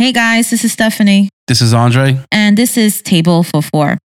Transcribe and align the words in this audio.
Hey 0.00 0.12
guys, 0.12 0.50
this 0.50 0.64
is 0.64 0.76
Stefanie, 0.76 1.28
This 1.48 1.60
is 1.60 1.74
Andre. 1.74 2.20
and 2.30 2.56
this 2.56 2.76
is 2.76 3.02
Table 3.02 3.42
for 3.42 3.60
Four. 3.62 3.98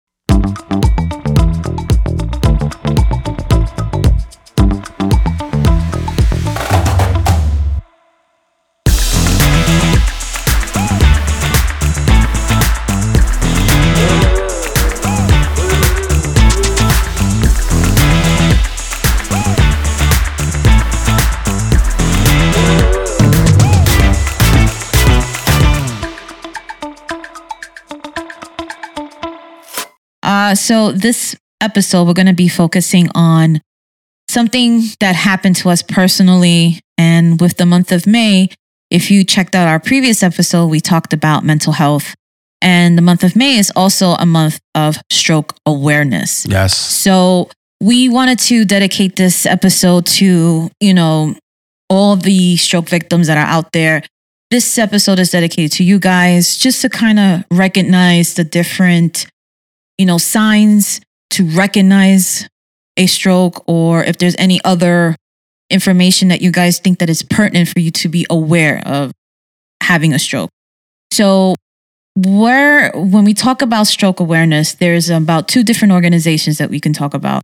Uh, 30.52 30.56
so 30.56 30.92
this 30.92 31.34
episode, 31.62 32.06
we're 32.06 32.14
going 32.14 32.26
to 32.26 32.34
be 32.34 32.50
focusing 32.50 33.08
on 33.16 33.62
something 34.30 34.82
that 35.00 35.16
happened 35.16 35.56
to 35.56 35.70
us 35.70 35.82
personally. 35.82 36.82
And 36.98 37.40
with 37.40 37.56
the 37.56 37.66
month 37.66 37.94
of 37.94 38.06
May, 38.06 38.50
if 38.90 39.10
you 39.10 39.24
checked 39.24 39.56
out 39.56 39.70
our 39.70 39.80
previous 39.80 40.22
episode, 40.22 40.68
we 40.68 40.82
talked 40.82 41.14
about 41.14 41.46
mental 41.46 41.72
health. 41.72 42.14
And 42.62 42.98
the 42.98 43.02
month 43.02 43.24
of 43.24 43.34
May 43.34 43.60
is 43.60 43.72
also 43.78 44.16
a 44.16 44.26
month 44.26 44.60
of 44.76 44.98
stroke 45.10 45.56
awareness. 45.66 46.46
Yes. 46.46 46.76
So 46.76 47.50
we 47.80 48.10
wanted 48.10 48.40
to 48.40 48.66
dedicate 48.66 49.16
this 49.16 49.46
episode 49.46 50.06
to, 50.18 50.70
you 50.82 50.94
know, 50.94 51.34
all 51.90 52.18
the 52.18 52.58
stroke 52.58 52.90
victims 52.90 53.28
that 53.28 53.38
are 53.38 53.48
out 53.48 53.72
there. 53.72 54.04
This 54.50 54.78
episode 54.78 55.18
is 55.20 55.32
dedicated 55.32 55.72
to 55.78 55.86
you 55.86 55.98
guys 55.98 56.58
just 56.58 56.82
to 56.82 56.90
kind 56.90 57.20
of 57.20 57.46
recognize 57.50 58.34
the 58.34 58.44
different, 58.44 59.28
you 60.02 60.08
know, 60.08 60.18
signs 60.18 61.00
to 61.30 61.46
recognize 61.46 62.50
a 62.98 63.06
stroke 63.06 63.64
or 63.68 64.04
if 64.04 64.18
there's 64.18 64.36
any 64.40 64.60
other 64.64 65.16
information 65.70 66.30
that 66.30 66.42
you 66.42 66.52
guys 66.52 66.80
think 66.80 66.98
that 66.98 67.08
is 67.08 67.22
pertinent 67.22 67.70
for 67.70 67.80
you 67.80 67.92
to 67.92 68.10
be 68.10 68.26
aware 68.28 68.82
of 68.84 69.12
having 69.84 70.12
a 70.12 70.18
stroke. 70.18 70.50
So 71.12 71.54
where 72.16 72.92
when 72.94 73.24
we 73.26 73.36
talk 73.36 73.62
about 73.62 73.86
stroke 73.86 74.20
awareness, 74.20 74.74
there's 74.74 75.12
about 75.12 75.48
two 75.48 75.64
different 75.64 75.92
organizations 75.92 76.58
that 76.58 76.72
we 76.72 76.80
can 76.80 76.94
talk 76.94 77.14
about. 77.14 77.44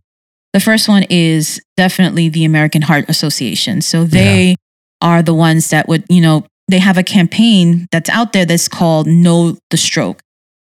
The 0.52 0.58
first 0.58 0.88
one 0.88 1.04
is 1.08 1.60
definitely 1.76 2.28
the 2.28 2.44
American 2.44 2.82
Heart 2.82 3.08
Association. 3.08 3.82
So 3.82 4.02
they 4.02 4.56
are 5.00 5.22
the 5.22 5.32
ones 5.32 5.70
that 5.70 5.86
would, 5.86 6.04
you 6.08 6.20
know, 6.20 6.44
they 6.66 6.80
have 6.80 6.98
a 6.98 7.04
campaign 7.04 7.86
that's 7.92 8.10
out 8.10 8.32
there 8.32 8.44
that's 8.44 8.66
called 8.66 9.06
Know 9.06 9.56
the 9.70 9.76
Stroke. 9.76 10.20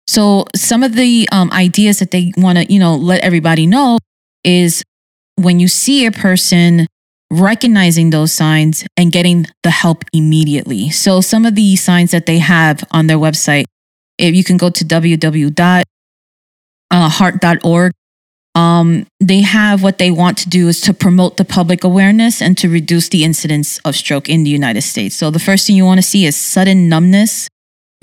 So 0.07 0.45
some 0.55 0.83
of 0.83 0.95
the 0.95 1.29
um, 1.33 1.51
ideas 1.53 1.99
that 1.99 2.11
they 2.11 2.33
want 2.37 2.59
to, 2.59 2.73
you 2.73 2.79
know, 2.79 2.95
let 2.95 3.23
everybody 3.23 3.67
know 3.67 3.99
is 4.45 4.83
when 5.37 5.59
you 5.61 5.69
see 5.69 6.07
a 6.07 6.13
person 6.13 6.87
recognizing 7.31 8.11
those 8.11 8.33
signs 8.33 8.85
and 8.97 9.11
getting 9.11 9.47
the 9.63 9.71
help 9.71 10.05
immediately. 10.13 10.91
So 10.91 11.21
some 11.21 11.45
of 11.47 11.55
the 11.55 11.77
signs 11.77 12.11
that 12.13 12.27
they 12.27 12.39
have 12.39 12.85
on 12.91 13.07
their 13.07 13.19
website, 13.19 13.65
if 14.19 14.35
you 14.35 14.45
can 14.45 14.57
go 14.57 14.71
to 14.71 14.85
www.heart.org, 14.85 15.85
um, 18.57 19.07
they 19.19 19.41
have 19.41 19.83
what 19.83 19.99
they 19.99 20.13
want 20.13 20.39
to 20.39 20.49
do 20.49 20.69
is 20.69 20.81
to 20.83 20.95
promote 20.95 21.37
the 21.39 21.45
public 21.45 21.83
awareness 21.83 22.41
and 22.41 22.57
to 22.59 22.69
reduce 22.69 23.09
the 23.09 23.25
incidence 23.25 23.79
of 23.79 23.97
stroke 23.97 24.29
in 24.29 24.45
the 24.45 24.51
United 24.51 24.83
States. 24.83 25.17
So 25.17 25.33
the 25.33 25.41
first 25.41 25.67
thing 25.67 25.75
you 25.75 25.85
want 25.85 25.99
to 25.99 26.07
see 26.07 26.25
is 26.25 26.37
sudden 26.37 26.89
numbness, 26.89 27.49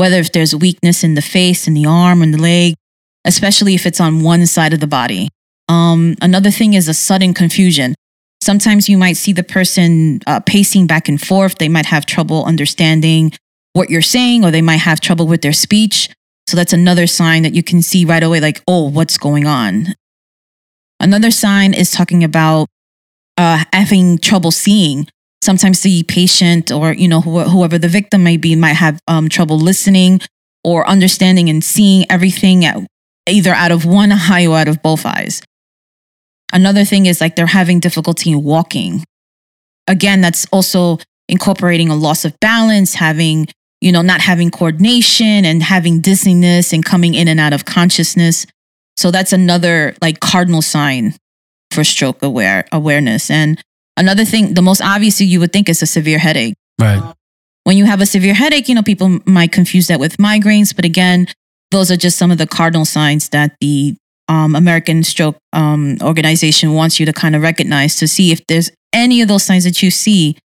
whether 0.01 0.17
if 0.17 0.31
there's 0.31 0.55
weakness 0.55 1.03
in 1.03 1.13
the 1.13 1.21
face, 1.21 1.67
in 1.67 1.75
the 1.75 1.85
arm, 1.85 2.23
in 2.23 2.31
the 2.31 2.41
leg, 2.41 2.73
especially 3.23 3.75
if 3.75 3.85
it's 3.85 4.01
on 4.01 4.23
one 4.23 4.47
side 4.47 4.73
of 4.73 4.79
the 4.79 4.87
body. 4.87 5.29
Um, 5.69 6.15
another 6.23 6.49
thing 6.49 6.73
is 6.73 6.87
a 6.87 6.93
sudden 6.95 7.35
confusion. 7.35 7.93
Sometimes 8.41 8.89
you 8.89 8.97
might 8.97 9.15
see 9.15 9.31
the 9.31 9.43
person 9.43 10.19
uh, 10.25 10.39
pacing 10.39 10.87
back 10.87 11.07
and 11.07 11.21
forth. 11.21 11.59
They 11.59 11.69
might 11.69 11.85
have 11.85 12.07
trouble 12.07 12.43
understanding 12.45 13.31
what 13.73 13.91
you're 13.91 14.01
saying, 14.01 14.43
or 14.43 14.49
they 14.49 14.63
might 14.63 14.77
have 14.77 15.01
trouble 15.01 15.27
with 15.27 15.43
their 15.43 15.53
speech. 15.53 16.09
So 16.47 16.57
that's 16.57 16.73
another 16.73 17.05
sign 17.05 17.43
that 17.43 17.53
you 17.53 17.61
can 17.61 17.83
see 17.83 18.03
right 18.03 18.23
away, 18.23 18.39
like, 18.39 18.63
oh, 18.67 18.89
what's 18.89 19.19
going 19.19 19.45
on? 19.45 19.93
Another 20.99 21.29
sign 21.29 21.75
is 21.75 21.91
talking 21.91 22.23
about 22.23 22.67
uh, 23.37 23.65
having 23.71 24.17
trouble 24.17 24.49
seeing. 24.49 25.07
Sometimes 25.43 25.81
the 25.81 26.03
patient 26.03 26.71
or 26.71 26.93
you 26.93 27.07
know 27.07 27.21
wh- 27.21 27.49
whoever 27.49 27.77
the 27.77 27.87
victim 27.87 28.23
may 28.23 28.37
be 28.37 28.55
might 28.55 28.73
have 28.73 28.99
um, 29.07 29.29
trouble 29.29 29.57
listening 29.57 30.21
or 30.63 30.87
understanding 30.87 31.49
and 31.49 31.63
seeing 31.63 32.05
everything 32.11 32.63
at, 32.63 32.77
either 33.27 33.51
out 33.53 33.71
of 33.71 33.85
one 33.85 34.11
eye 34.29 34.45
or 34.45 34.57
out 34.57 34.67
of 34.67 34.81
both 34.81 35.05
eyes. 35.05 35.41
Another 36.53 36.83
thing 36.83 37.05
is 37.05 37.21
like 37.21 37.35
they're 37.35 37.45
having 37.45 37.79
difficulty 37.79 38.31
in 38.31 38.43
walking. 38.43 39.03
Again, 39.87 40.21
that's 40.21 40.45
also 40.51 40.99
incorporating 41.27 41.89
a 41.89 41.95
loss 41.95 42.25
of 42.25 42.39
balance, 42.39 42.93
having 42.93 43.47
you 43.79 43.91
know 43.91 44.01
not 44.01 44.21
having 44.21 44.51
coordination 44.51 45.45
and 45.45 45.63
having 45.63 46.01
dizziness 46.01 46.71
and 46.73 46.85
coming 46.85 47.13
in 47.15 47.27
and 47.27 47.39
out 47.39 47.53
of 47.53 47.65
consciousness. 47.65 48.45
So 48.97 49.09
that's 49.09 49.33
another 49.33 49.95
like 50.01 50.19
cardinal 50.19 50.61
sign 50.61 51.15
for 51.71 51.83
stroke 51.83 52.21
aware 52.21 52.65
awareness. 52.71 53.31
And 53.31 53.61
another 53.97 54.25
thing, 54.25 54.53
the 54.53 54.61
most 54.61 54.81
obvious 54.81 55.21
you 55.21 55.39
would 55.39 55.53
think 55.53 55.69
is 55.69 55.81
a 55.81 55.85
severe 55.85 56.19
headache. 56.19 56.55
Right. 56.79 57.01
When 57.63 57.77
you 57.77 57.85
have 57.85 58.01
a 58.01 58.05
severe 58.05 58.33
headache, 58.33 58.67
you 58.67 58.75
know, 58.75 58.83
people 58.83 59.19
might 59.25 59.51
confuse 59.51 59.87
that 59.87 59.99
with 59.99 60.17
migraines, 60.17 60.75
but 60.75 60.85
again, 60.85 61.27
those 61.69 61.91
are 61.91 61.97
just 61.97 62.17
some 62.17 62.31
of 62.31 62.37
the 62.37 62.47
cardinal 62.47 62.85
signs 62.85 63.29
that 63.29 63.55
the 63.61 63.95
um, 64.27 64.55
American 64.55 65.03
Stroke 65.03 65.37
um, 65.53 65.97
Organization 66.01 66.73
wants 66.73 66.99
you 66.99 67.05
to 67.05 67.13
kind 67.13 67.35
of 67.35 67.41
recognize 67.41 67.97
to 67.97 68.07
see 68.07 68.31
if 68.31 68.45
there's 68.47 68.71
any 68.93 69.21
of 69.21 69.27
those 69.27 69.43
signs 69.43 69.63
that 69.63 69.81
you 69.81 69.91
see 69.91 70.37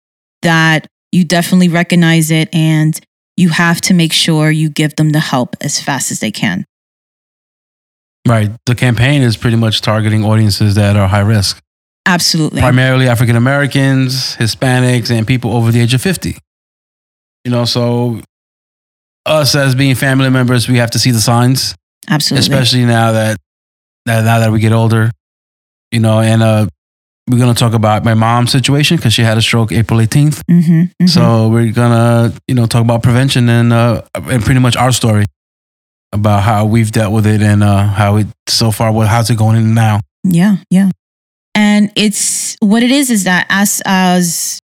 that 0.42 0.86
you 1.12 1.24
definitely 1.24 1.68
recognize 1.68 2.30
it 2.30 2.54
and 2.54 3.00
you 3.36 3.50
have 3.50 3.80
to 3.82 3.94
make 3.94 4.12
sure 4.12 4.50
you 4.50 4.70
give 4.70 4.96
them 4.96 5.10
the 5.10 5.20
help 5.20 5.56
as 5.60 5.80
fast 5.80 6.10
as 6.10 6.20
they 6.20 6.30
can. 6.30 6.64
Right. 8.26 8.50
The 8.66 8.74
campaign 8.74 9.22
is 9.22 9.36
pretty 9.36 9.56
much 9.56 9.82
targeting 9.82 10.24
audiences 10.24 10.74
that 10.74 10.96
are 10.96 11.06
high 11.06 11.20
risk, 11.20 11.62
Absolutely. 12.06 12.60
primarily 12.60 13.08
African 13.08 13.36
Americans, 13.36 14.36
Hispanics, 14.36 15.10
and 15.10 15.26
people 15.26 15.52
over 15.54 15.70
the 15.72 15.80
age 15.80 15.92
of 15.92 16.00
50. 16.00 16.38
You 17.44 17.50
know, 17.50 17.64
so 17.64 18.20
us 19.26 19.54
as 19.54 19.74
being 19.74 19.94
family 19.96 20.30
members, 20.30 20.68
we 20.68 20.78
have 20.78 20.90
to 20.92 20.98
see 20.98 21.10
the 21.10 21.20
signs, 21.20 21.74
Absolutely. 22.08 22.40
especially 22.40 22.84
now 22.84 23.12
that, 23.12 23.38
that 24.06 24.24
now 24.24 24.38
that 24.38 24.50
we 24.52 24.60
get 24.60 24.72
older. 24.72 25.10
You 25.92 26.00
know, 26.00 26.20
and 26.20 26.42
uh, 26.42 26.66
we're 27.28 27.38
gonna 27.38 27.54
talk 27.54 27.72
about 27.74 28.04
my 28.04 28.14
mom's 28.14 28.52
situation 28.52 28.96
because 28.96 29.12
she 29.12 29.22
had 29.22 29.36
a 29.38 29.42
stroke 29.42 29.72
April 29.72 30.00
18th. 30.00 30.42
hmm 30.48 31.06
So 31.06 31.48
we're 31.48 31.72
gonna, 31.72 32.32
you 32.46 32.54
know, 32.54 32.66
talk 32.66 32.82
about 32.82 33.02
prevention 33.02 33.48
and 33.48 33.72
uh, 33.72 34.02
and 34.14 34.42
pretty 34.44 34.60
much 34.60 34.76
our 34.76 34.92
story 34.92 35.24
about 36.12 36.42
how 36.42 36.64
we've 36.66 36.90
dealt 36.92 37.12
with 37.12 37.26
it 37.26 37.42
and 37.42 37.62
uh, 37.62 37.84
how 37.88 38.16
it 38.16 38.26
so 38.48 38.70
far. 38.70 38.92
What 38.92 39.08
how's 39.08 39.28
it 39.30 39.36
going 39.38 39.56
in 39.56 39.74
now? 39.74 40.00
Yeah, 40.24 40.56
yeah. 40.70 40.90
And 41.56 41.90
it's 41.96 42.54
what 42.60 42.82
it 42.82 42.90
is 42.90 43.10
is 43.10 43.24
that 43.24 43.46
as 43.48 43.82
as 43.86 44.60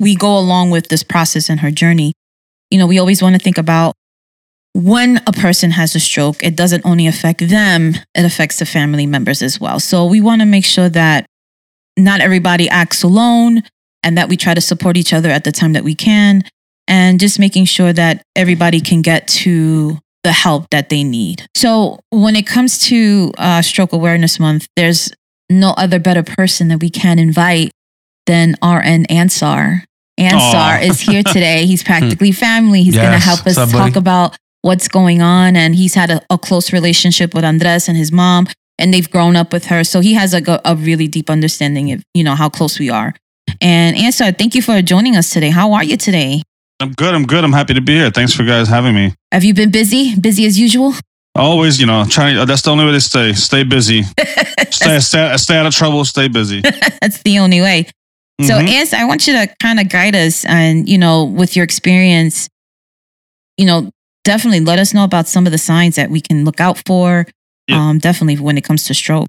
we 0.00 0.16
go 0.16 0.36
along 0.36 0.70
with 0.70 0.88
this 0.88 1.04
process 1.04 1.48
and 1.48 1.60
her 1.60 1.70
journey, 1.70 2.14
you 2.70 2.78
know, 2.78 2.86
we 2.86 2.98
always 2.98 3.22
want 3.22 3.36
to 3.36 3.38
think 3.38 3.58
about 3.58 3.94
when 4.72 5.20
a 5.26 5.32
person 5.32 5.72
has 5.72 5.94
a 5.94 6.00
stroke, 6.00 6.42
it 6.42 6.56
doesn't 6.56 6.84
only 6.86 7.06
affect 7.06 7.46
them, 7.48 7.94
it 8.14 8.24
affects 8.24 8.58
the 8.58 8.64
family 8.64 9.04
members 9.04 9.42
as 9.42 9.60
well. 9.60 9.78
So 9.78 10.06
we 10.06 10.22
want 10.22 10.40
to 10.40 10.46
make 10.46 10.64
sure 10.64 10.88
that 10.88 11.26
not 11.98 12.22
everybody 12.22 12.68
acts 12.70 13.02
alone 13.02 13.62
and 14.02 14.16
that 14.16 14.30
we 14.30 14.36
try 14.38 14.54
to 14.54 14.62
support 14.62 14.96
each 14.96 15.12
other 15.12 15.28
at 15.28 15.44
the 15.44 15.52
time 15.52 15.74
that 15.74 15.84
we 15.84 15.94
can 15.94 16.42
and 16.88 17.20
just 17.20 17.38
making 17.38 17.66
sure 17.66 17.92
that 17.92 18.22
everybody 18.34 18.80
can 18.80 19.02
get 19.02 19.28
to 19.28 19.98
the 20.24 20.32
help 20.32 20.70
that 20.70 20.88
they 20.88 21.04
need. 21.04 21.46
So 21.54 22.00
when 22.10 22.36
it 22.36 22.46
comes 22.46 22.78
to 22.86 23.32
uh, 23.36 23.60
Stroke 23.60 23.92
Awareness 23.92 24.40
Month, 24.40 24.66
there's 24.76 25.12
no 25.58 25.70
other 25.70 25.98
better 25.98 26.22
person 26.22 26.68
that 26.68 26.78
we 26.78 26.90
can 26.90 27.18
invite 27.18 27.70
than 28.26 28.54
RN 28.62 29.06
Ansar. 29.06 29.84
Ansar 30.18 30.56
Aw. 30.56 30.80
is 30.80 31.00
here 31.00 31.22
today. 31.26 31.66
He's 31.66 31.82
practically 31.82 32.30
hmm. 32.30 32.36
family. 32.36 32.82
He's 32.82 32.96
going 32.96 33.12
to 33.12 33.18
help 33.18 33.46
us 33.46 33.56
up, 33.56 33.70
talk 33.70 33.96
about 33.96 34.36
what's 34.62 34.88
going 34.88 35.22
on. 35.22 35.56
And 35.56 35.74
he's 35.74 35.94
had 35.94 36.10
a, 36.10 36.22
a 36.30 36.38
close 36.38 36.72
relationship 36.72 37.34
with 37.34 37.44
Andres 37.44 37.88
and 37.88 37.96
his 37.96 38.12
mom, 38.12 38.46
and 38.78 38.92
they've 38.92 39.10
grown 39.10 39.36
up 39.36 39.52
with 39.52 39.66
her. 39.66 39.84
So 39.84 40.00
he 40.00 40.14
has 40.14 40.32
like 40.32 40.48
a, 40.48 40.60
a 40.64 40.76
really 40.76 41.08
deep 41.08 41.30
understanding 41.30 41.92
of, 41.92 42.02
you 42.14 42.24
know, 42.24 42.34
how 42.34 42.48
close 42.48 42.78
we 42.78 42.90
are. 42.90 43.14
And 43.60 43.96
Ansar, 43.96 44.32
thank 44.32 44.54
you 44.54 44.62
for 44.62 44.80
joining 44.82 45.16
us 45.16 45.30
today. 45.30 45.50
How 45.50 45.72
are 45.72 45.84
you 45.84 45.96
today? 45.96 46.42
I'm 46.80 46.92
good. 46.92 47.14
I'm 47.14 47.26
good. 47.26 47.44
I'm 47.44 47.52
happy 47.52 47.74
to 47.74 47.80
be 47.80 47.94
here. 47.94 48.10
Thanks 48.10 48.34
for 48.34 48.44
guys 48.44 48.68
having 48.68 48.94
me. 48.94 49.14
Have 49.30 49.44
you 49.44 49.54
been 49.54 49.70
busy? 49.70 50.18
Busy 50.18 50.46
as 50.46 50.58
usual? 50.58 50.94
Always, 51.34 51.80
you 51.80 51.86
know, 51.86 52.04
trying. 52.08 52.44
That's 52.46 52.62
the 52.62 52.70
only 52.70 52.84
way 52.84 52.92
to 52.92 53.00
stay. 53.00 53.32
Stay 53.32 53.62
busy. 53.64 54.02
Stay, 54.70 54.98
stay, 55.00 55.36
stay 55.36 55.56
out 55.56 55.66
of 55.66 55.74
trouble. 55.74 56.04
Stay 56.04 56.28
busy. 56.28 56.60
That's 57.00 57.22
the 57.22 57.38
only 57.38 57.60
way. 57.60 57.86
So, 58.40 58.54
Mhm. 58.54 58.68
Ans, 58.68 58.92
I 58.94 59.04
want 59.04 59.26
you 59.26 59.34
to 59.34 59.46
kind 59.62 59.78
of 59.78 59.88
guide 59.90 60.16
us 60.16 60.44
and, 60.46 60.88
you 60.88 60.96
know, 60.98 61.24
with 61.24 61.54
your 61.54 61.62
experience, 61.62 62.48
you 63.58 63.66
know, 63.66 63.90
definitely 64.24 64.60
let 64.60 64.78
us 64.78 64.92
know 64.94 65.04
about 65.04 65.28
some 65.28 65.46
of 65.46 65.52
the 65.52 65.58
signs 65.58 65.96
that 65.96 66.10
we 66.10 66.20
can 66.22 66.44
look 66.44 66.58
out 66.58 66.82
for. 66.86 67.26
Yeah. 67.68 67.76
Um, 67.90 67.98
definitely 67.98 68.42
when 68.42 68.56
it 68.58 68.64
comes 68.64 68.84
to 68.86 68.94
stroke. 68.94 69.28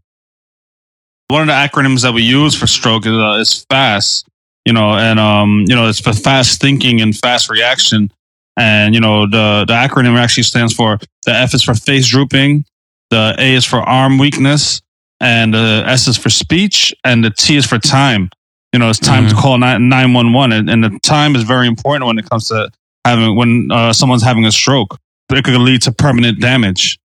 one 1.28 1.42
of 1.42 1.48
the 1.48 1.54
acronyms 1.54 2.02
that 2.04 2.14
we 2.14 2.22
use 2.24 2.56
for 2.56 2.68
stroke 2.68 3.06
is, 3.06 3.14
uh, 3.14 3.38
is 3.40 3.66
FAST. 3.70 4.26
You 4.66 4.72
know, 4.74 4.92
and 4.94 5.20
um, 5.20 5.66
you 5.68 5.76
know, 5.76 5.90
it's 5.90 6.00
for 6.00 6.14
fast 6.14 6.62
thinking 6.62 7.02
and 7.02 7.16
fast 7.16 7.50
reaction. 7.50 8.12
And 8.58 8.94
you 8.94 9.02
know, 9.02 9.26
the 9.28 9.66
the 9.68 9.74
acronym 9.74 10.18
actually 10.18 10.44
stands 10.44 10.74
for 10.74 11.00
the 11.26 11.34
F 11.34 11.54
is 11.54 11.64
for 11.64 11.74
face 11.74 12.08
drooping, 12.08 12.66
the 13.10 13.36
A 13.40 13.54
is 13.56 13.66
for 13.66 13.80
arm 13.80 14.18
weakness, 14.18 14.82
and 15.20 15.54
the 15.54 15.84
S 15.88 16.08
is 16.08 16.18
for 16.18 16.30
speech, 16.30 16.94
and 17.04 17.24
the 17.24 17.32
T 17.32 17.56
is 17.56 17.66
for 17.66 17.80
time. 17.80 18.30
You 18.74 18.80
know, 18.80 18.90
it's 18.90 19.00
time 19.00 19.28
to 19.28 19.36
Mhm. 19.36 19.40
call 19.40 19.58
nine 19.58 20.14
one 20.14 20.34
one, 20.34 20.52
and 20.52 20.84
the 20.84 21.00
time 21.04 21.36
is 21.36 21.44
very 21.44 21.68
important 21.68 22.06
when 22.08 22.18
it 22.20 22.30
comes 22.30 22.48
to 22.50 22.70
having 23.06 23.36
when 23.36 23.70
uh, 23.72 23.92
someone's 23.94 24.24
having 24.24 24.46
a 24.46 24.52
stroke. 24.52 24.98
It 25.32 25.44
could 25.44 25.56
lead 25.60 25.82
to 25.84 25.92
permanent 25.92 26.40
damage 26.40 27.00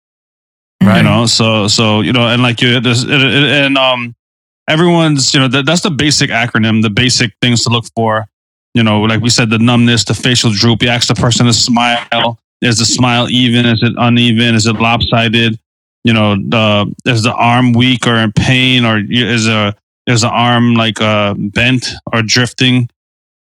Right. 0.82 0.96
you 0.98 1.02
know 1.04 1.26
so 1.26 1.68
so 1.68 2.00
you 2.02 2.12
know 2.12 2.26
and 2.28 2.42
like 2.42 2.60
you 2.60 2.80
there's 2.80 3.04
it, 3.04 3.10
it, 3.10 3.44
and 3.64 3.78
um 3.78 4.14
everyone's 4.68 5.32
you 5.32 5.40
know 5.40 5.48
that, 5.48 5.64
that's 5.64 5.82
the 5.82 5.90
basic 5.90 6.28
acronym 6.30 6.82
the 6.82 6.90
basic 6.90 7.32
things 7.40 7.62
to 7.64 7.70
look 7.70 7.84
for 7.94 8.26
you 8.76 8.82
know 8.82 9.00
like 9.10 9.20
we 9.20 9.30
said 9.30 9.48
the 9.50 9.58
numbness 9.58 10.04
the 10.04 10.14
facial 10.14 10.50
droop 10.52 10.82
you 10.82 10.88
ask 10.88 11.08
the 11.08 11.14
person 11.14 11.46
to 11.46 11.52
smile. 11.52 12.38
Is 12.62 12.78
the 12.78 12.86
smile 12.86 13.28
even? 13.28 13.66
Is 13.66 13.82
it 13.82 13.92
uneven? 13.98 14.54
Is 14.54 14.66
it 14.66 14.76
lopsided? 14.76 15.58
You 16.04 16.12
know 16.12 16.36
the 16.36 16.94
is 17.04 17.22
the 17.22 17.34
arm 17.34 17.72
weak 17.72 18.06
or 18.06 18.16
in 18.16 18.32
pain 18.32 18.84
or 18.84 19.02
is 19.10 19.46
a 19.46 19.74
is 20.06 20.20
the 20.22 20.30
arm 20.30 20.74
like 20.74 21.00
uh 21.00 21.34
bent 21.36 21.86
or 22.12 22.22
drifting? 22.22 22.88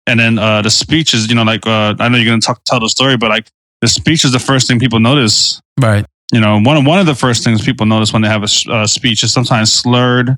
And 0.06 0.18
then 0.20 0.38
uh 0.38 0.62
the 0.62 0.70
speech 0.70 1.14
is 1.14 1.28
you 1.28 1.34
know 1.34 1.44
like 1.44 1.66
uh 1.66 1.94
i 1.98 2.08
know 2.08 2.18
you're 2.18 2.30
gonna 2.32 2.40
talk 2.40 2.62
tell 2.64 2.80
the 2.80 2.88
story 2.88 3.16
but 3.16 3.30
like 3.30 3.48
the 3.80 3.88
speech 3.88 4.24
is 4.24 4.32
the 4.32 4.38
first 4.38 4.66
thing 4.68 4.78
people 4.80 5.00
notice. 5.00 5.60
Right. 5.80 6.06
you 6.32 6.40
know, 6.40 6.60
one 6.60 6.76
of 6.76 6.86
one 6.86 6.98
of 6.98 7.06
the 7.06 7.14
first 7.14 7.44
things 7.44 7.64
people 7.64 7.86
notice 7.86 8.12
when 8.12 8.22
they 8.22 8.28
have 8.28 8.42
a 8.42 8.72
uh, 8.72 8.86
speech 8.86 9.22
is 9.22 9.32
sometimes 9.32 9.72
slurred, 9.72 10.36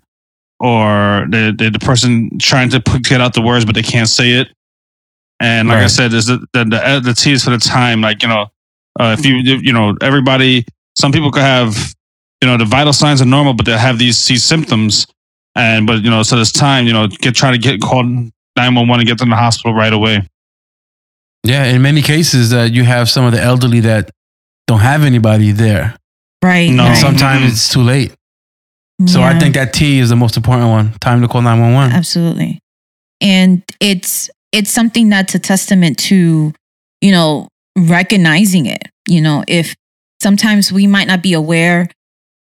or 0.61 1.26
the 1.31 1.55
the, 1.56 1.70
the 1.70 1.79
person 1.79 2.38
trying 2.38 2.69
to 2.70 2.81
put, 2.81 3.05
get 3.05 3.20
out 3.20 3.35
the 3.35 3.43
words 3.43 3.64
but 3.64 3.75
they 3.75 3.82
can't 3.82 4.08
say 4.08 4.32
it. 4.32 4.49
And 5.40 5.69
like 5.69 5.79
I 5.79 5.87
said, 5.87 6.12
is 6.12 6.26
the 6.26 6.38
the 6.52 6.64
the, 6.64 7.00
the 7.05 7.14
T 7.14 7.32
is 7.32 7.44
for 7.44 7.50
the 7.50 7.58
time. 7.58 8.00
Like 8.00 8.23
you 8.23 8.29
know, 8.29 8.46
uh, 8.99 9.14
if 9.19 9.25
you 9.25 9.37
you 9.37 9.73
know 9.73 9.96
everybody, 10.02 10.64
some 10.96 11.12
people 11.12 11.31
could 11.31 11.43
have 11.43 11.94
you 12.43 12.49
know 12.49 12.56
the 12.56 12.64
vital 12.64 12.93
signs 12.93 13.23
are 13.23 13.26
normal, 13.26 13.55
but 13.55 13.67
they 13.67 13.76
have 13.79 13.99
these 13.99 14.26
these 14.26 14.43
symptoms, 14.44 15.06
and 15.55 15.87
but 15.87 16.02
you 16.02 16.11
know 16.11 16.23
so 16.25 16.37
there's 16.37 16.50
time. 16.52 16.87
You 16.87 16.93
know, 16.93 17.06
get 17.06 17.35
try 17.37 17.52
to 17.52 17.58
get 17.58 17.81
called 17.81 18.06
nine 18.06 18.75
one 18.75 18.88
one 18.88 18.99
and 19.00 19.06
get 19.08 19.19
them 19.19 19.29
to 19.29 19.32
the 19.32 19.37
hospital 19.37 19.75
right 19.75 19.93
away. 19.93 20.26
Yeah. 21.44 21.64
In 21.67 21.82
many 21.82 22.02
cases, 22.02 22.52
uh, 22.52 22.69
you 22.70 22.82
have 22.85 23.08
some 23.08 23.25
of 23.25 23.32
the 23.32 23.40
elderly 23.40 23.81
that 23.81 24.11
don't 24.67 24.81
have 24.81 25.05
anybody 25.05 25.52
there. 25.52 25.96
Right. 26.43 26.70
No. 26.70 26.82
And 26.82 26.90
right. 26.94 26.99
sometimes 26.99 27.44
Mhm. 27.44 27.50
it's 27.50 27.69
too 27.73 27.82
late. 27.82 28.12
So 29.06 29.23
I 29.23 29.38
think 29.38 29.55
that 29.55 29.73
T 29.73 30.00
is 30.00 30.08
the 30.08 30.17
most 30.17 30.37
important 30.37 30.70
one. 30.70 30.93
Time 31.00 31.20
to 31.23 31.29
call 31.29 31.40
911. 31.40 31.93
absolutely 31.94 32.58
and 33.20 33.62
it's 33.81 34.29
it's 34.52 34.70
something 34.70 35.08
that's 35.08 35.34
a 35.34 35.38
testament 35.38 35.98
to 35.98 36.52
you 37.00 37.12
know 37.12 37.48
recognizing 37.76 38.66
it 38.66 38.82
you 39.06 39.20
know 39.20 39.44
if 39.46 39.74
sometimes 40.20 40.72
we 40.72 40.86
might 40.86 41.06
not 41.06 41.22
be 41.22 41.32
aware 41.32 41.88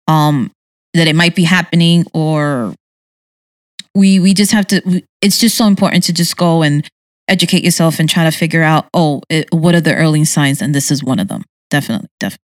um 0.08 0.50
that 0.94 1.08
it 1.08 1.16
might 1.16 1.34
be 1.34 1.44
happening 1.44 2.04
or 2.14 2.74
we 3.94 4.20
we 4.20 4.34
just 4.34 4.52
have 4.52 4.66
to 4.66 5.02
it's 5.20 5.38
just 5.38 5.56
so 5.56 5.66
important 5.66 6.04
to 6.04 6.12
just 6.12 6.36
go 6.36 6.62
and 6.62 6.86
educate 7.28 7.64
yourself 7.64 7.98
and 7.98 8.08
try 8.08 8.24
to 8.24 8.30
figure 8.30 8.62
out 8.62 8.86
oh 8.94 9.22
it, 9.28 9.48
what 9.52 9.74
are 9.74 9.80
the 9.80 9.94
early 9.94 10.24
signs? 10.24 10.62
And 10.62 10.74
this 10.74 10.90
is 10.90 11.02
one 11.02 11.18
of 11.18 11.28
them. 11.28 11.42
Definitely 11.70 12.08
definitely. 12.20 12.42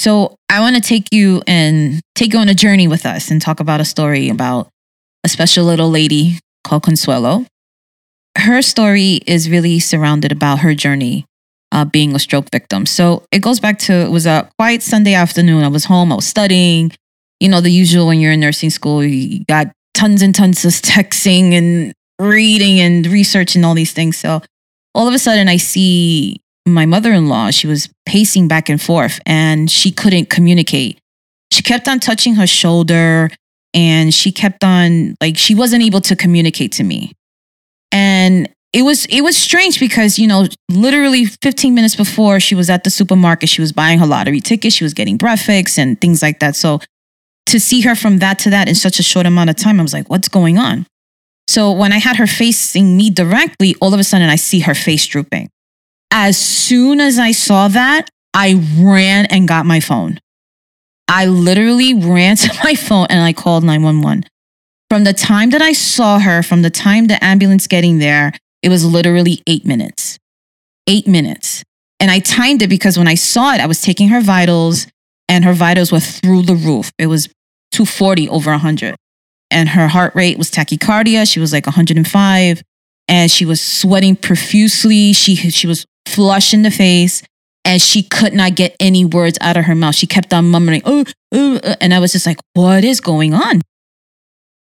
So 0.00 0.36
i 0.48 0.60
want 0.60 0.74
to 0.76 0.82
take 0.82 1.08
you 1.12 1.42
and 1.46 2.00
take 2.14 2.32
you 2.32 2.38
on 2.38 2.48
a 2.48 2.54
journey 2.54 2.88
with 2.88 3.06
us 3.06 3.30
and 3.30 3.40
talk 3.40 3.60
about 3.60 3.80
a 3.80 3.84
story 3.84 4.28
about 4.28 4.68
a 5.24 5.28
special 5.28 5.64
little 5.64 5.90
lady 5.90 6.40
called 6.64 6.82
Consuelo. 6.82 7.46
Her 8.38 8.62
story 8.62 9.20
is 9.26 9.50
really 9.50 9.78
surrounded 9.78 10.32
about 10.32 10.60
her 10.60 10.74
journey 10.74 11.26
uh, 11.72 11.84
being 11.84 12.14
a 12.14 12.18
stroke 12.18 12.50
victim. 12.50 12.86
So 12.86 13.24
it 13.32 13.40
goes 13.40 13.58
back 13.58 13.78
to 13.80 13.92
it 13.92 14.10
was 14.10 14.26
a 14.26 14.48
quiet 14.58 14.82
Sunday 14.82 15.14
afternoon. 15.14 15.64
I 15.64 15.68
was 15.68 15.86
home, 15.86 16.12
I 16.12 16.16
was 16.16 16.26
studying, 16.26 16.92
you 17.40 17.48
know, 17.48 17.60
the 17.60 17.70
usual 17.70 18.06
when 18.06 18.20
you're 18.20 18.32
in 18.32 18.40
nursing 18.40 18.70
school, 18.70 19.02
you 19.02 19.44
got 19.46 19.68
tons 19.94 20.22
and 20.22 20.34
tons 20.34 20.64
of 20.64 20.70
texting 20.72 21.52
and 21.52 21.92
reading 22.18 22.78
and 22.80 23.06
researching 23.06 23.64
all 23.64 23.74
these 23.74 23.92
things. 23.92 24.16
So 24.16 24.42
all 24.94 25.08
of 25.08 25.14
a 25.14 25.18
sudden, 25.18 25.48
I 25.48 25.56
see 25.56 26.40
my 26.66 26.86
mother 26.86 27.12
in 27.12 27.28
law. 27.28 27.50
She 27.50 27.66
was 27.66 27.88
pacing 28.06 28.48
back 28.48 28.68
and 28.68 28.80
forth 28.80 29.18
and 29.26 29.70
she 29.70 29.90
couldn't 29.90 30.30
communicate. 30.30 30.98
She 31.50 31.62
kept 31.62 31.88
on 31.88 31.98
touching 31.98 32.34
her 32.36 32.46
shoulder 32.46 33.30
and 33.74 34.12
she 34.12 34.30
kept 34.30 34.62
on 34.62 35.16
like 35.20 35.36
she 35.38 35.54
wasn't 35.54 35.82
able 35.82 36.00
to 36.02 36.14
communicate 36.14 36.72
to 36.72 36.84
me 36.84 37.12
and 37.92 38.48
it 38.72 38.82
was 38.82 39.04
it 39.06 39.20
was 39.20 39.36
strange 39.36 39.78
because 39.78 40.18
you 40.18 40.26
know 40.26 40.46
literally 40.70 41.26
15 41.26 41.74
minutes 41.74 41.94
before 41.94 42.40
she 42.40 42.54
was 42.54 42.70
at 42.70 42.84
the 42.84 42.90
supermarket 42.90 43.48
she 43.48 43.60
was 43.60 43.72
buying 43.72 43.98
her 43.98 44.06
lottery 44.06 44.40
ticket 44.40 44.72
she 44.72 44.82
was 44.82 44.94
getting 44.94 45.16
breakfast 45.18 45.78
and 45.78 46.00
things 46.00 46.22
like 46.22 46.40
that. 46.40 46.56
So 46.56 46.80
to 47.46 47.60
see 47.60 47.82
her 47.82 47.94
from 47.94 48.18
that 48.18 48.38
to 48.40 48.50
that 48.50 48.68
in 48.68 48.74
such 48.74 48.98
a 48.98 49.02
short 49.02 49.26
amount 49.26 49.50
of 49.50 49.56
time 49.56 49.78
i 49.78 49.82
was 49.82 49.92
like 49.92 50.08
what's 50.08 50.28
going 50.28 50.58
on? 50.58 50.86
So 51.48 51.72
when 51.72 51.92
i 51.92 51.98
had 51.98 52.16
her 52.16 52.26
facing 52.26 52.96
me 52.96 53.10
directly 53.10 53.76
all 53.80 53.92
of 53.92 54.00
a 54.00 54.04
sudden 54.04 54.28
i 54.28 54.36
see 54.36 54.60
her 54.60 54.74
face 54.74 55.06
drooping. 55.06 55.50
As 56.10 56.38
soon 56.38 57.00
as 57.00 57.18
i 57.18 57.32
saw 57.32 57.68
that 57.68 58.08
i 58.32 58.54
ran 58.78 59.26
and 59.26 59.46
got 59.46 59.66
my 59.66 59.80
phone. 59.80 60.18
I 61.08 61.26
literally 61.26 61.92
ran 61.92 62.36
to 62.44 62.50
my 62.64 62.74
phone 62.74 63.06
and 63.10 63.22
I 63.22 63.34
called 63.34 63.64
911. 63.64 64.24
From 64.92 65.04
the 65.04 65.14
time 65.14 65.48
that 65.52 65.62
I 65.62 65.72
saw 65.72 66.18
her, 66.18 66.42
from 66.42 66.60
the 66.60 66.68
time 66.68 67.06
the 67.06 67.16
ambulance 67.24 67.66
getting 67.66 67.98
there, 67.98 68.30
it 68.60 68.68
was 68.68 68.84
literally 68.84 69.40
eight 69.46 69.64
minutes. 69.64 70.18
Eight 70.86 71.06
minutes. 71.06 71.64
And 71.98 72.10
I 72.10 72.18
timed 72.18 72.60
it 72.60 72.68
because 72.68 72.98
when 72.98 73.08
I 73.08 73.14
saw 73.14 73.54
it, 73.54 73.62
I 73.62 73.66
was 73.66 73.80
taking 73.80 74.08
her 74.08 74.20
vitals 74.20 74.86
and 75.30 75.46
her 75.46 75.54
vitals 75.54 75.92
were 75.92 75.98
through 75.98 76.42
the 76.42 76.54
roof. 76.54 76.92
It 76.98 77.06
was 77.06 77.28
240 77.70 78.28
over 78.28 78.50
100. 78.50 78.94
And 79.50 79.70
her 79.70 79.88
heart 79.88 80.14
rate 80.14 80.36
was 80.36 80.50
tachycardia. 80.50 81.26
She 81.26 81.40
was 81.40 81.54
like 81.54 81.64
105 81.64 82.62
and 83.08 83.30
she 83.30 83.46
was 83.46 83.62
sweating 83.62 84.14
profusely. 84.14 85.14
She, 85.14 85.36
she 85.36 85.66
was 85.66 85.86
flush 86.06 86.52
in 86.52 86.64
the 86.64 86.70
face 86.70 87.22
and 87.64 87.80
she 87.80 88.02
could 88.02 88.34
not 88.34 88.56
get 88.56 88.76
any 88.78 89.06
words 89.06 89.38
out 89.40 89.56
of 89.56 89.64
her 89.64 89.74
mouth. 89.74 89.94
She 89.94 90.06
kept 90.06 90.34
on 90.34 90.50
mumbling, 90.50 90.82
oh, 90.84 91.06
oh, 91.32 91.60
uh," 91.64 91.76
and 91.80 91.94
I 91.94 91.98
was 91.98 92.12
just 92.12 92.26
like, 92.26 92.36
what 92.52 92.84
is 92.84 93.00
going 93.00 93.32
on? 93.32 93.62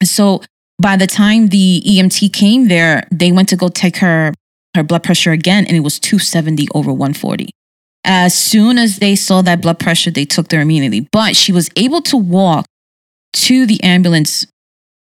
So 0.04 0.42
by 0.80 0.96
the 0.98 1.08
time 1.08 1.48
the 1.48 1.84
EMT 1.86 2.34
came 2.34 2.68
there, 2.68 3.08
they 3.12 3.32
went 3.32 3.50
to 3.50 3.56
go 3.56 3.68
take 3.68 3.98
her 3.98 4.34
her 4.76 4.84
blood 4.84 5.04
pressure 5.04 5.32
again, 5.32 5.66
and 5.66 5.76
it 5.76 5.82
was 5.82 6.00
270 6.00 6.68
over 6.74 6.94
140. 6.94 7.50
As 8.06 8.34
soon 8.34 8.78
as 8.78 9.00
they 9.00 9.16
saw 9.16 9.42
that 9.42 9.62
blood 9.62 9.80
pressure, 9.80 10.10
they 10.12 10.24
took 10.24 10.50
her 10.52 10.62
immediately. 10.62 11.10
But 11.12 11.36
she 11.36 11.52
was 11.52 11.70
able 11.76 12.02
to 12.04 12.16
walk 12.16 12.66
to 13.34 13.66
the 13.66 13.84
ambulance 13.84 14.48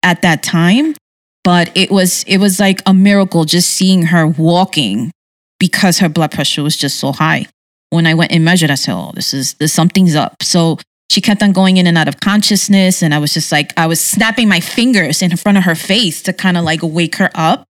at 0.01 0.23
that 0.23 0.41
time. 0.41 0.95
But 1.43 1.71
it 1.75 1.91
was 1.91 2.23
it 2.23 2.37
was 2.37 2.59
like 2.59 2.81
a 2.85 2.93
miracle 2.93 3.45
just 3.45 3.69
seeing 3.69 4.03
her 4.07 4.27
walking 4.27 5.11
because 5.59 5.99
her 5.99 6.09
blood 6.09 6.31
pressure 6.31 6.63
was 6.63 6.75
just 6.75 6.99
so 6.99 7.11
high 7.11 7.45
when 7.91 8.07
I 8.07 8.15
went 8.15 8.31
and 8.31 8.43
measured, 8.43 8.71
I 8.71 8.75
said, 8.75 8.95
"Oh, 8.95 9.11
this 9.13 9.33
is 9.33 9.53
this 9.55 9.71
something's 9.71 10.15
up." 10.15 10.41
So 10.41 10.79
she 11.11 11.19
kept 11.19 11.43
on 11.43 11.51
going 11.51 11.75
in 11.75 11.87
and 11.87 11.97
out 11.97 12.07
of 12.07 12.21
consciousness, 12.21 13.01
and 13.03 13.13
I 13.13 13.19
was 13.19 13.33
just 13.33 13.51
like, 13.51 13.73
I 13.77 13.85
was 13.85 13.99
snapping 13.99 14.47
my 14.47 14.61
fingers 14.61 15.21
in 15.21 15.35
front 15.35 15.57
of 15.57 15.65
her 15.65 15.75
face 15.75 16.21
to 16.23 16.31
kind 16.31 16.55
of 16.57 16.63
like 16.63 16.79
wake 16.81 17.17
her 17.17 17.29
up, 17.35 17.65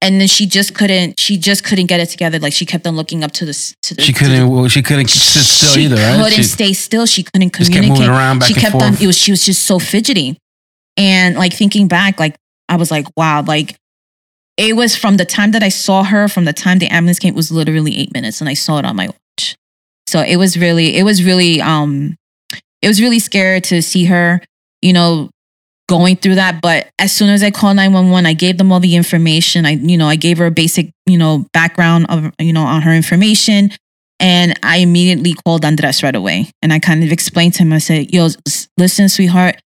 and 0.00 0.20
then 0.20 0.28
she 0.28 0.46
just 0.46 0.74
couldn't. 0.76 1.18
She 1.18 1.36
just 1.38 1.64
couldn't 1.64 1.86
get 1.86 1.98
it 1.98 2.06
together. 2.06 2.38
Like 2.38 2.52
she 2.52 2.64
kept 2.64 2.86
on 2.86 2.94
looking 2.94 3.24
up 3.24 3.32
to 3.32 3.44
the 3.44 3.52
to 3.82 3.94
the. 3.96 4.02
She 4.02 4.12
to 4.12 4.18
the- 4.20 4.24
couldn't. 4.30 4.48
well, 4.50 4.68
she 4.68 4.80
couldn't 4.82 5.08
sit 5.10 5.42
still 5.42 5.72
she 5.72 5.82
either, 5.86 5.96
right? 5.96 6.14
couldn't 6.22 6.30
She 6.36 6.42
stay 6.44 6.72
still. 6.72 7.04
She 7.04 7.24
couldn't 7.24 7.52
just 7.52 7.72
kept 7.72 7.82
communicate. 7.82 8.06
moving 8.06 8.10
around 8.16 8.38
back 8.38 8.48
she 8.48 8.54
and 8.54 8.62
kept 8.62 8.72
forth. 8.72 8.84
on. 8.84 8.94
It 9.02 9.06
was 9.08 9.18
she 9.18 9.32
was 9.32 9.44
just 9.44 9.64
so 9.66 9.80
fidgety, 9.80 10.38
and 10.96 11.34
like 11.36 11.52
thinking 11.52 11.88
back, 11.88 12.20
like 12.20 12.36
I 12.68 12.76
was 12.76 12.92
like, 12.92 13.06
wow, 13.16 13.42
like 13.42 13.74
it 14.56 14.76
was 14.76 14.94
from 14.96 15.16
the 15.16 15.24
time 15.24 15.50
that 15.50 15.64
I 15.64 15.68
saw 15.68 16.04
her, 16.04 16.28
from 16.28 16.44
the 16.44 16.52
time 16.52 16.78
the 16.78 16.86
ambulance 16.88 17.18
came, 17.18 17.34
it 17.34 17.36
was 17.36 17.50
literally 17.50 17.96
eight 17.98 18.12
minutes, 18.12 18.40
and 18.40 18.48
I 18.48 18.54
saw 18.54 18.78
it 18.78 18.84
on 18.84 18.94
my 18.94 19.08
watch. 19.08 19.56
So 20.06 20.20
it 20.20 20.36
was 20.36 20.56
really, 20.56 20.96
it 20.96 21.02
was 21.02 21.22
really, 21.24 21.60
um, 21.60 22.14
it 22.82 22.88
was 22.88 23.00
really 23.00 23.18
scary 23.18 23.60
to 23.62 23.82
see 23.82 24.04
her, 24.06 24.40
you 24.82 24.92
know, 24.92 25.30
going 25.88 26.16
through 26.16 26.36
that. 26.36 26.60
But 26.60 26.88
as 26.98 27.12
soon 27.12 27.30
as 27.30 27.42
I 27.42 27.50
called 27.50 27.76
911, 27.76 28.26
I 28.26 28.34
gave 28.34 28.58
them 28.58 28.70
all 28.70 28.80
the 28.80 28.94
information. 28.94 29.66
I, 29.66 29.70
you 29.70 29.96
know, 29.96 30.06
I 30.06 30.16
gave 30.16 30.38
her 30.38 30.46
a 30.46 30.50
basic, 30.50 30.90
you 31.06 31.18
know, 31.18 31.46
background 31.52 32.06
of, 32.08 32.30
you 32.38 32.52
know, 32.52 32.62
on 32.62 32.82
her 32.82 32.92
information. 32.92 33.70
And 34.20 34.58
I 34.62 34.78
immediately 34.78 35.32
called 35.32 35.64
Andres 35.64 36.02
right 36.02 36.14
away. 36.14 36.50
And 36.62 36.72
I 36.72 36.78
kind 36.78 37.02
of 37.02 37.10
explained 37.10 37.54
to 37.54 37.62
him, 37.62 37.72
I 37.72 37.78
said, 37.78 38.12
yo, 38.12 38.28
listen, 38.76 39.08
sweetheart, 39.08 39.60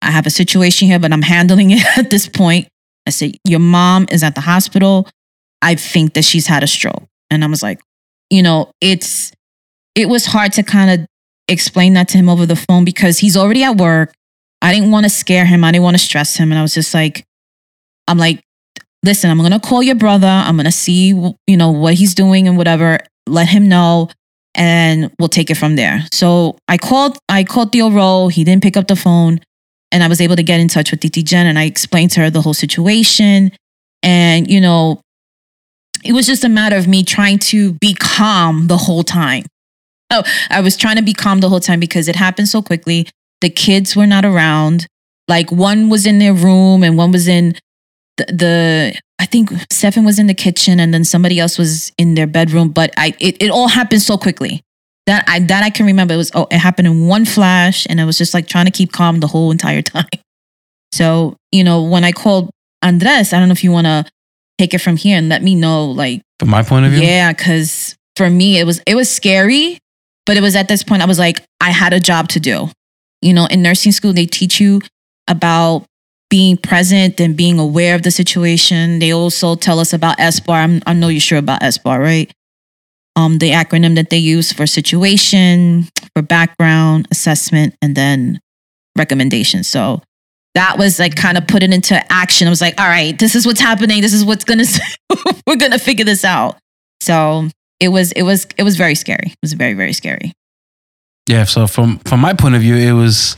I 0.00 0.10
have 0.10 0.26
a 0.26 0.30
situation 0.30 0.88
here, 0.88 0.98
but 0.98 1.12
I'm 1.12 1.22
handling 1.22 1.70
it 1.72 1.98
at 1.98 2.10
this 2.10 2.28
point. 2.28 2.68
I 3.06 3.10
said, 3.10 3.36
your 3.44 3.60
mom 3.60 4.06
is 4.10 4.22
at 4.22 4.34
the 4.34 4.42
hospital. 4.42 5.08
I 5.60 5.74
think 5.74 6.14
that 6.14 6.24
she's 6.24 6.46
had 6.46 6.62
a 6.62 6.66
stroke. 6.66 7.04
And 7.30 7.42
I 7.42 7.46
was 7.48 7.62
like, 7.62 7.80
you 8.30 8.42
know, 8.42 8.70
it's, 8.80 9.32
it 9.94 10.08
was 10.08 10.26
hard 10.26 10.52
to 10.52 10.62
kind 10.62 11.00
of 11.00 11.06
explain 11.48 11.94
that 11.94 12.08
to 12.08 12.18
him 12.18 12.28
over 12.28 12.46
the 12.46 12.56
phone 12.56 12.84
because 12.84 13.18
he's 13.18 13.36
already 13.36 13.62
at 13.64 13.76
work. 13.76 14.12
I 14.60 14.72
didn't 14.72 14.90
want 14.90 15.04
to 15.04 15.10
scare 15.10 15.46
him. 15.46 15.64
I 15.64 15.72
didn't 15.72 15.84
want 15.84 15.96
to 15.96 16.02
stress 16.02 16.36
him. 16.36 16.50
And 16.50 16.58
I 16.58 16.62
was 16.62 16.74
just 16.74 16.92
like, 16.92 17.24
I'm 18.06 18.18
like, 18.18 18.42
listen, 19.04 19.30
I'm 19.30 19.38
going 19.38 19.52
to 19.52 19.60
call 19.60 19.82
your 19.82 19.94
brother. 19.94 20.26
I'm 20.26 20.56
going 20.56 20.66
to 20.66 20.72
see, 20.72 21.08
you 21.08 21.56
know, 21.56 21.70
what 21.70 21.94
he's 21.94 22.14
doing 22.14 22.48
and 22.48 22.56
whatever. 22.56 22.98
Let 23.26 23.48
him 23.48 23.68
know 23.68 24.10
and 24.54 25.12
we'll 25.18 25.28
take 25.28 25.50
it 25.50 25.56
from 25.56 25.76
there. 25.76 26.04
So 26.12 26.58
I 26.66 26.78
called, 26.78 27.18
I 27.28 27.44
called 27.44 27.72
Theo 27.72 27.90
Rowe. 27.90 28.28
He 28.28 28.44
didn't 28.44 28.62
pick 28.62 28.76
up 28.76 28.88
the 28.88 28.96
phone 28.96 29.40
and 29.92 30.02
I 30.02 30.08
was 30.08 30.20
able 30.20 30.36
to 30.36 30.42
get 30.42 30.60
in 30.60 30.68
touch 30.68 30.90
with 30.90 31.00
Titi 31.00 31.22
Jen 31.22 31.46
and 31.46 31.58
I 31.58 31.64
explained 31.64 32.10
to 32.12 32.20
her 32.20 32.30
the 32.30 32.42
whole 32.42 32.54
situation. 32.54 33.52
And, 34.02 34.50
you 34.50 34.60
know, 34.60 35.00
it 36.04 36.12
was 36.12 36.26
just 36.26 36.44
a 36.44 36.48
matter 36.48 36.76
of 36.76 36.88
me 36.88 37.04
trying 37.04 37.38
to 37.38 37.74
be 37.74 37.94
calm 37.94 38.66
the 38.66 38.76
whole 38.76 39.02
time. 39.02 39.44
Oh, 40.12 40.22
I 40.48 40.62
was 40.62 40.74
trying 40.74 40.96
to 40.96 41.02
be 41.02 41.12
calm 41.12 41.40
the 41.40 41.50
whole 41.50 41.60
time 41.60 41.80
because 41.80 42.08
it 42.08 42.16
happened 42.16 42.48
so 42.48 42.62
quickly. 42.62 43.06
The 43.42 43.50
kids 43.50 43.94
were 43.94 44.06
not 44.06 44.24
around. 44.24 44.86
Like 45.28 45.52
one 45.52 45.90
was 45.90 46.06
in 46.06 46.18
their 46.18 46.32
room 46.32 46.82
and 46.82 46.96
one 46.96 47.12
was 47.12 47.28
in 47.28 47.54
the, 48.16 48.24
the 48.24 49.00
I 49.18 49.26
think 49.26 49.50
Stefan 49.70 50.06
was 50.06 50.18
in 50.18 50.26
the 50.26 50.34
kitchen 50.34 50.80
and 50.80 50.94
then 50.94 51.04
somebody 51.04 51.38
else 51.38 51.58
was 51.58 51.92
in 51.98 52.14
their 52.14 52.26
bedroom. 52.26 52.70
But 52.70 52.92
I 52.96 53.14
it, 53.20 53.36
it 53.42 53.50
all 53.50 53.68
happened 53.68 54.00
so 54.00 54.16
quickly. 54.16 54.62
That 55.06 55.24
I 55.28 55.40
that 55.40 55.62
I 55.62 55.68
can 55.68 55.84
remember. 55.84 56.14
It 56.14 56.18
was 56.18 56.30
oh, 56.34 56.46
it 56.50 56.58
happened 56.58 56.88
in 56.88 57.06
one 57.06 57.26
flash 57.26 57.86
and 57.90 58.00
I 58.00 58.06
was 58.06 58.16
just 58.16 58.32
like 58.32 58.46
trying 58.46 58.64
to 58.64 58.70
keep 58.70 58.92
calm 58.92 59.20
the 59.20 59.26
whole 59.26 59.50
entire 59.50 59.82
time. 59.94 60.08
So, 60.92 61.36
you 61.52 61.64
know, 61.64 61.82
when 61.82 62.04
I 62.04 62.12
called 62.12 62.50
Andres, 62.82 63.32
I 63.32 63.38
don't 63.38 63.48
know 63.48 63.52
if 63.52 63.62
you 63.62 63.72
want 63.72 63.86
to 63.86 64.06
take 64.58 64.74
it 64.74 64.78
from 64.78 64.96
here 64.96 65.16
and 65.16 65.28
let 65.28 65.42
me 65.42 65.54
know 65.54 65.86
like 65.86 66.22
From 66.40 66.50
my 66.50 66.62
point 66.62 66.86
of 66.86 66.92
view, 66.92 67.02
yeah, 67.02 67.32
because 67.32 67.96
for 68.16 68.28
me 68.28 68.58
it 68.58 68.64
was 68.64 68.80
it 68.86 68.94
was 68.94 69.10
scary, 69.10 69.78
but 70.28 70.36
it 70.36 70.42
was 70.42 70.54
at 70.54 70.68
this 70.68 70.84
point 70.84 71.00
I 71.00 71.06
was 71.06 71.18
like, 71.18 71.42
I 71.58 71.70
had 71.70 71.94
a 71.94 71.98
job 71.98 72.28
to 72.28 72.38
do. 72.38 72.68
You 73.22 73.32
know, 73.32 73.46
in 73.46 73.62
nursing 73.62 73.92
school 73.92 74.12
they 74.12 74.26
teach 74.26 74.60
you 74.60 74.82
about 75.26 75.86
being 76.28 76.58
present 76.58 77.18
and 77.18 77.34
being 77.34 77.58
aware 77.58 77.94
of 77.94 78.02
the 78.02 78.10
situation. 78.10 78.98
They 78.98 79.10
also 79.10 79.54
tell 79.54 79.80
us 79.80 79.94
about 79.94 80.18
SBAR. 80.18 80.62
I'm, 80.62 80.82
I 80.86 80.92
know 80.92 81.08
you're 81.08 81.22
sure 81.22 81.38
about 81.38 81.62
SBAR, 81.62 81.98
right? 81.98 82.30
Um, 83.16 83.38
the 83.38 83.52
acronym 83.52 83.94
that 83.94 84.10
they 84.10 84.18
use 84.18 84.52
for 84.52 84.66
situation, 84.66 85.88
for 86.14 86.20
background 86.20 87.08
assessment, 87.10 87.74
and 87.80 87.96
then 87.96 88.38
recommendations. 88.98 89.66
So 89.66 90.02
that 90.54 90.76
was 90.76 90.98
like 90.98 91.16
kind 91.16 91.38
of 91.38 91.46
put 91.46 91.62
it 91.62 91.72
into 91.72 92.00
action. 92.12 92.46
I 92.46 92.50
was 92.50 92.60
like, 92.60 92.78
all 92.78 92.86
right, 92.86 93.18
this 93.18 93.34
is 93.34 93.46
what's 93.46 93.60
happening. 93.60 94.02
This 94.02 94.12
is 94.12 94.26
what's 94.26 94.44
gonna 94.44 94.64
we're 95.46 95.56
gonna 95.56 95.78
figure 95.78 96.04
this 96.04 96.22
out. 96.22 96.58
So 97.00 97.48
it 97.80 97.88
was 97.88 98.12
it 98.12 98.22
was 98.22 98.46
it 98.56 98.62
was 98.62 98.76
very 98.76 98.94
scary. 98.94 99.28
It 99.28 99.38
was 99.42 99.52
very 99.52 99.74
very 99.74 99.92
scary. 99.92 100.32
yeah. 101.28 101.44
So 101.44 101.66
from 101.66 101.98
from 102.00 102.20
my 102.20 102.34
point 102.34 102.54
of 102.54 102.60
view, 102.60 102.76
it 102.76 102.92
was 102.92 103.36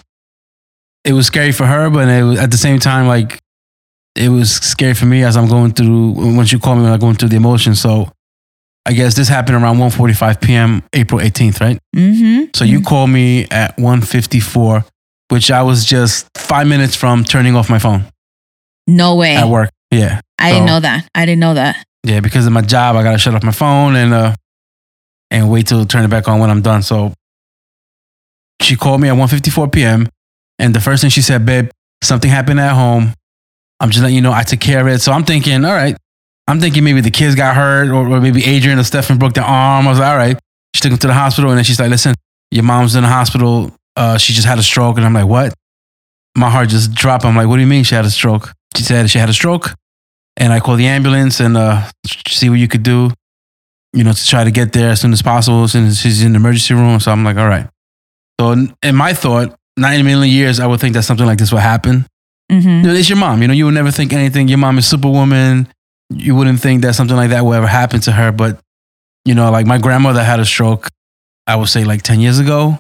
it 1.04 1.12
was 1.12 1.26
scary 1.26 1.52
for 1.52 1.66
her, 1.66 1.90
but 1.90 2.09
it 2.09 2.23
was, 2.23 2.38
at 2.38 2.50
the 2.50 2.56
same 2.56 2.78
time, 2.78 3.06
like 3.06 3.38
it 4.16 4.28
was 4.28 4.50
scary 4.54 4.94
for 4.94 5.06
me 5.06 5.23
as 5.23 5.37
I'm 5.37 5.49
going 5.49 5.73
through. 5.73 6.12
Once 6.37 6.52
you 6.52 6.59
call 6.59 6.76
me, 6.76 6.82
when 6.82 6.92
I'm 6.92 6.99
going 7.00 7.16
through 7.16 7.30
the 7.30 7.37
emotions. 7.37 7.80
So 7.80 8.11
I 8.87 8.92
guess 8.92 9.14
this 9.14 9.28
happened 9.28 9.56
around 9.62 9.76
1:45 9.78 10.40
p.m. 10.40 10.82
April 10.92 11.20
18th, 11.20 11.61
right? 11.61 11.78
Mm-hmm. 11.94 12.50
So 12.54 12.64
you 12.64 12.80
called 12.82 13.11
me 13.11 13.47
at 13.50 13.76
1:54, 13.76 14.85
which 15.28 15.50
I 15.50 15.62
was 15.62 15.85
just 15.85 16.28
five 16.37 16.66
minutes 16.66 16.97
from 16.97 17.25
turning 17.25 17.56
off 17.56 17.70
my 17.70 17.78
phone 17.78 18.04
no 18.87 19.16
way. 19.16 19.37
at 19.37 19.49
work. 19.49 19.70
Yeah, 19.90 20.20
I 20.38 20.52
didn't 20.52 20.66
know 20.66 20.80
that. 20.80 21.09
I 21.14 21.26
didn't 21.26 21.40
know 21.40 21.54
that. 21.54 21.85
Yeah, 22.04 22.21
because 22.21 22.47
of 22.47 22.52
my 22.52 22.62
job, 22.62 22.97
I 22.97 23.02
gotta 23.02 23.19
shut 23.19 23.35
off 23.35 23.42
my 23.42 23.52
phone 23.52 23.97
and 23.97 24.12
uh 24.12 24.35
and 25.30 25.50
wait 25.50 25.66
till 25.66 25.85
turn 25.87 26.04
it 26.04 26.09
back 26.11 26.28
on 26.28 26.40
when 26.40 26.50
I'm 26.50 26.62
done. 26.62 26.83
So 26.83 27.12
she 28.61 28.76
called 28.76 29.00
me 29.00 29.09
at 29.09 29.14
1:54 29.14 29.73
p.m. 29.73 30.09
and 30.59 30.75
the 30.75 30.80
first 30.80 31.02
thing 31.02 31.11
she 31.11 31.23
said, 31.23 31.47
"Babe, 31.47 31.71
something 32.02 32.30
happened 32.30 32.61
at 32.61 32.75
home. 32.75 33.14
I'm 33.80 33.90
just 33.90 34.02
letting 34.02 34.16
you 34.16 34.23
know 34.23 34.33
I 34.33 34.42
took 34.42 34.61
care 34.61 34.80
of 34.80 34.87
it." 34.87 35.00
So 35.00 35.12
I'm 35.12 35.25
thinking, 35.25 35.64
all 35.64 35.73
right. 35.73 35.97
I'm 36.50 36.59
thinking 36.59 36.83
maybe 36.83 37.00
the 37.00 37.12
kids 37.12 37.37
got 37.37 37.54
hurt 37.54 37.90
or, 37.90 38.09
or 38.09 38.21
maybe 38.21 38.45
Adrian 38.45 38.76
or 38.76 38.83
Stefan 38.83 39.19
broke 39.19 39.35
their 39.35 39.45
arm. 39.45 39.87
I 39.87 39.90
was 39.90 40.00
like, 40.00 40.09
all 40.09 40.16
right. 40.16 40.37
She 40.75 40.80
took 40.80 40.90
him 40.90 40.99
to 40.99 41.07
the 41.07 41.14
hospital 41.14 41.50
and 41.50 41.57
then 41.57 41.64
she's 41.64 41.78
like, 41.78 41.90
listen, 41.90 42.16
your 42.50 42.64
mom's 42.64 42.97
in 42.97 43.04
the 43.04 43.09
hospital. 43.09 43.73
Uh, 43.95 44.19
she 44.19 44.33
just 44.33 44.49
had 44.49 44.59
a 44.59 44.62
stroke. 44.62 44.97
And 44.97 45.07
I'm 45.07 45.12
like, 45.12 45.26
what? 45.26 45.54
My 46.37 46.50
heart 46.50 46.69
just 46.69 46.92
dropped. 46.92 47.25
I'm 47.25 47.37
like, 47.37 47.47
what 47.47 47.54
do 47.54 47.61
you 47.61 47.69
mean 47.69 47.85
she 47.85 47.95
had 47.95 48.04
a 48.04 48.11
stroke? 48.11 48.52
She 48.76 48.83
said 48.83 49.09
she 49.11 49.19
had 49.19 49.28
a 49.28 49.33
stroke. 49.33 49.75
And 50.40 50.52
I 50.52 50.59
called 50.59 50.80
the 50.80 50.87
ambulance 50.87 51.38
and 51.38 51.56
uh, 51.56 51.88
see 52.26 52.49
what 52.49 52.59
you 52.59 52.66
could 52.66 52.82
do, 52.82 53.11
you 53.92 54.02
know, 54.02 54.12
to 54.12 54.26
try 54.26 54.42
to 54.42 54.50
get 54.50 54.73
there 54.73 54.90
as 54.90 55.00
soon 55.00 55.12
as 55.12 55.20
possible 55.20 55.68
since 55.68 56.00
she's 56.00 56.23
in 56.23 56.32
the 56.32 56.37
emergency 56.37 56.73
room. 56.75 56.99
So 56.99 57.12
I'm 57.12 57.23
like, 57.23 57.37
all 57.37 57.47
right. 57.47 57.68
So 58.40 58.52
in, 58.82 58.97
my 58.97 59.12
thought, 59.12 59.54
not 59.76 59.92
in 59.92 60.00
a 60.00 60.04
million 60.04 60.35
years, 60.35 60.59
I 60.59 60.66
would 60.66 60.80
think 60.80 60.94
that 60.94 61.02
something 61.02 61.26
like 61.26 61.38
this 61.38 61.52
would 61.52 61.61
happen. 61.61 62.06
Mm-hmm. 62.50 62.68
You 62.68 62.82
know, 62.82 62.94
it's 62.94 63.09
your 63.11 63.18
mom. 63.18 63.42
You 63.42 63.49
know, 63.49 63.54
you 63.54 63.66
would 63.66 63.75
never 63.75 63.90
think 63.90 64.14
anything. 64.14 64.49
Your 64.49 64.56
mom 64.56 64.78
is 64.78 64.87
superwoman. 64.87 65.68
You 66.09 66.35
wouldn't 66.35 66.59
think 66.59 66.82
that 66.82 66.94
something 66.94 67.16
like 67.16 67.30
that 67.30 67.44
would 67.44 67.54
ever 67.54 67.66
happen 67.66 68.00
to 68.00 68.12
her. 68.12 68.32
But, 68.32 68.59
you 69.26 69.35
know, 69.35 69.50
like 69.50 69.66
my 69.66 69.76
grandmother 69.76 70.25
had 70.25 70.40
a 70.40 70.47
stroke, 70.47 70.88
I 71.47 71.56
would 71.56 71.68
say 71.68 71.85
like 71.85 72.02
10 72.02 72.20
years 72.20 72.38
ago. 72.38 72.78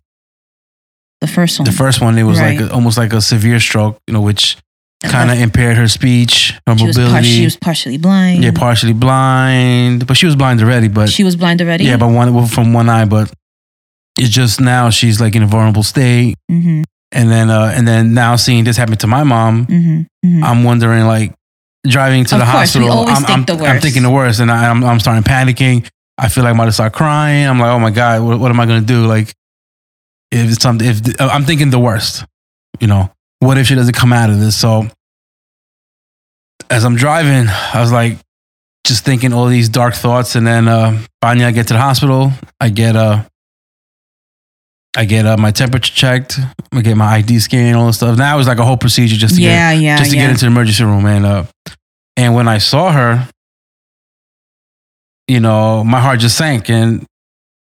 The 1.20 1.26
first 1.26 1.58
one. 1.58 1.66
The 1.66 1.72
first 1.72 2.00
one, 2.00 2.16
it 2.16 2.22
was 2.22 2.40
like 2.40 2.58
a, 2.58 2.72
almost 2.72 2.96
like 2.96 3.12
a 3.12 3.20
severe 3.20 3.60
stroke, 3.60 3.98
you 4.06 4.14
know, 4.14 4.22
which 4.22 4.56
kind 5.02 5.30
of 5.30 5.38
impaired 5.40 5.76
her 5.76 5.88
speech, 5.88 6.52
her 6.66 6.76
she 6.76 6.86
was, 6.86 6.96
mobility. 6.96 7.12
par- 7.14 7.22
she 7.24 7.44
was 7.44 7.56
partially 7.56 7.98
blind. 7.98 8.44
yeah, 8.44 8.50
partially 8.54 8.92
blind, 8.92 10.06
but 10.06 10.16
she 10.16 10.26
was 10.26 10.36
blind 10.36 10.60
already. 10.62 10.88
But 10.88 11.08
she 11.08 11.24
was 11.24 11.36
blind 11.36 11.60
already. 11.62 11.84
yeah, 11.84 11.96
but 11.96 12.08
one 12.08 12.46
from 12.46 12.72
one 12.72 12.88
eye. 12.88 13.04
But 13.06 13.32
it's 14.18 14.28
just 14.30 14.60
now 14.60 14.90
she's 14.90 15.20
like 15.20 15.34
in 15.34 15.42
a 15.42 15.46
vulnerable 15.46 15.82
state, 15.82 16.36
Mm-hmm. 16.50 16.82
and 17.12 17.30
then 17.30 17.50
uh, 17.50 17.72
and 17.74 17.86
then 17.88 18.12
now 18.14 18.36
seeing 18.36 18.64
this 18.64 18.76
happen 18.76 18.96
to 18.98 19.06
my 19.06 19.24
mom, 19.24 19.66
Mm-hmm. 19.66 20.00
mm-hmm. 20.28 20.44
I'm 20.44 20.64
wondering 20.64 21.06
like 21.06 21.32
driving 21.86 22.24
to 22.26 22.34
Of 22.34 22.40
the 22.40 22.44
course, 22.44 22.74
hospital. 22.74 22.90
always 22.90 23.16
I'm, 23.16 23.24
think 23.24 23.50
I'm, 23.50 23.58
the 23.58 23.64
I'm 23.64 23.80
thinking 23.80 24.02
the 24.02 24.10
worst, 24.10 24.40
and 24.40 24.50
I, 24.50 24.68
I'm 24.68 24.84
I'm 24.84 25.00
starting 25.00 25.22
panicking. 25.24 25.88
I 26.18 26.28
feel 26.28 26.44
like 26.44 26.50
I'm 26.50 26.56
about 26.56 26.66
to 26.66 26.72
start 26.72 26.92
crying. 26.92 27.46
I'm 27.46 27.58
like, 27.58 27.70
oh 27.70 27.78
my 27.78 27.90
god, 27.90 28.22
what, 28.22 28.38
what 28.38 28.50
am 28.50 28.60
I 28.60 28.66
gonna 28.66 28.82
do? 28.82 29.06
Like, 29.06 29.32
if 30.30 30.50
it's 30.52 30.62
something, 30.62 30.86
if 30.86 31.18
I'm 31.18 31.44
thinking 31.44 31.70
the 31.70 31.78
worst, 31.78 32.26
you 32.78 32.86
know, 32.86 33.10
what 33.40 33.58
if 33.58 33.66
she 33.66 33.74
doesn't 33.74 33.94
come 33.94 34.12
out 34.12 34.30
of 34.30 34.38
this? 34.38 34.58
So 34.58 34.86
as 36.70 36.84
I'm 36.84 36.96
driving, 36.96 37.48
I 37.48 37.80
was 37.80 37.92
like, 37.92 38.16
just 38.86 39.04
thinking 39.04 39.32
all 39.32 39.46
these 39.46 39.68
dark 39.68 39.94
thoughts, 39.94 40.36
and 40.36 40.46
then 40.46 40.66
uh, 40.66 40.98
finally 41.20 41.44
I 41.44 41.50
get 41.50 41.68
to 41.68 41.74
the 41.74 41.80
hospital. 41.80 42.32
I 42.60 42.70
get 42.70 42.96
uh, 42.96 43.24
I 44.96 45.04
get 45.04 45.26
uh, 45.26 45.36
my 45.36 45.50
temperature 45.50 45.92
checked. 45.92 46.38
I 46.72 46.80
get 46.80 46.96
my 46.96 47.06
ID 47.16 47.38
scan, 47.40 47.74
all 47.74 47.86
this 47.86 47.96
stuff. 47.96 48.18
Now 48.18 48.34
it 48.34 48.38
was 48.38 48.48
like 48.48 48.58
a 48.58 48.64
whole 48.64 48.76
procedure 48.76 49.16
just 49.16 49.34
to 49.36 49.40
get 49.40 49.48
yeah, 49.48 49.72
yeah, 49.72 49.98
just 49.98 50.10
to 50.10 50.16
yeah. 50.16 50.24
get 50.24 50.30
into 50.30 50.44
the 50.46 50.50
emergency 50.50 50.84
room 50.84 51.06
and 51.06 51.26
uh 51.26 51.44
and 52.16 52.34
when 52.34 52.48
I 52.48 52.58
saw 52.58 52.92
her, 52.92 53.28
you 55.26 55.40
know, 55.40 55.84
my 55.84 56.00
heart 56.00 56.20
just 56.20 56.36
sank 56.36 56.68
and 56.68 57.06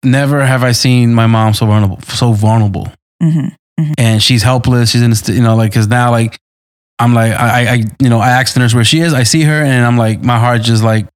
never 0.03 0.45
have 0.45 0.63
I 0.63 0.71
seen 0.71 1.13
my 1.13 1.25
mom 1.25 1.53
so 1.53 1.65
vulnerable 1.65 2.01
so 2.01 2.31
vulnerable. 2.33 2.91
mm-hmm. 3.21 3.47
And 3.97 4.21
she's 4.23 4.41
helpless. 4.43 4.91
She's 4.91 5.01
in 5.01 5.09
the 5.09 5.15
st- 5.15 5.37
you 5.37 5.43
know, 5.43 5.55
like 5.55 5.73
cause 5.73 5.87
now 5.87 6.11
like 6.11 6.39
I'm 6.99 7.13
like 7.13 7.33
I, 7.33 7.73
I 7.73 7.83
you 7.99 8.09
know, 8.09 8.19
I 8.19 8.29
asked 8.29 8.53
the 8.53 8.59
nurse 8.61 8.73
where 8.73 8.85
she 8.85 8.99
is. 9.01 9.13
I 9.13 9.23
see 9.23 9.41
her 9.43 9.63
and 9.63 9.85
I'm 9.85 9.97
like 9.97 10.23
my 10.23 10.39
heart 10.39 10.61
just 10.61 10.83
like 10.83 11.07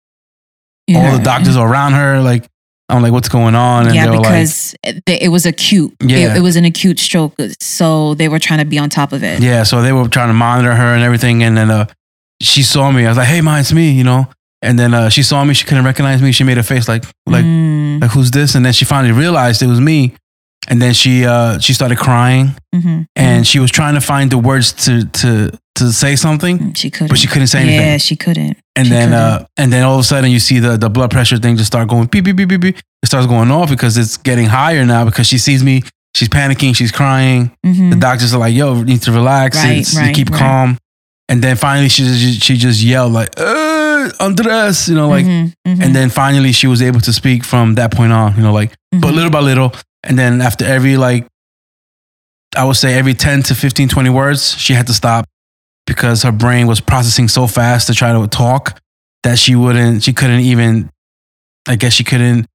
all 0.96 1.18
the 1.18 1.24
doctors 1.24 1.56
are 1.56 1.72
around 1.72 1.94
her, 1.94 2.20
like 2.22 2.46
I'm 2.90 3.04
like, 3.04 3.12
what's 3.12 3.30
going 3.30 3.54
on? 3.54 3.86
And 3.86 3.96
yeah, 3.96 4.06
like, 4.06 4.22
because 4.24 4.76
it, 4.84 5.04
it 5.08 5.30
was 5.30 5.46
acute. 5.46 5.96
Yeah. 6.02 6.34
It, 6.34 6.38
it 6.38 6.42
was 6.42 6.56
an 6.56 6.66
acute 6.66 6.98
stroke, 7.00 7.36
so 7.62 8.16
they 8.16 8.28
were 8.28 8.40
trying 8.40 8.60
to 8.60 8.66
be 8.66 8.80
on 8.80 8.90
top 8.90 9.14
of 9.14 9.24
it. 9.24 9.42
Yeah, 9.44 9.62
so 9.62 9.84
they 9.84 9.94
were 9.94 10.08
trying 10.08 10.30
to 10.30 10.34
monitor 10.34 10.74
her 10.74 10.94
and 10.96 11.04
everything, 11.04 11.44
and 11.44 11.56
then 11.56 11.70
uh, 11.70 11.86
she 12.42 12.64
saw 12.64 12.90
me. 12.92 13.06
I 13.06 13.10
was 13.10 13.18
like, 13.18 13.28
"Hey, 13.28 13.42
ma, 13.42 13.58
it's 13.60 13.72
me," 13.72 13.92
you 13.92 14.04
know. 14.04 14.28
And 14.64 14.80
then 14.80 14.96
uh, 14.96 15.10
she 15.10 15.22
saw 15.22 15.44
me. 15.46 15.54
She 15.54 15.66
couldn't 15.66 15.86
recognize 15.86 16.22
me. 16.24 16.32
She 16.32 16.44
made 16.44 16.58
a 16.58 16.64
face 16.64 16.88
like, 16.88 17.04
"Like, 17.28 17.46
Mm, 17.46 18.02
like 18.02 18.10
who's 18.10 18.32
this?" 18.32 18.56
And 18.56 18.66
then 18.66 18.74
she 18.74 18.86
finally 18.86 19.14
realized 19.14 19.62
it 19.62 19.68
was 19.68 19.80
me. 19.80 20.16
And 20.70 20.80
then 20.82 20.94
she 20.94 21.26
uh, 21.26 21.58
she 21.60 21.74
started 21.74 21.98
crying, 21.98 22.56
mhm, 22.76 23.06
and 23.16 23.46
she 23.48 23.60
was 23.60 23.72
trying 23.72 23.96
to 23.96 24.02
find 24.02 24.30
the 24.32 24.38
words 24.38 24.72
to 24.86 25.04
to 25.06 25.52
to 25.76 25.92
say 25.92 26.16
something, 26.16 26.60
mhm. 26.60 26.78
she 26.78 26.90
couldn't. 26.92 27.08
but 27.10 27.18
she 27.18 27.28
couldn't 27.28 27.48
say 27.48 27.62
anything. 27.62 27.80
Yeah, 27.88 27.98
she 27.98 28.16
couldn't. 28.16 28.58
and 28.76 28.86
she 28.88 28.94
then 28.94 29.14
uh, 29.14 29.46
and 29.58 29.74
then 29.74 29.84
all 29.84 29.96
of 29.96 30.02
a 30.02 30.04
sudden 30.04 30.30
you 30.30 30.40
see 30.40 30.60
the 30.60 30.78
the 30.78 30.90
blood 30.90 31.10
pressure 31.10 31.38
thing 31.40 31.58
just 31.58 31.68
start 31.68 31.88
going 31.90 32.06
beep 32.08 32.24
beep 32.26 32.36
beep 32.36 32.50
beep 32.50 32.62
beep. 32.62 32.78
It 33.02 33.08
starts 33.08 33.26
going 33.28 33.50
off 33.52 33.70
because 33.70 33.98
it's 33.98 34.18
getting 34.18 34.46
higher 34.46 34.86
now 34.86 35.06
because 35.06 35.26
she 35.28 35.38
sees 35.40 35.64
me. 35.64 35.82
She's 36.16 36.30
panicking. 36.30 36.76
She's 36.76 36.92
crying 36.92 37.52
Mhm. 37.66 37.90
the 37.92 37.96
doctors 37.96 38.34
are 38.34 38.40
like, 38.40 38.54
"Yo, 38.54 38.76
you 38.76 38.86
need 38.86 39.02
to 39.04 39.12
relax. 39.12 39.58
Right, 39.58 39.88
right, 39.96 40.16
keep 40.16 40.30
right. 40.30 40.40
calm." 40.40 40.78
And 41.30 41.42
then 41.44 41.56
finally, 41.58 41.90
she 41.90 42.04
just, 42.04 42.42
she 42.42 42.58
just 42.58 42.82
yelled 42.82 43.14
like, 43.14 43.30
uh, 43.38 44.10
"Andres," 44.20 44.88
you 44.90 44.96
know, 44.96 45.08
like. 45.10 45.26
Mhm, 45.26 45.54
mhm, 45.68 45.84
And 45.84 45.96
then 45.96 46.10
finally, 46.10 46.52
she 46.52 46.68
was 46.68 46.82
able 46.82 47.00
to 47.02 47.14
speak 47.14 47.44
from 47.46 47.76
that 47.76 47.92
point 47.92 48.12
on. 48.12 48.36
You 48.36 48.42
know, 48.44 48.54
like, 48.54 48.72
but 48.92 49.12
mhm. 49.12 49.16
little 49.16 49.32
by 49.32 49.40
little. 49.42 49.72
And 50.04 50.18
then 50.18 50.42
after 50.42 50.66
every 50.66 50.98
like, 50.98 51.28
I 52.56 52.64
would 52.66 52.76
say 52.78 52.94
every 52.98 53.14
ten 53.14 53.44
to 53.44 53.56
15, 53.56 53.90
20 53.90 54.10
words, 54.10 54.58
she 54.58 54.74
had 54.74 54.88
to 54.88 54.94
stop 54.94 55.26
because 55.86 56.24
her 56.24 56.32
brain 56.32 56.68
was 56.68 56.82
processing 56.82 57.28
so 57.28 57.48
fast 57.48 57.88
to 57.88 57.94
try 57.94 58.14
to 58.14 58.28
talk 58.28 58.80
that 59.24 59.38
she 59.38 59.56
wouldn't, 59.56 60.04
she 60.04 60.14
couldn't 60.14 60.42
even. 60.42 60.90
I 61.68 61.76
guess 61.76 61.94
she 61.94 62.04
couldn't 62.04 62.48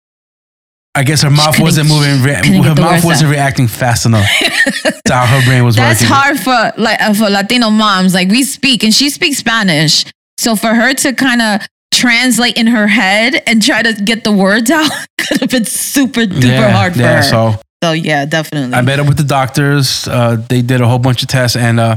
I 0.96 1.02
guess 1.02 1.22
her 1.22 1.30
mouth 1.30 1.58
wasn't 1.58 1.88
moving. 1.88 2.22
Re- 2.22 2.34
her 2.62 2.74
mouth 2.74 3.04
wasn't 3.04 3.28
out. 3.28 3.32
reacting 3.32 3.66
fast 3.66 4.06
enough 4.06 4.28
to 5.06 5.12
how 5.12 5.26
her 5.26 5.44
brain 5.44 5.64
was 5.64 5.74
That's 5.74 6.00
working. 6.00 6.14
hard 6.14 6.38
for 6.38 6.80
like 6.80 7.00
uh, 7.00 7.12
for 7.14 7.28
Latino 7.30 7.70
moms. 7.70 8.14
Like 8.14 8.28
we 8.28 8.44
speak, 8.44 8.84
and 8.84 8.94
she 8.94 9.10
speaks 9.10 9.38
Spanish. 9.38 10.04
So 10.38 10.54
for 10.54 10.72
her 10.72 10.94
to 10.94 11.12
kind 11.12 11.42
of 11.42 11.66
translate 11.94 12.56
in 12.56 12.66
her 12.68 12.86
head 12.86 13.42
and 13.46 13.62
try 13.62 13.82
to 13.82 13.92
get 13.92 14.24
the 14.24 14.32
words 14.32 14.70
out 14.78 14.90
could 15.18 15.40
have 15.40 15.50
been 15.50 15.64
super 15.64 16.22
duper 16.22 16.44
yeah, 16.44 16.70
hard 16.70 16.94
for 16.94 17.00
yeah. 17.00 17.16
her. 17.16 17.22
So 17.22 17.54
So 17.82 17.92
yeah, 17.92 18.24
definitely. 18.26 18.74
I 18.74 18.80
met 18.82 18.98
up 19.00 19.06
with 19.08 19.16
the 19.16 19.24
doctors. 19.24 20.06
Uh, 20.08 20.36
they 20.48 20.62
did 20.62 20.80
a 20.80 20.88
whole 20.88 20.98
bunch 20.98 21.22
of 21.22 21.28
tests, 21.28 21.56
and 21.56 21.78
uh, 21.80 21.96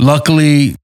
luckily, 0.00 0.76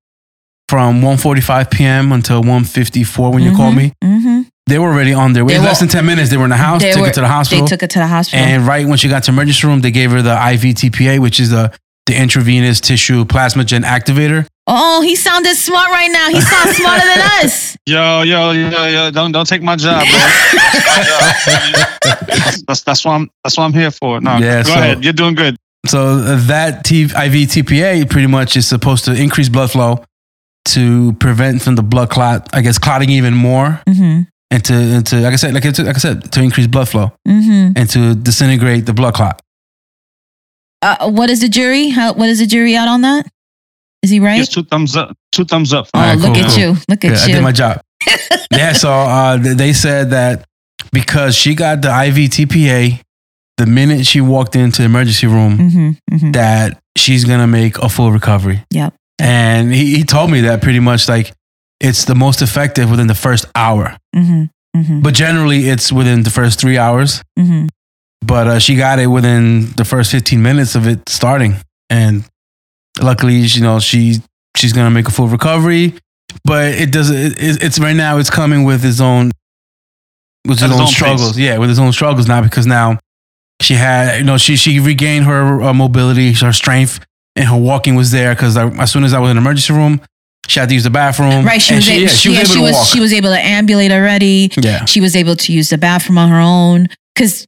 from 0.69 1.01
1:45 1.03 1.71
p.m. 1.71 2.13
until 2.13 2.43
1:54 2.43 3.33
when 3.33 3.43
you 3.43 3.55
called 3.57 3.77
me, 3.77 3.93
hmm 4.03 4.43
they 4.69 4.79
were 4.79 4.93
already 4.93 5.13
on 5.13 5.33
their 5.33 5.45
way. 5.45 5.55
They 5.55 5.59
Less 5.59 5.81
than 5.81 5.89
10 5.89 6.07
minutes, 6.07 6.31
they 6.31 6.37
were 6.37 6.45
in 6.45 6.51
the 6.51 6.57
house. 6.57 6.83
They 6.83 6.93
Took 6.93 7.01
were- 7.01 7.07
her 7.09 7.13
to 7.15 7.21
the 7.21 7.27
hospital. 7.29 7.65
They 7.65 7.69
took 7.69 7.83
it 7.83 7.91
to 7.91 7.99
the 7.99 8.07
hospital. 8.07 8.45
And 8.47 8.65
right 8.65 8.87
when 8.87 8.97
she 8.97 9.09
got 9.09 9.25
to 9.25 9.33
emergency 9.33 9.67
room, 9.67 9.81
they 9.81 9.91
gave 9.91 10.13
her 10.13 10.23
the 10.23 10.33
IV 10.35 10.77
TPA, 10.77 11.19
which 11.19 11.41
is 11.41 11.51
the 11.51 11.73
the 12.07 12.15
intravenous 12.21 12.81
tissue 12.81 13.25
plasminogen 13.25 13.83
activator. 13.85 14.47
oh, 14.67 15.01
he 15.03 15.15
sounded 15.17 15.55
smart 15.57 15.89
right 15.91 16.11
now. 16.11 16.29
He 16.29 16.41
sounds 16.41 16.77
smarter 16.81 17.07
than 17.07 17.21
us. 17.45 17.77
Yo, 17.87 18.23
yo, 18.23 18.53
yo, 18.53 18.87
yo! 18.87 19.11
Don't 19.11 19.33
don't 19.33 19.47
take 19.47 19.63
my 19.63 19.77
job, 19.77 20.07
bro. 20.07 20.19
that's, 22.05 22.63
that's 22.67 22.83
that's 22.83 23.05
what 23.05 23.13
I'm 23.13 23.31
that's 23.45 23.57
what 23.57 23.65
I'm 23.65 23.73
here 23.73 23.91
for. 23.91 24.21
No, 24.21 24.39
Yeah, 24.39 24.63
go 24.63 24.71
so- 24.71 24.75
ahead. 24.75 25.05
You're 25.05 25.13
doing 25.13 25.35
good. 25.35 25.57
So 25.87 26.01
uh, 26.19 26.37
that 26.47 26.85
T- 26.85 27.03
IV 27.03 27.11
TPA 27.13 28.09
pretty 28.09 28.29
much 28.29 28.57
is 28.57 28.69
supposed 28.69 29.05
to 29.07 29.15
increase 29.21 29.49
blood 29.49 29.73
flow 29.73 30.05
to 30.67 31.13
prevent 31.15 31.61
from 31.61 31.75
the 31.75 31.83
blood 31.83 32.09
clot, 32.09 32.49
I 32.53 32.61
guess, 32.61 32.79
clotting 32.79 33.11
even 33.11 33.35
more, 33.35 33.81
hmm 33.89 34.21
and 34.53 34.63
to, 34.67 34.75
and 34.75 35.07
to 35.07 35.17
like 35.17 35.33
I 35.33 35.37
said, 35.37 35.55
like, 35.55 35.65
it's- 35.65 35.85
like 35.85 35.97
I 35.97 35.99
said, 35.99 36.31
to 36.33 36.41
increase 36.43 36.67
blood 36.69 36.89
flow 36.89 37.11
hmm 37.27 37.71
and 37.75 37.89
to 37.91 38.15
disintegrate 38.15 38.87
the 38.87 38.93
blood 38.93 39.15
clot. 39.15 39.41
Uh, 40.83 41.11
what 41.11 41.31
is 41.31 41.41
the 41.41 41.49
jury? 41.49 41.89
How, 41.91 42.13
what 42.13 42.29
is 42.29 42.39
the 42.41 42.47
jury 42.47 42.75
out 42.77 42.89
on 42.89 43.03
that? 43.03 43.27
Is 44.03 44.11
he 44.11 44.19
right? 44.21 44.39
Yes, 44.39 44.49
two 44.49 44.65
thumbs 44.65 44.97
up. 44.97 45.17
Two 45.31 45.45
thumbs 45.45 45.73
up. 45.73 45.87
oh, 45.95 45.99
All 46.01 46.05
right, 46.07 46.19
look 46.19 46.35
cool, 46.35 46.45
at 46.45 46.51
cool. 46.51 46.59
you. 46.59 46.77
Look 46.89 47.05
Yeah, 47.05 47.13
at 47.13 47.19
I 47.19 47.27
you. 47.27 47.33
did 47.35 47.43
my 47.43 47.53
job. 47.53 47.81
yeah, 48.53 48.73
so 48.73 48.91
uh, 48.91 49.37
they 49.37 49.73
said 49.73 50.11
that 50.11 50.45
because 50.93 51.37
she 51.37 51.55
got 51.55 51.83
the 51.83 51.89
IV 51.89 52.31
TPA 52.31 53.01
the 53.59 53.67
minute 53.67 54.05
she 54.07 54.21
walked 54.21 54.57
into 54.57 54.79
the 54.83 54.87
emergency 54.87 55.27
room, 55.29 55.57
hmm 55.57 55.91
hmm 56.17 56.33
that 56.33 56.81
she's 56.99 57.25
gonna 57.25 57.47
make 57.47 57.79
a 57.79 57.89
full 57.89 58.11
recovery. 58.11 58.65
Yep. 58.71 58.95
And 59.21 59.73
he, 59.73 59.97
he 59.99 60.03
told 60.05 60.31
me 60.33 60.41
that 60.43 60.63
pretty 60.63 60.81
much 60.81 61.09
like 61.09 61.33
it's 61.79 62.05
the 62.07 62.15
most 62.17 62.43
effective 62.43 62.91
within 62.91 63.07
the 63.07 63.15
first 63.15 63.45
hour. 63.55 63.97
hmm 64.15 64.45
hmm 64.77 65.01
But 65.01 65.15
generally 65.15 65.69
it's 65.69 65.93
within 65.93 66.25
the 66.25 66.31
first 66.31 66.59
three 66.59 66.77
hours. 66.79 67.23
But 68.23 68.47
uh, 68.47 68.59
she 68.59 68.77
got 68.77 68.99
it 68.99 69.07
within 69.09 69.71
the 69.73 69.85
first 69.85 70.11
15 70.13 70.41
minutes 70.43 70.75
of 70.75 70.87
it 70.87 71.09
starting. 71.09 71.57
And 71.91 72.25
luckily, 73.01 73.37
you 73.37 73.61
know, 73.63 73.81
she 73.81 74.21
she's 74.57 74.73
gonna 74.73 74.91
make 74.91 75.09
a 75.09 75.11
full 75.11 75.29
recovery. 75.29 75.95
But 76.45 76.75
it 76.75 76.91
doesn't 76.93 77.17
it, 77.17 77.33
it- 77.43 77.63
it's 77.63 77.79
right 77.79 77.97
now 77.97 78.19
it's 78.19 78.31
coming 78.31 78.65
with 78.65 78.85
its 78.85 79.01
own 79.01 79.33
with 80.47 80.55
its 80.59 80.63
At 80.63 80.71
its 80.71 80.75
own 80.75 80.81
own 80.81 80.87
pace. 80.87 80.95
struggles. 80.97 81.39
Yeah, 81.39 81.59
with 81.59 81.71
its 81.71 81.79
own 81.79 81.93
struggles 81.93 82.27
now 82.29 82.41
because 82.43 82.67
now 82.67 82.99
she 83.61 83.75
had 83.75 84.19
you 84.19 84.25
know 84.25 84.39
she 84.39 84.57
she 84.57 84.81
regained 84.81 85.25
her 85.27 85.61
uh, 85.63 85.75
mobility, 85.75 86.33
her 86.35 86.53
strength, 86.53 87.05
and 87.37 87.49
her 87.49 87.57
walking 87.57 87.95
was 87.97 88.11
there 88.13 88.35
because 88.35 88.57
as 88.57 88.91
soon 88.91 89.05
as 89.05 89.13
I 89.15 89.19
was 89.21 89.31
in 89.31 89.37
the 89.37 89.41
emergency 89.43 89.73
room, 89.73 90.01
she 90.49 90.59
had 90.61 90.69
to 90.69 90.75
use 90.75 90.85
the 90.85 90.91
bathroom. 90.91 91.45
Right. 91.45 91.61
She 91.61 91.75
and 91.75 91.79
was, 91.79 91.89
able, 91.91 92.03
yeah, 92.03 92.09
she 92.09 92.29
was 92.31 92.37
yeah, 92.39 92.43
able 92.45 92.51
she 92.51 92.59
to 92.59 92.63
was 92.63 92.73
walk. 92.75 92.87
she 92.87 93.01
was 93.01 93.13
able 93.13 93.31
to 93.31 93.39
ambulate 93.41 93.91
already. 93.93 94.51
yeah. 94.61 94.85
She 94.87 95.01
was 95.01 95.15
able 95.17 95.37
to 95.37 95.53
use 95.53 95.71
the 95.71 95.79
bathroom 95.79 96.19
on 96.19 96.29
her 96.31 96.41
own. 96.41 96.89
Because 97.15 97.47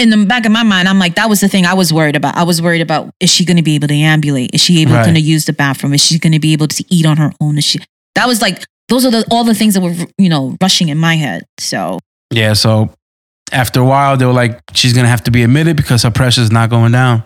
in 0.00 0.10
the 0.10 0.24
back 0.26 0.46
of 0.46 0.52
my 0.52 0.62
mind, 0.62 0.88
I'm 0.88 0.98
like, 0.98 1.14
that 1.16 1.28
was 1.28 1.40
the 1.40 1.48
thing 1.48 1.66
I 1.66 1.74
was 1.74 1.92
worried 1.92 2.16
about. 2.16 2.36
I 2.36 2.42
was 2.44 2.60
worried 2.62 2.80
about 2.80 3.10
is 3.20 3.30
she 3.30 3.44
going 3.44 3.58
to 3.58 3.62
be 3.62 3.74
able 3.74 3.88
to 3.88 3.94
ambulate? 3.94 4.50
Is 4.54 4.60
she 4.62 4.80
able 4.82 4.92
Right. 4.94 5.12
to 5.14 5.20
use 5.20 5.44
the 5.44 5.52
bathroom? 5.52 5.92
Is 5.94 6.04
she 6.04 6.18
going 6.18 6.32
to 6.32 6.38
be 6.38 6.52
able 6.52 6.68
to 6.68 6.84
eat 6.88 7.06
on 7.06 7.16
her 7.18 7.32
own? 7.40 7.58
Is 7.58 7.64
she? 7.64 7.78
That 8.14 8.26
was 8.26 8.40
like 8.42 8.64
those 8.88 9.04
are 9.06 9.10
the 9.10 9.24
all 9.30 9.44
the 9.44 9.54
things 9.54 9.74
that 9.74 9.80
were 9.82 9.94
you 10.18 10.28
know 10.28 10.56
rushing 10.60 10.88
in 10.88 10.98
my 10.98 11.14
head. 11.16 11.44
So 11.58 11.98
Yeah, 12.32 12.54
so 12.54 12.92
after 13.52 13.80
a 13.80 13.84
while, 13.84 14.16
they 14.16 14.24
were 14.26 14.32
like, 14.32 14.58
she's 14.74 14.92
gonna 14.92 15.08
have 15.08 15.22
to 15.24 15.30
be 15.30 15.42
admitted 15.42 15.76
because 15.76 16.02
her 16.02 16.10
pressure 16.10 16.40
is 16.42 16.50
not 16.50 16.70
going 16.70 16.92
down. 16.92 17.22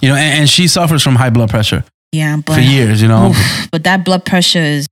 You 0.00 0.08
know, 0.10 0.14
and, 0.16 0.40
and 0.40 0.48
she 0.50 0.68
suffers 0.68 1.02
from 1.02 1.14
high 1.16 1.30
blood 1.30 1.50
pressure 1.50 1.84
yeah, 2.12 2.36
but 2.36 2.54
for 2.54 2.60
years. 2.60 3.00
You 3.00 3.08
know, 3.08 3.30
Oof, 3.30 3.68
but 3.72 3.84
that 3.84 4.04
blood 4.04 4.24
pressure 4.24 4.58
is 4.62 4.86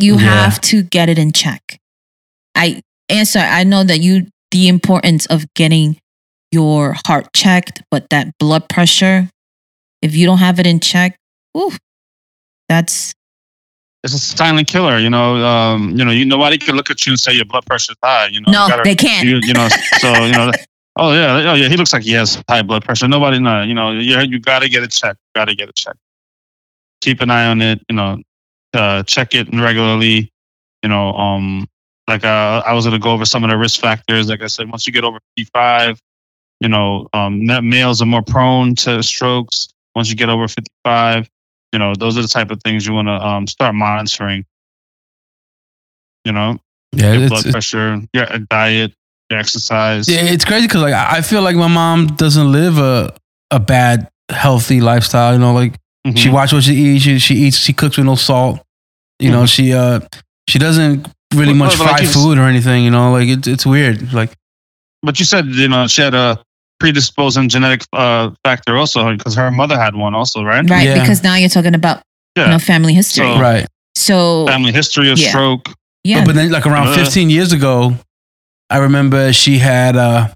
you 0.00 0.14
Yeah. 0.14 0.44
have 0.44 0.60
to 0.62 0.82
get 0.82 1.08
it 1.08 1.18
in 1.18 1.32
check. 1.32 1.78
I 2.54 2.80
Ansar 3.08 3.40
I 3.40 3.64
know 3.64 3.84
that 3.84 4.00
you 4.00 4.26
the 4.50 4.68
importance 4.68 5.26
of 5.26 5.52
getting 5.54 5.98
your 6.50 6.96
heart 7.06 7.32
checked, 7.34 7.82
but 7.90 8.08
that 8.10 8.28
blood 8.38 8.68
pressure, 8.68 9.28
if 10.02 10.14
you 10.14 10.26
don't 10.26 10.38
have 10.38 10.58
it 10.58 10.66
in 10.66 10.80
check, 10.80 11.16
ooh, 11.56 11.72
that's 12.68 13.12
It's 14.04 14.14
a 14.14 14.18
silent 14.18 14.68
killer. 14.68 14.98
You 14.98 15.10
know. 15.10 15.44
Um. 15.44 15.90
You 15.98 16.04
know. 16.04 16.10
You 16.12 16.24
nobody 16.24 16.56
can 16.58 16.76
look 16.76 16.90
at 16.90 17.04
you 17.06 17.12
and 17.12 17.20
say 17.20 17.32
your 17.34 17.44
blood 17.44 17.66
pressure 17.66 17.92
is 17.92 17.98
high. 18.02 18.28
You 18.28 18.40
know. 18.40 18.52
no, 18.52 18.62
You 18.64 18.68
gotta- 18.70 18.82
they 18.84 18.94
can't. 18.94 19.26
you, 19.26 19.40
you 19.42 19.52
know. 19.54 19.68
So 20.00 20.12
you 20.24 20.32
know. 20.32 20.50
Oh 21.00 21.12
yeah. 21.12 21.50
Oh 21.50 21.54
yeah. 21.54 21.68
He 21.68 21.76
looks 21.76 21.92
like 21.92 22.02
he 22.02 22.12
has 22.12 22.42
high 22.48 22.62
blood 22.62 22.84
pressure. 22.84 23.08
Nobody 23.08 23.38
know. 23.38 23.62
You 23.62 23.74
know. 23.74 23.90
You 23.92 24.18
you 24.20 24.38
got 24.40 24.60
to 24.62 24.68
get 24.68 24.82
it 24.82 24.90
checked. 24.90 25.18
Got 25.34 25.46
to 25.46 25.54
get 25.54 25.68
it 25.68 25.76
checked. 25.76 25.98
Keep 27.02 27.20
an 27.20 27.30
eye 27.30 27.46
on 27.46 27.60
it. 27.60 27.80
You 27.88 27.96
know. 27.96 28.18
Uh, 28.74 29.02
check 29.04 29.34
it 29.34 29.48
regularly. 29.52 30.30
You 30.82 30.88
know. 30.88 31.12
Um. 31.12 31.66
Like 32.08 32.24
uh, 32.24 32.62
I 32.66 32.72
was 32.72 32.84
gonna 32.86 32.98
go 32.98 33.10
over 33.12 33.24
some 33.26 33.44
of 33.44 33.50
the 33.50 33.58
risk 33.58 33.80
factors. 33.80 34.28
Like 34.28 34.42
I 34.42 34.46
said, 34.46 34.70
once 34.70 34.86
you 34.86 34.92
get 34.92 35.04
over 35.04 35.18
55, 35.36 36.00
you 36.60 36.68
know, 36.68 37.06
um, 37.12 37.44
males 37.46 38.00
are 38.02 38.06
more 38.06 38.22
prone 38.22 38.74
to 38.76 39.02
strokes. 39.02 39.68
Once 39.94 40.08
you 40.08 40.16
get 40.16 40.28
over 40.30 40.48
55, 40.48 41.28
you 41.72 41.78
know, 41.78 41.94
those 41.94 42.16
are 42.16 42.22
the 42.22 42.28
type 42.28 42.50
of 42.50 42.62
things 42.62 42.86
you 42.86 42.94
want 42.94 43.08
to 43.08 43.12
um, 43.12 43.46
start 43.46 43.74
monitoring. 43.74 44.44
You 46.24 46.32
know, 46.32 46.58
yeah, 46.92 47.12
your 47.12 47.28
blood 47.28 47.44
pressure, 47.50 48.00
your 48.12 48.26
diet, 48.50 48.92
your 49.30 49.38
exercise. 49.38 50.08
yeah, 50.08 50.22
it's 50.22 50.44
crazy 50.44 50.66
because 50.66 50.82
like 50.82 50.94
I 50.94 51.20
feel 51.22 51.42
like 51.42 51.56
my 51.56 51.68
mom 51.68 52.08
doesn't 52.08 52.50
live 52.50 52.78
a 52.78 53.14
a 53.50 53.60
bad 53.60 54.08
healthy 54.30 54.80
lifestyle. 54.80 55.32
You 55.34 55.38
know, 55.38 55.52
like 55.52 55.74
Mhm. 56.06 56.16
she 56.16 56.28
watches 56.30 56.52
what 56.54 56.64
she 56.64 56.74
eats. 56.74 57.04
She, 57.04 57.18
she 57.18 57.34
eats. 57.34 57.56
She 57.58 57.72
cooks 57.72 57.96
with 57.98 58.06
no 58.06 58.14
salt. 58.14 58.60
You 59.18 59.30
know, 59.30 59.42
Mhm. 59.44 59.54
she 59.54 59.72
uh 59.72 60.00
she 60.48 60.58
doesn't 60.58 61.06
really 61.34 61.48
Well, 61.52 61.54
much 61.66 61.78
well, 61.78 61.86
like 61.86 61.96
fried 61.96 62.02
you 62.02 62.08
s- 62.08 62.14
food 62.14 62.38
or 62.38 62.42
anything. 62.42 62.84
You 62.84 62.90
know, 62.90 63.12
like 63.12 63.28
it's 63.28 63.46
it's 63.48 63.66
weird. 63.66 64.12
Like 64.12 64.32
But 65.02 65.18
you 65.18 65.24
said 65.24 65.46
you 65.46 65.68
know 65.68 65.86
she 65.86 66.02
had 66.02 66.14
a 66.14 66.38
predisposing 66.80 67.48
genetic 67.48 67.82
uh, 67.92 68.30
factor 68.44 68.76
also 68.76 69.16
because 69.16 69.34
her 69.34 69.50
mother 69.50 69.76
had 69.78 69.94
one 69.96 70.14
also, 70.14 70.42
right? 70.42 70.68
right, 70.70 70.86
Yeah. 70.86 71.00
because 71.00 71.22
now 71.24 71.34
you're 71.34 71.48
talking 71.48 71.74
about 71.74 72.02
Yeah. 72.36 72.44
you 72.44 72.50
know 72.52 72.58
family 72.58 72.94
history. 72.94 73.26
So- 73.26 73.40
right. 73.40 73.66
So 73.96 74.46
Family 74.46 74.70
history 74.72 75.10
of 75.10 75.18
Yeah. 75.18 75.28
stroke. 75.30 75.72
yeah, 76.04 76.20
But, 76.20 76.26
but 76.26 76.34
then, 76.36 76.50
like 76.52 76.66
around 76.66 76.88
Uh. 76.88 76.94
15 76.94 77.30
years 77.30 77.52
ago, 77.52 77.96
I 78.70 78.76
remember 78.78 79.32
she 79.32 79.58
had 79.58 79.96
uh, 79.96 80.28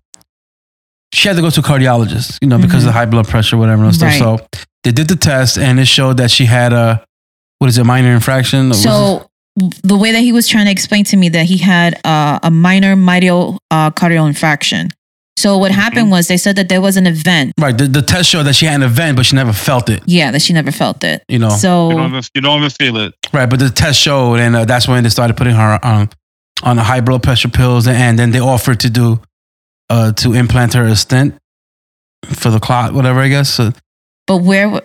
she 1.14 1.28
had 1.28 1.36
to 1.36 1.42
go 1.42 1.50
to 1.50 1.60
a 1.60 1.62
cardiologist, 1.62 2.38
you 2.42 2.48
know, 2.48 2.58
because 2.58 2.84
of 2.86 2.92
high 2.92 3.04
blood 3.06 3.28
pressure, 3.28 3.56
whatever 3.56 3.84
and 3.84 3.94
stuff. 3.94 4.12
Mm-hmm. 4.14 4.24
Right. 4.24 4.40
So 4.52 4.60
they 4.82 4.90
did 4.92 5.06
the 5.08 5.14
test, 5.16 5.58
and 5.58 5.78
it 5.78 5.86
showed 5.86 6.16
that 6.16 6.30
she 6.32 6.46
had 6.46 6.72
a 6.72 7.04
what 7.60 7.68
is 7.68 7.78
it, 7.78 7.84
minor 7.84 8.10
infraction? 8.12 8.66
Or 8.66 8.68
was 8.70 8.78
it- 8.84 8.88
So 8.88 9.30
the 9.56 9.96
way 9.96 10.12
that 10.12 10.20
he 10.20 10.32
was 10.32 10.48
trying 10.48 10.64
to 10.66 10.70
explain 10.72 11.04
to 11.04 11.16
me 11.16 11.28
that 11.30 11.44
he 11.46 11.58
had 11.58 11.98
uh, 12.06 12.38
a 12.42 12.50
minor 12.50 12.96
myocardial 12.96 13.58
uh, 13.70 13.90
cardial 13.90 14.26
infarction. 14.26 14.90
So 15.36 15.58
what 15.58 15.70
happened 15.72 16.10
was 16.10 16.28
they 16.28 16.36
said 16.36 16.56
that 16.56 16.68
there 16.68 16.80
was 16.80 16.96
an 16.96 17.06
event. 17.06 17.52
right, 17.58 17.76
the, 17.76 17.86
the 17.88 18.02
test 18.02 18.28
showed 18.28 18.44
that 18.44 18.54
she 18.54 18.66
had 18.66 18.76
an 18.76 18.82
event, 18.82 19.16
but 19.16 19.26
she 19.26 19.34
never 19.34 19.52
felt 19.52 19.88
it. 19.88 20.02
Yeah, 20.06 20.30
that 20.30 20.40
she 20.42 20.52
never 20.52 20.70
felt 20.70 21.02
it. 21.04 21.22
You 21.28 21.38
know, 21.38 21.46
You 21.46 21.50
don't 21.50 21.58
So 21.58 21.90
even 22.06 22.22
you 22.34 22.40
don't 22.42 22.58
even 22.58 22.70
feel 22.70 22.96
it. 22.98 23.14
right? 23.32 23.48
But 23.48 23.58
the 23.58 23.70
test 23.70 23.98
showed, 23.98 24.36
and 24.40 24.54
uh, 24.54 24.64
that's 24.66 24.86
when 24.86 25.02
they 25.02 25.08
started 25.10 25.36
putting 25.36 25.54
her 25.54 25.78
on 25.82 26.10
on 26.62 26.76
the 26.76 26.82
high 26.84 27.00
blood 27.00 27.22
pressure 27.22 27.48
pills, 27.48 27.88
and 27.88 28.18
then 28.18 28.30
they 28.30 28.38
offered 28.40 28.80
to 28.80 28.90
do 28.90 29.20
uh, 29.90 30.12
to 30.12 30.32
implant 30.34 30.74
her 30.74 30.84
a 30.84 30.94
stent 30.94 31.34
for 32.26 32.50
the 32.50 32.60
clot, 32.60 32.92
whatever. 32.94 33.18
I 33.20 33.28
guess. 33.28 33.50
So, 33.52 33.72
but 34.26 34.38
where? 34.42 34.80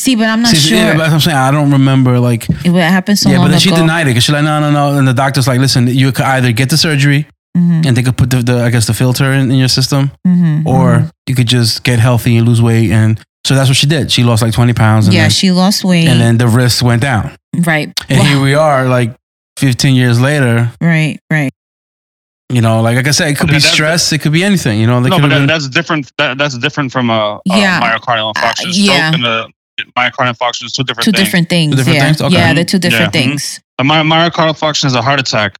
W- 0.00 0.04
See, 0.04 0.14
but 0.16 0.28
I'm 0.28 0.42
not 0.42 0.50
see, 0.50 0.68
sure. 0.70 0.78
yeah, 0.78 0.96
but 0.96 1.10
I'm 1.10 1.20
saying 1.20 1.36
I 1.36 1.50
don't 1.50 1.70
remember 1.72 2.18
like 2.18 2.48
it 2.48 2.66
happened 2.74 3.18
so 3.18 3.28
yeah, 3.28 3.36
long 3.38 3.46
but 3.46 3.50
then 3.50 3.60
she 3.60 3.68
ago. 3.70 3.78
denied 3.80 4.02
it 4.02 4.10
because 4.10 4.24
she's 4.24 4.32
like, 4.32 4.44
no, 4.44 4.58
no, 4.60 4.70
no. 4.70 4.98
And 4.98 5.06
the 5.06 5.12
doctor's 5.14 5.46
like, 5.46 5.60
listen, 5.60 5.86
you 5.86 6.10
could 6.12 6.24
either 6.24 6.52
get 6.52 6.70
the 6.70 6.76
surgery 6.78 7.26
Mhm, 7.56 7.84
and 7.86 7.96
they 7.96 8.02
could 8.04 8.16
put 8.16 8.30
the, 8.30 8.42
the 8.42 8.62
I 8.62 8.70
guess, 8.70 8.86
the 8.86 8.94
filter 8.94 9.32
in, 9.32 9.50
in 9.50 9.58
your 9.58 9.68
system, 9.68 10.12
mhm, 10.26 10.64
or 10.66 10.98
mhm. 11.00 11.10
you 11.26 11.34
could 11.34 11.48
just 11.48 11.82
get 11.82 11.98
healthy 11.98 12.36
and 12.36 12.46
lose 12.46 12.62
weight. 12.62 12.90
And 12.92 13.18
so 13.44 13.56
that's 13.56 13.68
what 13.68 13.76
she 13.76 13.86
did. 13.88 14.12
She 14.12 14.22
lost 14.22 14.40
like 14.40 14.52
20 14.54 14.72
pounds. 14.72 15.06
And, 15.06 15.14
yeah, 15.14 15.22
then, 15.22 15.30
she 15.30 15.50
lost 15.50 15.82
weight. 15.84 16.06
and 16.06 16.20
then 16.20 16.38
the 16.38 16.46
risk 16.46 16.84
went 16.84 17.02
down. 17.02 17.34
right, 17.66 17.92
And 18.08 18.20
Wow. 18.20 18.24
here 18.26 18.40
we 18.40 18.54
are, 18.54 18.86
like 18.86 19.16
15 19.58 19.96
years 19.96 20.20
later. 20.20 20.70
right, 20.80 21.18
right. 21.28 21.50
You 22.52 22.60
know, 22.60 22.80
like, 22.82 22.94
like 22.96 23.08
I 23.08 23.10
said, 23.12 23.28
it 23.30 23.36
could 23.38 23.48
But 23.48 23.54
be 23.54 23.60
stress. 23.60 24.12
It 24.12 24.18
could 24.18 24.32
be 24.32 24.42
anything. 24.44 24.80
You 24.80 24.86
know, 24.86 25.00
no, 25.00 25.08
but 25.18 25.28
been. 25.28 25.46
that's 25.46 25.68
different. 25.68 26.10
That, 26.18 26.38
that's 26.38 26.56
different 26.58 26.90
from 26.92 27.10
a, 27.10 27.12
a 27.12 27.40
Yeah. 27.46 27.80
myocardial 27.80 28.32
infarction. 28.34 28.68
Uh, 28.68 28.72
Stroke 28.72 28.96
yeah. 28.96 29.14
and 29.14 29.24
a 29.26 29.46
myocardial 29.96 30.34
infarction 30.34 30.64
is 30.64 30.72
two 30.72 30.82
different 30.84 31.04
Two 31.04 31.12
things. 31.12 31.24
different 31.24 31.48
things. 31.48 31.76
different 31.76 31.96
yeah, 31.98 32.04
things? 32.06 32.20
Okay. 32.22 32.34
yeah, 32.34 32.52
they're 32.54 32.64
two 32.64 32.78
different 32.78 33.14
Yeah. 33.14 33.20
Mhm. 33.22 33.24
things. 33.26 33.60
A 33.78 33.84
my, 33.84 34.02
myocardial 34.02 34.54
infarction 34.54 34.84
is 34.86 34.94
a 34.94 35.02
heart 35.02 35.20
attack. 35.20 35.56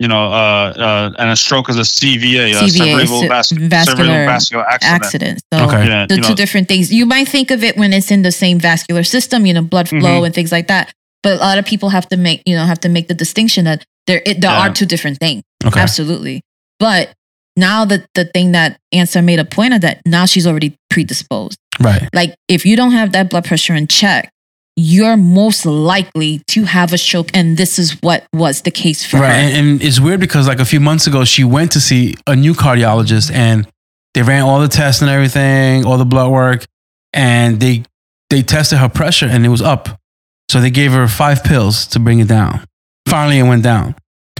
you 0.00 0.06
know, 0.06 0.26
uh, 0.32 0.72
uh, 0.78 1.10
and 1.18 1.28
a 1.30 1.34
stroke 1.34 1.68
is 1.68 1.76
a 1.76 1.82
CVA, 1.84 2.52
a 2.52 2.68
cerebral 2.70 3.22
ce- 3.24 3.26
vas- 3.26 3.50
vascular 3.50 4.04
cerebral 4.04 4.26
vascular 4.26 4.64
accident. 4.70 5.02
accident. 5.02 5.40
So 5.52 5.64
Okay. 5.64 5.88
Yeah, 5.88 6.06
the 6.06 6.14
you 6.14 6.22
two 6.22 6.28
know, 6.28 6.34
different 6.36 6.68
things. 6.68 6.92
You 6.92 7.04
might 7.04 7.26
think 7.28 7.50
of 7.50 7.64
it 7.64 7.76
when 7.76 7.92
it's 7.92 8.12
in 8.12 8.22
the 8.22 8.30
same 8.30 8.60
vascular 8.60 9.02
system, 9.02 9.44
you 9.44 9.52
know, 9.52 9.60
blood 9.62 9.88
flow 9.88 10.20
Mhm. 10.22 10.26
and 10.26 10.32
things 10.32 10.52
like 10.52 10.68
that. 10.68 10.92
But 11.24 11.32
a 11.38 11.40
lot 11.40 11.58
of 11.58 11.64
people 11.64 11.88
have 11.90 12.08
to 12.10 12.16
make, 12.16 12.42
you 12.46 12.54
know, 12.54 12.64
have 12.64 12.78
to 12.82 12.88
make 12.88 13.08
the 13.08 13.14
distinction 13.14 13.64
that 13.64 13.82
there 14.06 14.22
it, 14.24 14.40
there 14.40 14.52
Yeah. 14.52 14.58
are 14.68 14.70
two 14.72 14.86
different 14.86 15.18
things. 15.18 15.42
Okay. 15.66 15.80
Absolutely. 15.80 16.42
But 16.78 17.10
now 17.58 17.84
the 17.84 18.06
the 18.14 18.24
thing 18.24 18.52
that 18.52 18.78
Ansar 18.92 19.22
made 19.22 19.38
a 19.38 19.44
point 19.44 19.74
of 19.74 19.80
that 19.82 20.00
now 20.06 20.24
she's 20.26 20.46
already 20.46 20.76
predisposed. 20.90 21.58
Right. 21.80 22.08
Like 22.14 22.34
if 22.48 22.64
you 22.64 22.76
don't 22.76 22.92
have 22.92 23.12
that 23.12 23.30
blood 23.30 23.44
pressure 23.44 23.74
in 23.74 23.86
check, 23.88 24.30
you're 24.76 25.16
most 25.16 25.66
likely 25.66 26.40
to 26.48 26.64
have 26.64 26.92
a 26.92 26.98
stroke, 26.98 27.30
and 27.34 27.56
this 27.56 27.78
is 27.78 27.92
what 28.00 28.24
was 28.32 28.62
the 28.62 28.70
case 28.70 29.04
for 29.04 29.18
Right. 29.18 29.28
her. 29.30 29.34
And, 29.34 29.56
and 29.56 29.82
it's 29.82 29.98
weird 30.00 30.20
because 30.20 30.46
like 30.46 30.60
a 30.60 30.64
few 30.64 30.80
months 30.80 31.06
ago, 31.06 31.24
she 31.24 31.44
went 31.44 31.72
to 31.72 31.80
see 31.80 32.14
a 32.26 32.36
new 32.36 32.54
cardiologist 32.54 33.32
and 33.32 33.66
they 34.14 34.22
ran 34.22 34.42
all 34.42 34.60
the 34.60 34.68
tests 34.68 35.02
and 35.02 35.10
everything, 35.10 35.84
all 35.84 35.98
the 35.98 36.04
blood 36.04 36.30
work, 36.30 36.64
and 37.12 37.60
they 37.60 37.82
they 38.30 38.42
tested 38.42 38.78
her 38.78 38.88
pressure 38.88 39.26
and 39.26 39.44
it 39.44 39.48
was 39.48 39.62
up. 39.62 39.88
So 40.50 40.60
they 40.60 40.70
gave 40.70 40.92
her 40.92 41.08
five 41.08 41.42
pills 41.44 41.86
to 41.88 41.98
bring 41.98 42.20
it 42.20 42.28
down. 42.28 42.64
Finally, 43.08 43.38
it 43.38 43.42
went 43.44 43.62
down. 43.62 43.94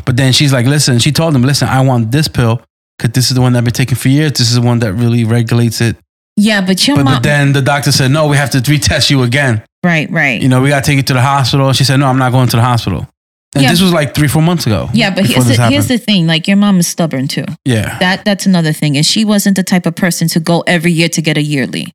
But 0.05 0.17
then 0.17 0.33
she's 0.33 0.53
like, 0.53 0.67
listen, 0.67 0.99
she 1.01 1.11
told 1.13 1.35
them, 1.35 1.43
listen, 1.43 1.69
I 1.69 1.81
want 1.83 2.11
this 2.13 2.29
pill 2.29 2.63
because 2.99 3.13
this 3.13 3.29
is 3.31 3.35
the 3.37 3.41
one 3.41 3.53
that 3.53 3.59
I've 3.61 3.65
been 3.65 3.73
taking 3.75 3.97
for 3.97 4.09
years. 4.09 4.33
This 4.33 4.49
is 4.51 4.57
the 4.57 4.63
one 4.63 4.81
that 4.81 4.93
really 4.95 5.25
regulates 5.25 5.81
it. 5.81 5.97
yeah, 6.37 6.61
but 6.61 6.87
your 6.87 6.97
But, 6.97 7.05
mom, 7.05 7.15
but 7.15 7.23
then 7.23 7.53
the 7.53 7.63
doctor 7.63 7.93
said, 7.93 8.11
no, 8.11 8.27
we 8.29 8.37
have 8.37 8.51
to 8.51 8.59
retest 8.59 9.11
you 9.11 9.23
again. 9.23 9.63
right, 9.85 10.11
right. 10.11 10.41
You 10.43 10.49
know, 10.49 10.61
we 10.61 10.69
got 10.69 10.85
to 10.85 10.91
take 10.91 10.97
you 10.97 11.03
to 11.05 11.13
the 11.15 11.23
hospital. 11.23 11.73
She 11.73 11.85
said, 11.85 11.97
no, 11.99 12.07
I'm 12.07 12.19
not 12.19 12.33
going 12.33 12.49
to 12.49 12.57
the 12.57 12.63
hospital. 12.63 13.07
And 13.55 13.63
Yeah. 13.65 13.71
this 13.71 13.81
was 13.81 13.93
like 13.93 14.15
three, 14.15 14.29
four 14.29 14.43
months 14.43 14.67
ago. 14.67 14.91
yeah, 14.93 15.09
but 15.15 15.25
here's 15.25 15.47
the, 15.47 15.69
here's 15.69 15.89
the 15.89 15.97
thing: 15.97 16.27
like 16.27 16.47
your 16.47 16.59
mom 16.59 16.79
is 16.81 16.87
stubborn 16.87 17.29
too. 17.29 17.47
yeah. 17.65 17.99
That 17.99 18.23
that's 18.27 18.45
another 18.45 18.75
thing, 18.75 18.95
and 18.99 19.07
she 19.07 19.25
wasn't 19.25 19.57
the 19.57 19.63
type 19.63 19.87
of 19.87 19.95
person 19.97 20.29
to 20.29 20.39
go 20.41 20.61
every 20.67 20.93
year 20.93 21.09
to 21.09 21.23
get 21.23 21.39
a 21.39 21.43
yearly. 21.43 21.87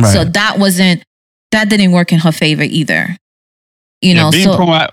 Right. 0.00 0.10
So 0.10 0.24
that 0.24 0.58
wasn't 0.58 1.02
that 1.50 1.68
didn't 1.68 1.92
work 1.92 2.10
in 2.10 2.20
her 2.20 2.32
favor 2.32 2.62
either. 2.62 3.18
You 4.00 4.14
yeah, 4.14 4.22
know, 4.22 4.30
being 4.30 4.44
so 4.44 4.56
proac- 4.58 4.88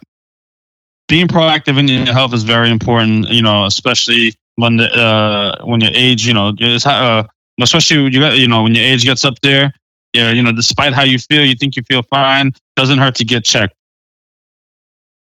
being 1.08 1.28
proactive 1.30 1.80
in 1.80 1.88
your 1.88 2.14
health 2.14 2.34
is 2.34 2.44
very 2.44 2.70
important. 2.70 3.30
You 3.30 3.42
know, 3.42 3.64
especially 3.66 4.34
when 4.62 4.78
the 4.78 4.88
uh, 4.94 5.66
when 5.66 5.82
your 5.82 5.92
age, 5.94 6.26
you 6.26 6.34
know, 6.34 6.54
uh, 6.86 7.24
especially 7.60 8.04
when 8.04 8.14
you 8.14 8.20
got, 8.22 8.38
you 8.38 8.48
know 8.48 8.64
when 8.64 8.74
your 8.76 8.86
age 8.86 9.04
gets 9.04 9.26
up 9.26 9.36
there. 9.42 9.74
Yeah, 10.14 10.32
you 10.32 10.42
know, 10.44 10.52
despite 10.52 10.94
how 10.94 11.04
you 11.04 11.18
feel, 11.20 11.46
you 11.46 11.56
think 11.56 11.76
you 11.76 11.84
feel 11.84 12.04
fine. 12.04 12.52
Doesn't 12.76 12.98
hurt 13.00 13.16
to 13.16 13.26
get 13.26 13.44
checked. 13.46 13.74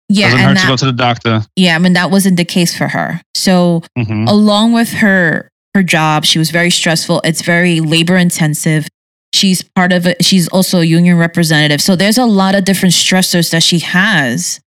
yeah, 0.09 0.31
Doesn't 0.31 0.41
and 0.47 0.59
hurt 0.59 0.62
to 0.62 0.69
go 0.69 0.77
to 0.77 0.87
the 0.87 0.93
doctor. 0.93 1.43
yeah, 1.57 1.75
I 1.75 1.79
mean 1.79 1.95
that 1.95 2.11
wasn't 2.11 2.37
the 2.37 2.45
case 2.45 2.77
for 2.77 2.89
her. 2.89 3.21
So 3.35 3.83
hmm 3.99 4.27
along 4.29 4.73
with 4.73 4.91
her 4.95 5.49
her 5.75 5.83
job, 5.83 6.25
she 6.25 6.39
was 6.39 6.51
very 6.51 6.71
stressful. 6.71 7.21
It's 7.25 7.43
very 7.43 7.81
labor 7.81 8.17
intensive. 8.17 8.87
She's 9.35 9.62
part 9.62 9.93
of 9.93 10.07
it. 10.07 10.25
She's 10.25 10.49
also 10.49 10.81
a 10.81 10.85
union 10.85 11.19
representative. 11.19 11.83
So 11.83 11.97
there's 11.97 12.17
a 12.19 12.25
lot 12.25 12.55
of 12.55 12.65
different 12.65 12.95
stressors 12.95 13.51
that 13.51 13.62
she 13.62 13.81
has 13.81 14.61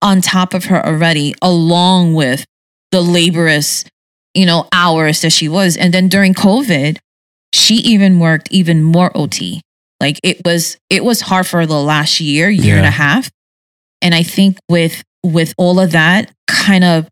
on 0.00 0.20
top 0.22 0.54
of 0.54 0.66
her 0.66 0.84
already, 0.86 1.34
along 1.42 2.14
with 2.14 2.44
the 2.92 3.02
laborious, 3.02 3.84
you 4.36 4.46
know, 4.46 4.68
hours 4.72 5.22
that 5.22 5.30
she 5.30 5.48
was. 5.48 5.76
And 5.76 5.92
then 5.94 6.08
during 6.08 6.34
COVID, 6.34 6.98
she 7.54 7.74
even 7.76 8.20
worked 8.20 8.48
even 8.52 8.82
more 8.82 9.10
OT. 9.16 9.62
Like 10.00 10.20
it 10.22 10.42
was 10.44 10.76
it 10.90 11.02
was 11.04 11.22
hard 11.22 11.46
for 11.46 11.64
the 11.66 11.80
last 11.80 12.20
year, 12.20 12.50
year 12.50 12.76
and 12.76 12.86
a 12.86 12.90
half. 12.90 13.30
And 14.02 14.14
I 14.14 14.22
think 14.22 14.58
with 14.68 15.02
with 15.24 15.54
all 15.56 15.80
of 15.80 15.92
that 15.92 16.30
kind 16.46 16.84
of 16.84 17.08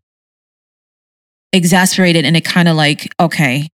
exasperated 1.51 2.25
and 2.25 2.37
it 2.37 2.45
kind 2.45 2.67
of 2.67 2.75
like, 2.75 3.11
okay, 3.19 3.67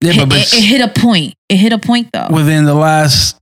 Yeah, 0.00 0.12
it, 0.12 0.16
but, 0.18 0.28
but 0.28 0.38
it- 0.40 0.54
it 0.54 0.62
hit 0.62 0.80
a 0.80 0.88
point. 0.88 1.34
It 1.48 1.56
hit 1.56 1.72
a 1.72 1.78
point 1.78 2.10
though. 2.12 2.28
within 2.30 2.64
the 2.66 2.74
last 2.74 3.36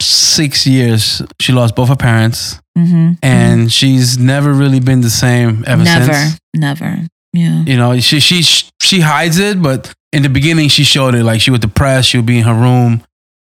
six 0.00 0.66
years, 0.66 1.22
she 1.40 1.52
lost 1.52 1.76
both 1.76 1.88
her 1.88 1.96
parents, 1.96 2.58
mm-hmm. 2.76 3.12
and 3.22 3.70
she's 3.72 4.18
never 4.18 4.52
really 4.52 4.80
been 4.80 5.00
the 5.00 5.10
same 5.10 5.64
ever 5.66 5.84
never, 5.84 6.12
since. 6.12 6.40
Never, 6.54 6.86
never. 6.86 7.06
Yeah. 7.38 7.62
You 7.64 7.76
know, 7.76 7.98
she 8.00 8.20
she 8.20 8.42
she 8.80 9.00
hides 9.00 9.38
it, 9.38 9.62
but 9.62 9.92
in 10.12 10.22
the 10.22 10.28
beginning, 10.28 10.68
she 10.68 10.84
showed 10.84 11.14
it. 11.14 11.24
Like 11.24 11.40
she 11.40 11.50
was 11.50 11.60
depressed, 11.60 12.08
she 12.08 12.16
would 12.18 12.26
be 12.26 12.38
in 12.38 12.44
her 12.44 12.54
room, 12.54 13.02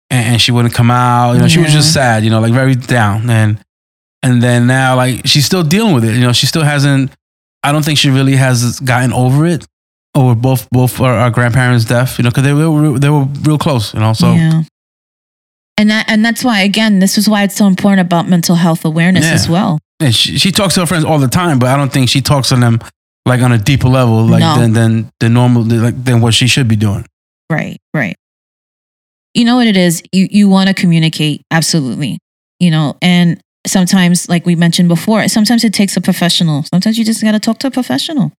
and, 0.09 0.25
and 0.33 0.41
she 0.41 0.51
wouldn't 0.51 0.73
come 0.73 0.91
out. 0.91 1.33
You 1.33 1.39
know, 1.39 1.47
she 1.47 1.59
was 1.59 1.71
just 1.73 1.93
sad. 1.93 2.23
You 2.23 2.29
know, 2.29 2.39
like 2.39 2.53
very 2.53 2.75
down, 2.75 3.29
and 3.29 3.59
and 4.23 4.41
then 4.43 4.67
now, 4.67 4.95
like 4.95 5.25
she's 5.25 5.45
still 5.45 5.63
dealing 5.63 5.93
with 5.95 6.03
it. 6.05 6.13
You 6.13 6.21
know, 6.21 6.33
she 6.33 6.45
still 6.47 6.63
hasn't. 6.63 7.11
I 7.63 7.71
don't 7.71 7.83
think 7.83 7.97
she 7.99 8.09
really 8.09 8.35
has 8.35 8.79
gotten 8.79 9.13
over 9.13 9.45
it. 9.45 9.65
Over 10.15 10.33
both 10.35 10.67
both 10.71 10.99
our, 10.99 11.13
our 11.13 11.29
grandparents' 11.29 11.85
death, 11.85 12.17
you 12.17 12.23
know, 12.23 12.31
because 12.31 12.43
they 12.43 12.53
were 12.53 12.97
they 12.99 13.09
were 13.09 13.25
real 13.43 13.57
close, 13.59 13.93
you 13.93 13.99
know. 13.99 14.13
So 14.13 14.33
yeah. 14.33 14.63
And 15.77 15.89
that 15.91 16.09
and 16.09 16.25
that's 16.25 16.43
why 16.43 16.61
again, 16.61 16.99
this 16.99 17.17
is 17.17 17.29
why 17.29 17.43
it's 17.43 17.55
so 17.55 17.67
important 17.67 18.01
about 18.01 18.27
mental 18.27 18.55
health 18.55 18.83
awareness 18.85 19.25
Yeah. 19.25 19.33
as 19.33 19.47
well. 19.47 19.79
And 20.01 20.13
she, 20.15 20.37
she 20.37 20.51
talks 20.51 20.73
to 20.75 20.79
her 20.81 20.85
friends 20.85 21.05
all 21.05 21.19
the 21.19 21.27
time, 21.27 21.59
but 21.59 21.69
I 21.69 21.77
don't 21.77 21.91
think 21.93 22.09
she 22.09 22.21
talks 22.21 22.49
to 22.49 22.55
them 22.55 22.79
like 23.29 23.41
on 23.41 23.51
a 23.53 23.57
deeper 23.57 23.87
level, 23.87 24.25
like 24.25 24.41
No. 24.41 24.55
than 24.59 24.73
than 24.73 25.11
the 25.19 25.29
normal, 25.29 25.63
like 25.63 26.03
than 26.03 26.19
what 26.21 26.33
she 26.33 26.47
should 26.47 26.67
be 26.67 26.75
doing. 26.75 27.05
Right, 27.49 27.77
right. 27.93 28.15
You 29.33 29.45
know 29.45 29.55
what 29.55 29.67
it 29.67 29.77
is? 29.77 30.03
You 30.11 30.27
you 30.29 30.49
want 30.49 30.67
to 30.67 30.73
communicate, 30.73 31.41
absolutely. 31.51 32.17
You 32.59 32.71
know, 32.71 32.97
and 33.01 33.39
sometimes, 33.67 34.27
like 34.27 34.45
we 34.45 34.55
mentioned 34.55 34.89
before, 34.89 35.27
sometimes 35.27 35.63
it 35.63 35.73
takes 35.73 35.95
a 35.95 36.01
professional. 36.01 36.63
Sometimes 36.73 36.97
you 36.97 37.05
just 37.05 37.21
gotta 37.23 37.39
talk 37.39 37.59
to 37.59 37.67
a 37.67 37.71
professional. 37.71 38.33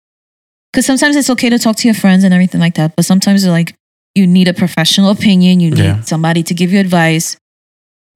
Because 0.72 0.86
sometimes 0.86 1.16
it's 1.16 1.30
okay 1.30 1.48
to 1.50 1.58
talk 1.58 1.76
to 1.76 1.88
your 1.88 1.94
friends 1.94 2.22
and 2.24 2.32
everything 2.34 2.60
like 2.60 2.74
that, 2.74 2.94
but 2.96 3.04
sometimes 3.04 3.46
like 3.46 3.74
you 4.14 4.26
need 4.26 4.48
a 4.48 4.54
professional 4.54 5.10
opinion. 5.10 5.60
You 5.60 5.70
need 5.70 5.84
Yeah. 5.84 6.00
somebody 6.02 6.42
to 6.44 6.54
give 6.54 6.72
you 6.72 6.80
advice, 6.80 7.36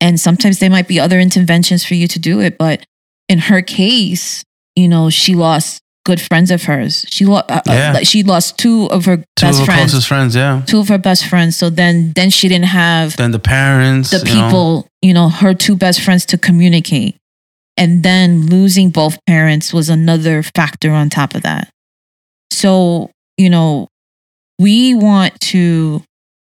and 0.00 0.18
sometimes 0.20 0.58
there 0.58 0.70
might 0.70 0.88
be 0.88 0.98
other 1.00 1.18
interventions 1.20 1.84
for 1.84 1.94
you 1.94 2.06
to 2.08 2.18
do 2.18 2.40
it. 2.40 2.58
But 2.58 2.84
in 3.28 3.38
her 3.50 3.62
case, 3.62 4.44
you 4.76 4.88
know, 4.88 5.10
she 5.10 5.34
lost 5.34 5.80
good 6.04 6.20
friends 6.20 6.50
of 6.50 6.62
hers. 6.64 7.04
She 7.08 7.24
lost. 7.24 7.50
Uh, 7.50 7.60
Yeah. 7.66 7.94
uh, 7.96 8.04
she 8.04 8.22
lost 8.22 8.58
two 8.58 8.86
of 8.90 9.04
her 9.06 9.16
Two 9.36 9.46
best 9.46 9.60
of 9.60 9.66
her 9.66 9.72
friends 9.72 9.92
closest 9.92 10.08
friends, 10.08 10.36
yeah. 10.36 10.62
two 10.66 10.78
of 10.78 10.88
her 10.88 10.98
best 10.98 11.26
friends. 11.26 11.56
So 11.56 11.70
then 11.70 12.12
then 12.14 12.30
she 12.30 12.48
didn't 12.48 12.66
have 12.66 13.16
Then 13.16 13.30
the 13.32 13.38
parents, 13.38 14.10
the 14.10 14.18
you 14.18 14.34
know. 14.34 14.46
people, 14.46 14.88
you 15.02 15.14
know, 15.14 15.28
her 15.28 15.54
two 15.54 15.76
best 15.76 16.00
friends 16.02 16.26
to 16.26 16.38
communicate. 16.38 17.16
And 17.76 18.02
then 18.04 18.46
losing 18.46 18.90
both 18.90 19.18
parents 19.26 19.72
was 19.72 19.88
another 19.88 20.42
factor 20.44 20.92
on 20.92 21.10
top 21.10 21.34
of 21.34 21.42
that. 21.42 21.70
So, 22.52 23.10
you 23.36 23.50
know, 23.50 23.88
we 24.60 24.94
want 24.94 25.40
to 25.52 26.02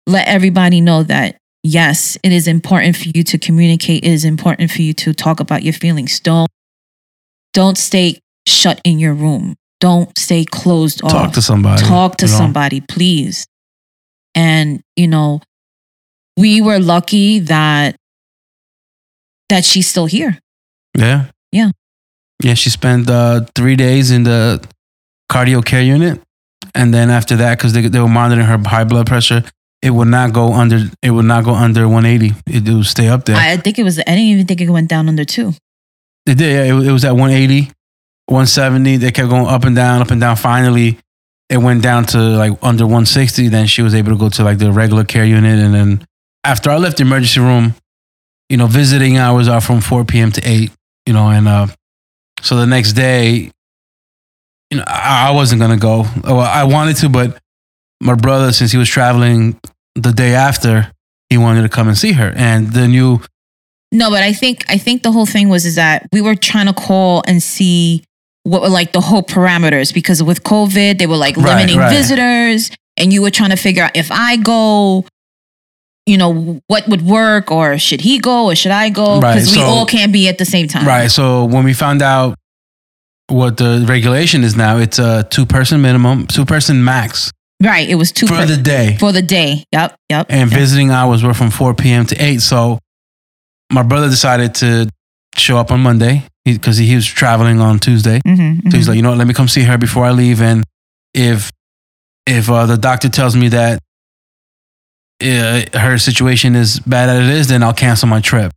let 0.08 0.26
everybody 0.26 0.80
know 0.80 1.04
that 1.04 1.36
yes, 1.62 2.18
it 2.24 2.32
is 2.32 2.48
important 2.48 2.96
for 2.96 3.08
you 3.14 3.22
to 3.22 3.38
communicate. 3.38 4.02
It 4.04 4.10
is 4.10 4.24
important 4.24 4.72
for 4.72 4.82
you 4.82 4.92
to 4.94 5.12
talk 5.14 5.38
about 5.38 5.62
your 5.62 5.74
feelings. 5.74 6.18
Don't 6.18 6.48
don't 7.54 7.78
stay 7.78 8.18
shut 8.46 8.80
in 8.84 8.98
your 8.98 9.14
room. 9.14 9.54
Don't 9.80 10.16
stay 10.16 10.44
closed 10.44 11.02
off 11.02 11.10
talk 11.10 11.32
to 11.32 11.42
somebody. 11.42 11.82
talk 11.82 12.16
to 12.18 12.26
you 12.26 12.32
know? 12.32 12.38
somebody 12.38 12.80
please 12.80 13.46
and 14.34 14.80
you 14.96 15.08
know 15.08 15.40
we 16.36 16.60
were 16.60 16.78
lucky 16.78 17.40
that 17.40 17.96
that 19.48 19.64
she's 19.64 19.88
still 19.88 20.06
here 20.06 20.38
Yeah. 20.96 21.26
Yeah. 21.50 21.70
Yeah, 22.42 22.54
she 22.54 22.70
spent 22.70 23.08
uh, 23.10 23.42
three 23.54 23.76
days 23.76 24.10
in 24.10 24.24
the 24.24 24.64
cardio 25.30 25.64
care 25.64 25.82
unit. 25.82 26.20
And 26.74 26.92
then 26.92 27.10
after 27.10 27.36
that, 27.36 27.58
because 27.58 27.72
they, 27.72 27.82
they 27.88 28.00
were 28.00 28.08
monitoring 28.08 28.46
her 28.46 28.58
high 28.64 28.84
blood 28.84 29.06
pressure, 29.06 29.44
it 29.82 29.90
would 29.90 30.08
not 30.08 30.32
go 30.32 30.52
under 30.52 30.78
it 31.02 31.10
would 31.10 31.24
not 31.24 31.44
go 31.44 31.54
under 31.54 31.88
180. 31.88 32.34
It, 32.46 32.68
it 32.68 32.74
would 32.74 32.86
stay 32.86 33.08
up 33.08 33.24
there. 33.24 33.36
i 33.36 33.56
think 33.56 33.78
it 33.78 33.82
was 33.82 33.98
i 33.98 34.02
didn't 34.02 34.20
even 34.20 34.46
think 34.46 34.60
it 34.60 34.70
went 34.70 34.88
down 34.88 35.08
under 35.08 35.24
two 35.24 35.52
It 36.24 36.38
did. 36.38 36.52
Yeah, 36.52 36.74
it, 36.74 36.86
it 36.86 36.92
was 36.92 37.04
at 37.04 37.12
180, 37.12 37.72
170. 38.32 38.96
They 38.96 39.12
kept 39.12 39.28
going 39.28 39.46
up 39.46 39.64
and 39.64 39.76
down, 39.76 40.00
up 40.00 40.10
and 40.10 40.20
down. 40.20 40.36
Finally, 40.36 40.98
it 41.48 41.58
went 41.58 41.82
down 41.82 42.04
to 42.06 42.18
like 42.18 42.52
under 42.62 42.84
160. 42.84 43.48
Then 43.48 43.66
she 43.66 43.82
was 43.82 43.94
able 43.94 44.10
to 44.10 44.18
go 44.18 44.28
to 44.30 44.42
like 44.42 44.58
the 44.58 44.72
regular 44.72 45.04
care 45.04 45.24
unit. 45.24 45.58
And 45.58 45.74
then 45.74 46.06
after 46.42 46.70
I 46.70 46.78
left 46.78 46.96
the 46.96 47.02
emergency 47.02 47.40
room, 47.40 47.74
you 48.48 48.56
know, 48.56 48.66
visiting 48.66 49.18
hours 49.18 49.48
are 49.48 49.60
from 49.60 49.80
4 49.80 50.04
p.m. 50.04 50.32
to 50.32 50.42
8, 50.44 50.70
you 51.06 51.12
know, 51.12 51.28
and 51.28 51.46
uh, 51.46 51.66
so 52.40 52.56
the 52.56 52.66
next 52.66 52.94
day, 52.94 53.50
you 54.70 54.78
know, 54.78 54.84
I, 54.86 55.30
wasn't 55.32 55.60
going 55.60 55.70
to 55.70 55.80
go. 55.80 56.06
Well, 56.24 56.40
I 56.40 56.64
wanted 56.64 56.96
to, 56.96 57.08
but 57.08 57.38
my 58.00 58.14
brother, 58.14 58.52
since 58.52 58.72
he 58.72 58.78
was 58.78 58.88
traveling 58.88 59.60
the 59.94 60.12
day 60.12 60.34
after, 60.34 60.90
he 61.28 61.38
wanted 61.38 61.62
to 61.62 61.68
come 61.68 61.88
and 61.88 61.96
see 61.96 62.12
her. 62.12 62.32
And 62.34 62.72
the 62.72 62.88
new 62.88 63.20
no 63.94 64.08
but 64.08 64.22
i 64.22 64.32
think 64.32 64.64
i 64.70 64.78
think 64.78 65.02
the 65.02 65.12
whole 65.12 65.26
thing 65.26 65.50
was 65.50 65.66
is 65.66 65.74
that 65.74 66.08
we 66.12 66.22
were 66.22 66.34
trying 66.34 66.66
to 66.66 66.72
call 66.72 67.22
and 67.26 67.42
see 67.42 68.02
what 68.44 68.62
were 68.62 68.68
like 68.68 68.92
the 68.92 69.00
whole 69.00 69.22
parameters 69.22 69.92
because 69.94 70.22
with 70.22 70.42
covid 70.42 70.98
they 70.98 71.06
were 71.06 71.16
like 71.16 71.36
Right, 71.36 71.56
limiting 71.56 71.78
right. 71.78 71.92
visitors 71.92 72.70
and 72.96 73.12
you 73.12 73.22
were 73.22 73.30
trying 73.30 73.50
to 73.50 73.56
figure 73.56 73.84
out 73.84 73.96
if 73.96 74.10
i 74.10 74.36
go 74.36 75.04
you 76.06 76.16
know 76.16 76.60
what 76.66 76.88
would 76.88 77.02
work 77.02 77.50
or 77.52 77.78
should 77.78 78.00
he 78.00 78.18
go 78.18 78.46
or 78.46 78.54
should 78.56 78.72
i 78.72 78.88
go 78.88 79.20
Right, 79.20 79.34
because 79.34 79.50
we 79.50 79.58
so- 79.58 79.64
all 79.66 79.86
can't 79.86 80.12
be 80.12 80.28
at 80.28 80.38
the 80.38 80.44
same 80.44 80.66
time 80.68 80.86
Right. 80.86 81.10
So 81.10 81.44
when 81.44 81.64
we 81.64 81.72
found 81.72 82.02
out 82.02 82.34
what 83.28 83.56
the 83.56 83.84
regulation 83.88 84.44
is 84.44 84.56
now. 84.56 84.76
It's 84.78 84.98
a 84.98 85.22
two 85.30 85.46
person 85.46 85.80
minimum, 85.80 86.26
two 86.26 86.44
person 86.44 86.84
max 86.84 87.30
Right. 87.62 87.88
It 87.88 87.94
was 87.94 88.10
two 88.10 88.26
for 88.26 88.34
per- 88.34 88.46
the 88.46 88.56
day. 88.56 88.96
for 88.98 89.12
the 89.12 89.22
day. 89.22 89.64
Yep. 89.72 89.94
Yep. 90.10 90.26
and 90.30 90.50
yep. 90.50 90.58
visiting 90.58 90.90
hours 90.90 91.22
were 91.22 91.32
from 91.32 91.50
4 91.50 91.74
p.m. 91.74 92.04
to 92.06 92.16
8. 92.16 92.40
So 92.40 92.78
my 93.70 93.84
brother 93.84 94.08
decided 94.08 94.56
to 94.56 94.88
show 95.36 95.56
up 95.58 95.70
on 95.70 95.80
Monday 95.80 96.24
because 96.44 96.76
he, 96.76 96.86
he 96.86 96.94
was 96.94 97.06
traveling 97.06 97.60
on 97.60 97.78
Tuesday. 97.78 98.20
Mhm, 98.26 98.70
So 98.70 98.76
he's 98.76 98.88
like, 98.88 98.96
you 98.96 99.02
know 99.02 99.10
what, 99.10 99.18
let 99.18 99.26
me 99.26 99.34
come 99.34 99.48
see 99.48 99.62
her 99.62 99.78
before 99.78 100.04
I 100.04 100.10
leave. 100.10 100.40
And 100.42 100.64
if 101.14 101.50
if 102.26 102.48
uh, 102.50 102.66
the 102.66 102.76
doctor 102.76 103.08
tells 103.08 103.34
me 103.36 103.48
that 103.48 103.80
uh, 105.22 105.62
her 105.78 105.98
situation 105.98 106.56
is 106.56 106.80
bad 106.80 107.08
as 107.08 107.28
it 107.28 107.34
is, 107.34 107.48
then 107.48 107.62
I'll 107.62 107.72
cancel 107.72 108.08
my 108.08 108.20
trip. 108.20 108.52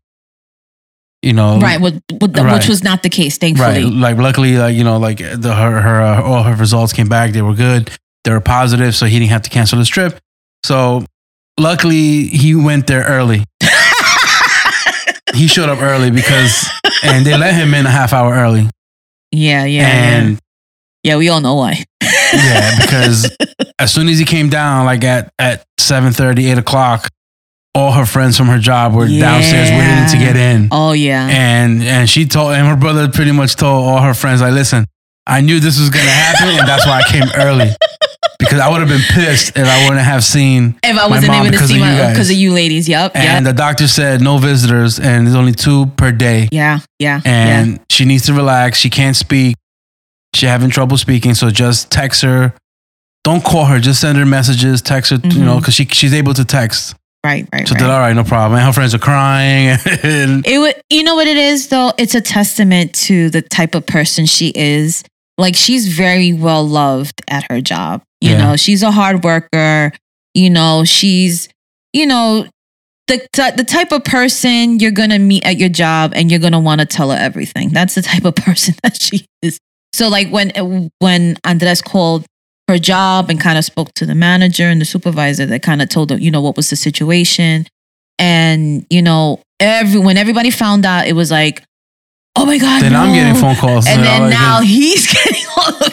You 1.22 1.34
know, 1.34 1.60
right. 1.60 1.80
What, 1.82 1.96
what 2.20 2.34
the, 2.34 2.44
Right. 2.44 2.54
Which 2.54 2.68
was 2.68 2.84
not 2.84 3.02
the 3.02 3.10
case, 3.10 3.36
right? 3.42 3.56
thankfully. 3.58 3.82
Like, 3.84 4.18
luckily, 4.18 4.58
like 4.58 4.76
you 4.76 4.84
know, 4.84 4.98
like 4.98 5.18
the 5.18 5.56
her 5.56 5.82
her 5.82 6.02
uh, 6.02 6.22
all 6.22 6.44
her 6.44 6.56
results 6.56 6.94
came 6.94 7.10
back. 7.10 7.32
They 7.32 7.42
were 7.42 7.56
good. 7.56 7.90
They 8.24 8.32
were 8.32 8.42
positive, 8.42 8.96
so 8.96 9.06
he 9.08 9.18
didn't 9.20 9.32
have 9.32 9.42
to 9.44 9.50
cancel 9.50 9.80
his 9.80 9.88
trip. 9.90 10.20
So 10.64 11.04
luckily, 11.60 12.28
he 12.28 12.54
went 12.56 12.86
there 12.88 13.04
early. 13.04 13.44
He 15.36 15.48
showed 15.48 15.70
up 15.70 15.82
early 15.82 16.12
because, 16.12 16.68
and 17.04 17.26
they 17.26 17.38
let 17.38 17.54
him 17.54 17.74
in 17.74 17.86
a 17.86 17.92
half 17.92 18.14
hour 18.14 18.34
early. 18.34 18.70
yeah. 19.32 19.66
Yeah. 19.66 19.82
yeah. 19.82 20.18
and 20.18 20.40
Yeah. 21.04 21.18
We 21.18 21.30
all 21.30 21.42
know 21.42 21.56
why. 21.56 21.84
yeah, 22.02 22.78
because 22.82 23.30
as 23.80 23.94
soon 23.94 24.08
as 24.10 24.18
he 24.18 24.26
came 24.26 24.50
down, 24.50 24.86
like 24.86 25.04
at 25.04 25.32
at 25.40 25.66
7 25.80 26.14
8 26.38 26.58
o'clock, 26.58 27.10
all 27.74 27.92
her 27.92 28.06
friends 28.06 28.38
from 28.38 28.48
her 28.48 28.58
job 28.58 28.94
were 28.96 29.08
downstairs 29.08 29.70
waiting 29.70 30.20
to 30.20 30.26
get 30.26 30.36
in. 30.38 30.70
Oh 30.72 30.94
yeah. 30.94 31.28
And 31.30 31.84
and 31.84 32.10
she 32.10 32.26
told 32.26 32.54
and 32.54 32.68
her 32.68 32.76
brother 32.78 33.10
pretty 33.10 33.34
much 33.34 33.56
told 33.56 33.86
all 33.86 34.02
her 34.02 34.14
friends, 34.14 34.42
like, 34.42 34.54
listen, 34.54 34.86
I 35.28 35.42
knew 35.42 35.60
this 35.60 35.80
was 35.80 35.90
gonna 35.90 36.10
happen, 36.10 36.60
and 36.60 36.68
that's 36.68 36.86
why 36.86 37.02
I 37.02 37.12
came 37.12 37.28
early. 37.36 37.70
Because 38.40 38.60
I 38.60 38.70
would 38.70 38.82
have 38.82 38.90
been 38.90 39.02
pissed 39.02 39.58
if 39.58 39.66
I 39.66 39.88
wouldn't 39.88 40.06
have 40.06 40.24
seen 40.24 40.78
if 40.84 40.98
I 40.98 41.08
wasn't 41.08 41.34
able 41.34 41.52
to 41.52 41.68
see 41.68 41.80
my 41.80 42.10
because 42.12 42.30
of 42.30 42.36
you 42.36 42.52
ladies. 42.52 42.88
Yep. 42.90 43.16
And 43.16 43.46
yep. 43.46 43.56
the 43.56 43.58
doctor 43.58 43.88
said 43.88 44.22
no 44.22 44.38
visitors, 44.38 45.00
and 45.00 45.26
there's 45.26 45.36
only 45.36 45.54
two 45.54 45.88
per 45.98 46.12
day. 46.12 46.50
yeah. 46.52 46.80
Yeah. 47.00 47.22
And 47.26 47.74
yeah. 47.74 47.78
she 47.90 48.06
needs 48.06 48.26
to 48.28 48.34
relax. 48.34 48.80
She 48.80 48.90
can't 48.90 49.16
speak. 49.16 49.56
She's 50.34 50.50
having 50.50 50.70
trouble 50.70 50.98
speaking. 50.98 51.34
So 51.34 51.50
just 51.50 51.92
text 51.92 52.22
her. 52.24 52.54
Don't 53.24 53.44
call 53.44 53.66
her. 53.66 53.80
Just 53.80 54.02
send 54.02 54.18
her 54.18 54.26
messages. 54.26 54.82
Text 54.82 55.12
her. 55.12 55.18
You 55.18 55.44
know, 55.44 55.52
mm-hmm. 55.52 55.60
because 55.60 55.74
she 55.74 55.86
she's 55.86 56.14
able 56.14 56.34
to 56.34 56.46
text. 56.46 56.96
Right. 57.26 57.48
Right. 57.52 57.68
So 57.68 57.74
right. 57.74 57.82
they're 57.82 57.92
all 57.92 58.00
right, 58.00 58.14
no 58.14 58.24
problem. 58.24 58.60
And 58.60 58.68
her 58.68 58.72
friends 58.72 58.94
are 58.94 59.00
crying. 59.00 59.80
and 60.04 60.46
It 60.46 60.60
would, 60.60 60.76
you 60.92 61.02
know 61.02 61.16
what 61.16 61.26
it 61.26 61.38
is 61.38 61.70
though? 61.70 61.92
It's 61.98 62.14
a 62.14 62.22
testament 62.22 62.94
to 63.06 63.32
the 63.32 63.42
type 63.42 63.74
of 63.74 63.88
person 63.88 64.28
she 64.28 64.50
is. 64.54 65.04
Like 65.40 65.56
she's 65.56 65.88
very 65.88 66.34
well 66.34 66.68
loved 66.68 67.24
at 67.28 67.50
her 67.50 67.62
job. 67.62 68.04
You 68.26 68.32
Yeah. 68.32 68.38
know, 68.38 68.56
she's 68.56 68.84
a 68.84 68.92
hard 68.92 69.24
worker. 69.24 69.92
You 70.34 70.50
know, 70.50 70.84
she's, 70.84 71.48
you 71.94 72.06
know, 72.06 72.46
the 73.08 73.22
the 73.56 73.64
type 73.64 73.92
of 73.92 74.04
person 74.04 74.80
you're 74.80 74.92
gonna 74.92 75.20
meet 75.20 75.46
at 75.46 75.58
your 75.58 75.70
job 75.70 76.12
and 76.16 76.32
you're 76.32 76.40
gonna 76.40 76.60
want 76.60 76.82
to 76.82 76.88
tell 76.88 77.12
her 77.12 77.18
everything. 77.18 77.70
That's 77.70 77.94
the 77.96 78.02
type 78.12 78.26
of 78.26 78.36
person 78.36 78.74
that 78.84 79.00
she 79.02 79.26
is. 79.42 79.60
So 79.94 80.08
like 80.10 80.30
when 80.30 80.52
uh, 80.58 80.90
when 81.00 81.38
Andres 81.46 81.82
called 81.82 82.26
her 82.68 82.80
job 82.80 83.30
and 83.30 83.40
kind 83.40 83.60
of 83.60 83.64
spoke 83.64 83.94
to 83.94 84.06
the 84.08 84.16
manager 84.16 84.64
and 84.64 84.82
the 84.82 84.86
supervisor 84.86 85.46
that 85.46 85.62
kind 85.62 85.82
of 85.84 85.90
told 85.90 86.10
them, 86.10 86.20
you 86.20 86.32
know, 86.32 86.42
what 86.42 86.58
was 86.58 86.70
the 86.72 86.76
situation. 86.76 87.68
And, 88.18 88.86
you 88.90 89.02
know, 89.04 89.42
every 89.60 90.00
when 90.00 90.18
everybody 90.18 90.50
found 90.50 90.84
out, 90.86 91.06
it 91.08 91.14
was 91.14 91.30
like, 91.30 91.64
oh 92.36 92.46
my 92.46 92.58
God. 92.58 92.82
then 92.82 92.96
I'm 92.96 93.14
getting 93.14 93.36
phone 93.40 93.56
calls. 93.56 93.86
And 93.88 94.04
then 94.04 94.30
now 94.32 94.62
he's 94.62 95.06
getting 95.14 95.35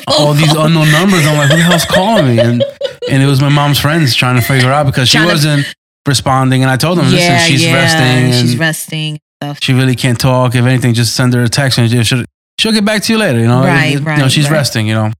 all 0.08 0.14
the 0.14 0.16
phone 0.16 0.26
all 0.26 0.34
these 0.34 0.52
unknown 0.54 0.90
numbers. 0.92 1.26
I'm 1.26 1.36
like, 1.36 1.50
who 1.50 1.56
the 1.56 1.62
hell's 1.62 1.84
calling 1.84 2.26
me? 2.28 2.38
And 2.40 2.64
and 3.10 3.22
it 3.22 3.26
was 3.26 3.40
my 3.40 3.48
mom's 3.48 3.78
friends 3.80 4.14
trying 4.14 4.36
to 4.36 4.42
figure 4.42 4.70
out 4.70 4.86
because 4.86 5.08
she 5.08 5.16
Trying 5.18 5.28
to- 5.28 5.34
wasn't 5.34 5.74
responding. 6.06 6.62
And 6.62 6.70
I 6.70 6.76
told 6.76 6.98
them, 6.98 7.06
listen, 7.06 7.18
yeah, 7.20 7.38
she's 7.38 7.64
yeah, 7.64 7.74
resting. 7.74 8.32
She's 8.40 8.56
resting. 8.58 9.18
Stuff. 9.42 9.58
she 9.62 9.72
really 9.72 9.96
can't 9.96 10.18
talk. 10.20 10.54
If 10.54 10.64
anything, 10.64 10.94
just 10.94 11.16
send 11.16 11.34
her 11.34 11.42
a 11.42 11.48
text 11.48 11.76
and 11.78 11.90
she'll, 12.06 12.24
she'll 12.60 12.72
get 12.72 12.84
back 12.84 13.02
to 13.02 13.12
you 13.12 13.18
later. 13.18 13.40
You 13.40 13.46
know, 13.48 13.62
Right, 13.64 13.86
It- 13.86 13.88
it- 13.88 13.98
You 13.98 14.00
know, 14.04 14.10
right, 14.22 14.30
she's 14.30 14.44
right. 14.44 14.52
resting. 14.58 14.86
You 14.86 14.94
know, 14.94 15.12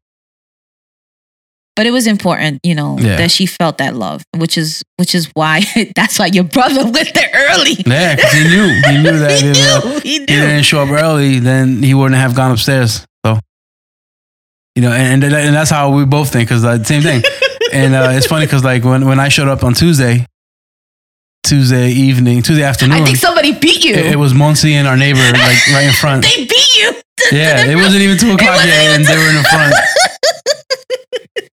But 1.75 1.87
it 1.87 1.90
was 1.90 2.07
important, 2.07 2.61
you 2.62 2.75
know, 2.75 2.99
Yeah. 3.01 3.16
that 3.16 3.31
she 3.31 3.47
felt 3.47 3.79
that 3.79 3.97
love, 3.97 4.23
which 4.37 4.57
is 4.59 4.83
which 4.97 5.14
is 5.14 5.29
why 5.35 5.62
that's 5.97 6.18
why 6.18 6.27
your 6.27 6.45
brother 6.45 6.85
went 6.90 7.14
there 7.14 7.31
early. 7.51 7.77
yeah, 7.87 8.14
because 8.14 8.33
he 8.33 8.45
knew 8.45 8.68
he 8.68 8.99
knew 9.03 9.18
that 9.18 9.40
he 9.42 9.49
if, 9.51 9.57
uh, 9.85 9.88
knew. 9.88 9.99
He 10.01 10.18
he 10.21 10.27
didn't 10.27 10.62
show 10.64 10.83
up 10.83 10.90
early, 10.90 11.38
then 11.40 11.83
he 11.83 11.95
wouldn't 11.95 12.21
have 12.21 12.35
gone 12.37 12.53
upstairs. 12.53 13.05
You 14.75 14.83
know, 14.83 14.93
and 14.93 15.23
and, 15.23 15.35
and 15.35 15.55
that's 15.55 15.71
how 15.71 15.91
we 15.95 16.05
both 16.05 16.33
think 16.33 16.49
because 16.49 16.65
uh, 16.65 16.83
same 16.83 17.03
thing. 17.03 17.23
and 17.73 17.95
uh, 17.95 18.11
it's 18.13 18.27
funny 18.27 18.47
because 18.47 18.65
like 18.65 18.85
when 18.85 19.07
when 19.07 19.21
I 19.21 19.29
showed 19.29 19.49
up 19.49 19.65
on 19.65 19.75
Tuesday, 19.75 20.27
Tuesday 21.43 21.91
evening, 21.91 22.43
Tuesday 22.43 22.65
afternoon, 22.65 23.03
I 23.03 23.05
think 23.05 23.19
somebody 23.19 23.53
beat 23.53 23.85
you. 23.85 23.95
it, 23.95 24.13
it 24.13 24.17
was 24.17 24.33
Monsi 24.33 24.73
and 24.73 24.89
our 24.89 24.97
neighbor 24.97 25.21
like 25.21 25.67
right 25.69 25.87
in 25.87 25.93
front. 25.93 26.25
they 26.37 26.45
beat 26.47 26.77
you. 26.77 26.93
Yeah, 27.31 27.67
it 27.67 27.77
wasn't 27.77 28.03
even 28.03 28.17
two 28.17 28.33
o'clock 28.33 28.65
yet, 28.65 28.97
and 28.97 29.05
they 29.05 29.17
were 29.17 29.29
in 29.29 29.37
the 29.37 29.45
front. 29.45 29.75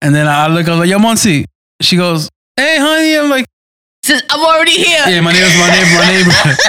And 0.02 0.14
then 0.14 0.28
I 0.28 0.46
look, 0.46 0.68
I 0.68 0.70
was 0.70 0.80
like, 0.80 0.88
"Yo, 0.88 0.98
Monsi." 0.98 1.46
She 1.80 1.96
goes, 1.96 2.28
"Hey, 2.56 2.76
honey." 2.78 3.16
I'm 3.16 3.28
like, 3.28 3.46
I'm 4.30 4.40
already 4.40 4.72
here. 4.72 5.02
"Yeah, 5.08 5.20
my 5.20 5.32
neighbor's 5.32 5.56
my 5.58 5.70
neighbor. 5.70 5.98
My 5.98 6.06
neighbor." 6.12 6.62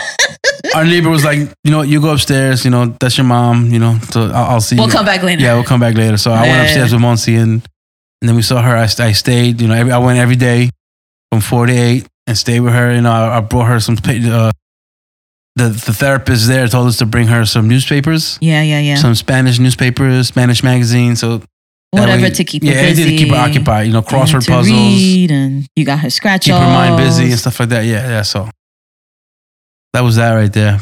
Our 0.75 0.85
neighbor 0.85 1.09
was 1.09 1.23
like, 1.25 1.39
"You 1.63 1.71
know, 1.71 1.81
you 1.81 2.01
go 2.01 2.11
upstairs. 2.13 2.63
You 2.65 2.71
know, 2.71 2.95
that's 2.99 3.17
your 3.17 3.25
mom. 3.27 3.69
You 3.71 3.79
know, 3.79 3.99
so 4.11 4.23
I'll, 4.23 4.51
I'll 4.55 4.61
see 4.61 4.75
We'll 4.75 4.87
you." 4.87 4.91
come 4.93 5.05
back 5.05 5.23
later. 5.23 5.41
Yeah, 5.41 5.53
we'll 5.55 5.63
come 5.63 5.79
back 5.79 5.95
later. 5.95 6.17
So 6.17 6.31
I 6.31 6.41
went 6.43 6.61
upstairs 6.63 6.91
with 6.93 7.01
Monsi, 7.01 7.37
and 7.41 7.61
and 8.21 8.29
then 8.29 8.35
we 8.35 8.41
saw 8.41 8.61
her. 8.61 8.75
I, 8.75 8.83
I 8.83 9.11
stayed. 9.13 9.61
You 9.61 9.67
know, 9.67 9.73
every, 9.75 9.91
I 9.91 9.97
went 9.99 10.19
every 10.19 10.35
day 10.35 10.69
from 11.31 11.41
four 11.41 11.65
to 11.67 11.73
eight 11.73 12.07
and 12.25 12.37
stayed 12.37 12.59
with 12.61 12.73
her. 12.73 12.93
You 12.93 13.01
know, 13.01 13.11
I, 13.11 13.37
I 13.37 13.41
brought 13.41 13.67
her 13.67 13.79
some. 13.79 13.97
Uh, 14.05 14.51
the 15.55 15.69
the 15.69 15.93
therapist 15.93 16.47
there 16.47 16.67
told 16.67 16.87
us 16.87 16.97
to 16.97 17.05
bring 17.07 17.27
her 17.27 17.43
some 17.45 17.67
newspapers 17.67 18.37
Yeah, 18.41 18.61
yeah, 18.61 18.79
yeah. 18.79 18.95
some 18.97 19.15
Spanish 19.15 19.57
newspapers, 19.59 20.27
Spanish 20.27 20.63
magazines. 20.63 21.19
So 21.21 21.41
Whatever 21.91 22.21
way- 22.23 22.29
to 22.31 22.43
keep 22.43 22.63
yeah, 22.63 22.73
her 22.73 22.81
busy. 22.89 23.03
to 23.05 23.17
keep 23.17 23.29
her 23.29 23.35
occupied. 23.37 23.87
You 23.87 23.93
know, 23.93 24.01
crossword 24.03 24.45
puzzles, 24.47 24.67
read 24.69 25.31
and 25.31 25.65
you 25.75 25.83
got 25.85 25.99
her 25.99 26.09
scratch 26.11 26.43
keep 26.45 26.53
her 26.53 26.59
mind 26.59 26.97
busy 26.97 27.31
and 27.31 27.39
stuff 27.39 27.59
like 27.59 27.69
that. 27.69 27.85
Yeah, 27.85 28.07
yeah. 28.07 28.21
So 28.23 28.49
that 29.97 30.03
was 30.03 30.17
that 30.17 30.33
right 30.33 30.53
there. 30.53 30.79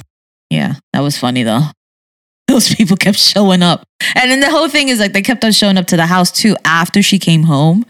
Yeah, 0.50 0.74
that 0.92 1.00
was 1.00 1.18
funny 1.18 1.44
though. 1.44 1.62
Those 2.50 2.76
people 2.76 2.98
kept 2.98 3.18
showing 3.18 3.64
up. 3.64 3.84
And 4.14 4.30
then 4.30 4.42
the 4.42 4.50
whole 4.52 4.68
thing 4.68 4.90
is 4.90 5.00
like 5.00 5.14
they 5.14 5.22
kept 5.22 5.46
on 5.46 5.54
showing 5.54 5.78
up 5.78 5.88
to 5.88 5.96
the 5.98 6.06
house 6.06 6.32
too 6.32 6.58
after 6.66 7.02
she 7.02 7.18
came 7.18 7.44
home. 7.44 7.86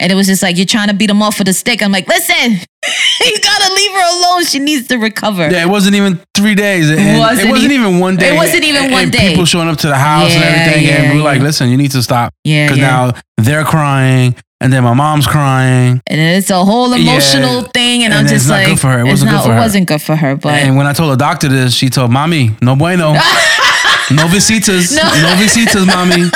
And 0.00 0.10
it 0.10 0.14
was 0.16 0.26
just 0.26 0.42
like, 0.42 0.56
you're 0.56 0.66
trying 0.66 0.88
to 0.88 0.94
beat 0.94 1.06
them 1.06 1.22
off 1.22 1.38
with 1.38 1.46
a 1.48 1.52
stick. 1.52 1.80
I'm 1.82 1.92
like, 1.92 2.08
listen, 2.08 2.34
you 3.20 3.36
gotta 3.42 3.74
leave 3.74 3.92
her 3.92 4.18
alone. 4.18 4.44
She 4.44 4.58
needs 4.58 4.88
to 4.88 4.96
recover. 4.98 5.48
Yeah, 5.50 5.62
it 5.64 5.68
wasn't 5.68 5.94
even 5.96 6.18
three 6.34 6.54
days. 6.56 6.90
and 6.90 7.18
Wasn't 7.18 7.46
it 7.46 7.50
wasn't 7.50 7.72
e- 7.72 7.74
even 7.76 8.00
one 8.00 8.16
day. 8.16 8.34
it 8.34 8.36
wasn't 8.36 8.64
even 8.64 8.84
and, 8.84 8.92
one 8.92 9.02
and 9.04 9.12
day. 9.12 9.28
People 9.30 9.44
showing 9.44 9.68
up 9.68 9.76
to 9.78 9.86
the 9.86 9.96
house 9.96 10.32
and 10.32 10.40
Yeah, 10.40 10.46
everything, 10.48 10.88
and 10.88 11.04
yeah, 11.04 11.12
we 11.12 11.18
were 11.18 11.24
like, 11.24 11.40
"Listen, 11.42 11.68
you 11.70 11.76
need 11.76 11.92
to 11.92 12.02
stop." 12.02 12.32
Yeah, 12.42 12.66
Because 12.66 12.78
yeah. 12.78 12.86
now 13.12 13.12
they're 13.36 13.64
crying, 13.64 14.34
and 14.64 14.72
then 14.72 14.82
my 14.82 14.94
mom's 14.94 15.26
crying. 15.26 16.00
and 16.08 16.20
it's 16.20 16.48
a 16.50 16.64
whole 16.64 16.92
emotional 16.92 17.62
Yeah. 17.62 17.68
thing. 17.74 18.02
And, 18.04 18.14
And 18.14 18.26
I'm 18.26 18.26
just 18.26 18.48
not 18.48 18.54
like, 18.54 18.66
good 18.68 18.80
for 18.80 18.88
her. 18.88 19.00
It 19.00 19.04
wasn't 19.04 19.30
good 19.30 19.36
not- 19.36 19.44
for 19.44 19.50
It 19.52 19.54
her. 19.54 19.60
wasn't 19.60 19.86
good 19.88 20.02
for 20.02 20.16
her, 20.16 20.36
but 20.36 20.54
and 20.54 20.76
when 20.76 20.86
I 20.86 20.92
told 20.94 21.12
the 21.12 21.16
doctor 21.16 21.48
this, 21.48 21.74
she 21.74 21.88
told 21.90 22.10
mommy, 22.10 22.56
"No 22.62 22.74
bueno, 22.74 23.12
no 24.10 24.24
visitas, 24.28 24.90
No. 24.96 25.02
no, 25.02 25.34
visitas, 25.36 25.86
mommy." 25.86 26.30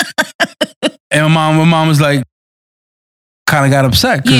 And 1.10 1.22
my 1.24 1.28
mom, 1.28 1.56
my 1.56 1.64
mom 1.64 1.88
was 1.88 2.00
like, 2.00 2.22
kind 3.46 3.64
of 3.64 3.70
got 3.70 3.84
upset 3.86 4.26
yeah, 4.26 4.32
you 4.32 4.38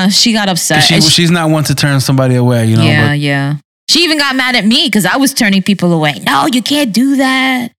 know, 0.00 0.04
like, 0.06 0.12
she 0.14 0.32
got 0.32 0.48
upset. 0.48 0.82
she, 0.82 0.94
she- 1.02 1.10
she's 1.10 1.30
not 1.30 1.50
one 1.50 1.62
to 1.64 1.74
turn 1.74 2.00
somebody 2.00 2.36
away, 2.36 2.64
you 2.66 2.76
know. 2.76 2.84
yeah, 2.84 3.08
But 3.08 3.18
yeah. 3.18 3.54
She 3.90 4.02
even 4.04 4.18
got 4.18 4.34
mad 4.34 4.56
at 4.56 4.64
me 4.64 4.86
because 4.86 5.04
I 5.06 5.16
was 5.18 5.32
turning 5.34 5.62
people 5.62 5.92
away. 5.92 6.14
No, 6.24 6.46
you 6.46 6.62
can't 6.62 6.90
do 6.92 7.16
that. 7.16 7.70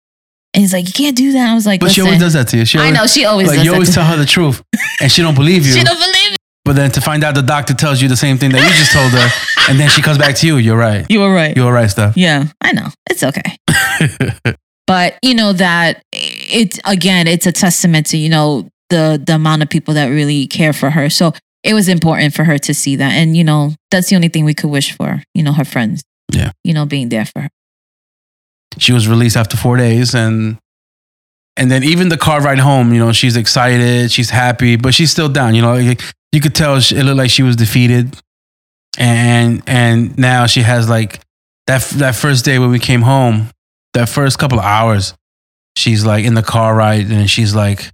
And 0.57 0.63
he's 0.63 0.73
like, 0.73 0.87
you 0.87 0.93
can't 0.93 1.15
do 1.15 1.33
that. 1.33 1.51
I 1.51 1.53
was 1.53 1.67
like, 1.67 1.79
but 1.79 1.91
she 1.91 2.01
always 2.01 2.19
does 2.19 2.33
that 2.33 2.47
to 2.47 2.57
you. 2.57 2.65
She 2.65 2.79
I 2.79 2.85
always, 2.85 2.97
know 2.97 3.05
she 3.05 3.25
always 3.25 3.47
like 3.47 3.57
does 3.57 3.65
you 3.65 3.73
always 3.73 3.93
tell 3.93 4.03
her 4.03 4.17
the 4.17 4.25
truth, 4.25 4.63
and 4.99 5.11
she 5.11 5.21
don't 5.21 5.35
believe 5.35 5.63
you. 5.67 5.71
She 5.71 5.83
don't 5.83 5.99
believe 5.99 6.33
it. 6.33 6.37
But 6.65 6.75
then 6.75 6.89
to 6.93 6.99
find 6.99 7.23
out 7.23 7.35
the 7.35 7.43
doctor 7.43 7.75
tells 7.75 8.01
you 8.01 8.07
the 8.07 8.17
same 8.17 8.39
thing 8.39 8.49
that 8.53 8.63
you 8.63 8.69
just 8.69 8.91
told 8.91 9.11
her, 9.11 9.29
and 9.69 9.79
then 9.79 9.87
she 9.87 10.01
comes 10.01 10.17
back 10.17 10.35
to 10.37 10.47
you. 10.47 10.57
You're 10.57 10.75
right. 10.75 11.05
You 11.09 11.19
were 11.19 11.31
right. 11.31 11.55
You're 11.55 11.71
right, 11.71 11.87
stuff. 11.87 12.17
Yeah, 12.17 12.45
I 12.59 12.71
know. 12.71 12.87
It's 13.07 13.21
okay. 13.21 14.55
but 14.87 15.19
you 15.21 15.35
know 15.35 15.53
that 15.53 16.01
it's 16.11 16.79
again, 16.85 17.27
it's 17.27 17.45
a 17.45 17.51
testament 17.51 18.07
to 18.07 18.17
you 18.17 18.29
know 18.29 18.67
the 18.89 19.21
the 19.23 19.35
amount 19.35 19.61
of 19.61 19.69
people 19.69 19.93
that 19.93 20.07
really 20.07 20.47
care 20.47 20.73
for 20.73 20.89
her. 20.89 21.07
So 21.11 21.33
it 21.63 21.75
was 21.75 21.87
important 21.87 22.33
for 22.33 22.45
her 22.45 22.57
to 22.57 22.73
see 22.73 22.95
that, 22.95 23.11
and 23.11 23.37
you 23.37 23.43
know 23.43 23.75
that's 23.91 24.09
the 24.09 24.15
only 24.15 24.29
thing 24.29 24.43
we 24.43 24.55
could 24.55 24.71
wish 24.71 24.91
for. 24.91 25.21
You 25.35 25.43
know, 25.43 25.53
her 25.53 25.65
friends. 25.65 26.03
Yeah. 26.33 26.51
You 26.63 26.73
know, 26.73 26.87
being 26.87 27.09
there 27.09 27.25
for 27.25 27.43
her. 27.43 27.49
She 28.77 28.91
was 28.93 29.07
released 29.07 29.35
after 29.37 29.57
four 29.57 29.77
days, 29.77 30.13
and 30.15 30.57
and 31.55 31.71
then 31.71 31.83
even 31.83 32.09
the 32.09 32.17
car 32.17 32.41
ride 32.41 32.59
home, 32.59 32.93
you 32.93 32.99
know, 32.99 33.11
she's 33.11 33.35
excited, 33.35 34.11
she's 34.11 34.29
happy, 34.29 34.75
but 34.75 34.93
she's 34.93 35.09
still 35.11 35.29
down. 35.29 35.55
You 35.55 35.61
know, 35.63 35.73
like, 35.75 36.01
you 36.31 36.39
could 36.41 36.53
tell 36.53 36.79
she, 36.79 36.95
it 36.95 37.03
looked 37.03 37.17
like 37.17 37.31
she 37.31 37.43
was 37.43 37.55
defeated, 37.55 38.15
and 38.97 39.63
and 39.67 40.17
now 40.17 40.45
she 40.45 40.61
has 40.61 40.89
like 40.89 41.19
that 41.67 41.81
that 41.97 42.15
first 42.15 42.45
day 42.45 42.59
when 42.59 42.69
we 42.71 42.79
came 42.79 43.01
home, 43.01 43.49
that 43.93 44.09
first 44.09 44.37
couple 44.39 44.59
of 44.59 44.65
hours, 44.65 45.13
she's 45.75 46.05
like 46.05 46.25
in 46.25 46.33
the 46.35 46.43
car 46.43 46.75
ride 46.75 47.09
and 47.09 47.29
she's 47.29 47.53
like, 47.55 47.91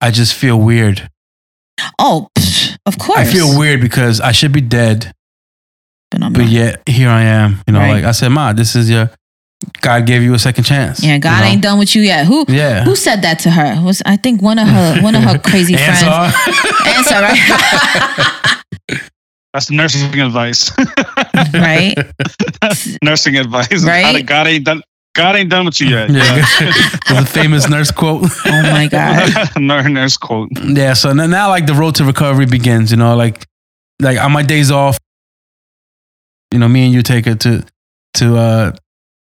I 0.00 0.10
just 0.10 0.34
feel 0.34 0.58
weird. 0.60 1.08
Oh, 1.98 2.28
psh, 2.36 2.76
of 2.86 2.98
course. 2.98 3.18
I 3.20 3.24
feel 3.24 3.56
weird 3.58 3.80
because 3.80 4.20
I 4.20 4.32
should 4.32 4.52
be 4.52 4.60
dead, 4.60 5.12
but 6.10 6.22
I'm 6.22 6.32
but 6.32 6.46
yet 6.46 6.82
here 6.88 7.08
I 7.08 7.22
am. 7.22 7.60
You 7.66 7.72
know, 7.72 7.78
Right. 7.78 7.92
like 7.92 8.04
I 8.04 8.10
said, 8.12 8.28
Ma, 8.30 8.52
this 8.52 8.74
is 8.74 8.90
your 8.90 9.10
God 9.80 10.06
gave 10.06 10.22
you 10.22 10.34
a 10.34 10.38
second 10.38 10.64
chance. 10.64 11.02
Yeah, 11.02 11.18
God 11.18 11.38
you 11.38 11.44
know? 11.44 11.50
ain't 11.50 11.62
done 11.62 11.78
with 11.78 11.94
you 11.96 12.02
yet. 12.02 12.26
Who 12.26 12.44
Yeah. 12.48 12.84
who 12.84 12.94
said 12.94 13.22
that 13.22 13.38
to 13.40 13.50
her? 13.50 13.82
Was 13.82 14.02
I 14.06 14.16
think 14.16 14.40
one 14.42 14.58
of 14.58 14.68
her 14.68 15.00
one 15.02 15.14
of 15.14 15.22
her 15.22 15.38
crazy 15.50 15.74
friends. 15.74 16.02
Ansar. 16.02 16.32
Ansar, 16.86 17.22
right? 18.94 19.02
That's 19.52 19.70
nursing 19.70 20.20
advice. 20.20 20.70
right? 21.54 21.94
nursing 23.02 23.36
advice. 23.36 23.84
Right? 23.84 24.24
God 24.24 24.46
ain't 24.46 24.64
done. 24.64 24.82
God 25.14 25.34
ain't 25.34 25.50
done 25.50 25.64
with 25.66 25.80
you 25.80 25.88
yet. 25.88 26.10
Yeah, 26.10 26.36
the 27.08 27.26
famous 27.28 27.68
nurse 27.68 27.90
quote. 27.90 28.22
Oh 28.46 28.62
my 28.62 28.86
God. 28.86 29.32
Nurse 29.58 29.88
nurse 29.88 30.16
quote. 30.16 30.50
Yeah, 30.62 30.92
so 30.92 31.12
now, 31.12 31.26
now 31.26 31.48
like 31.48 31.66
the 31.66 31.74
road 31.74 31.96
to 31.96 32.04
recovery 32.04 32.46
begins. 32.46 32.92
You 32.92 32.98
know, 32.98 33.16
like 33.16 33.44
like 34.00 34.18
on 34.18 34.30
my 34.30 34.44
days 34.44 34.70
off, 34.70 34.96
you 36.52 36.60
know, 36.60 36.68
me 36.68 36.84
and 36.84 36.94
you 36.94 37.02
take 37.02 37.24
her 37.24 37.34
to 37.34 37.64
to 38.14 38.36
uh 38.36 38.72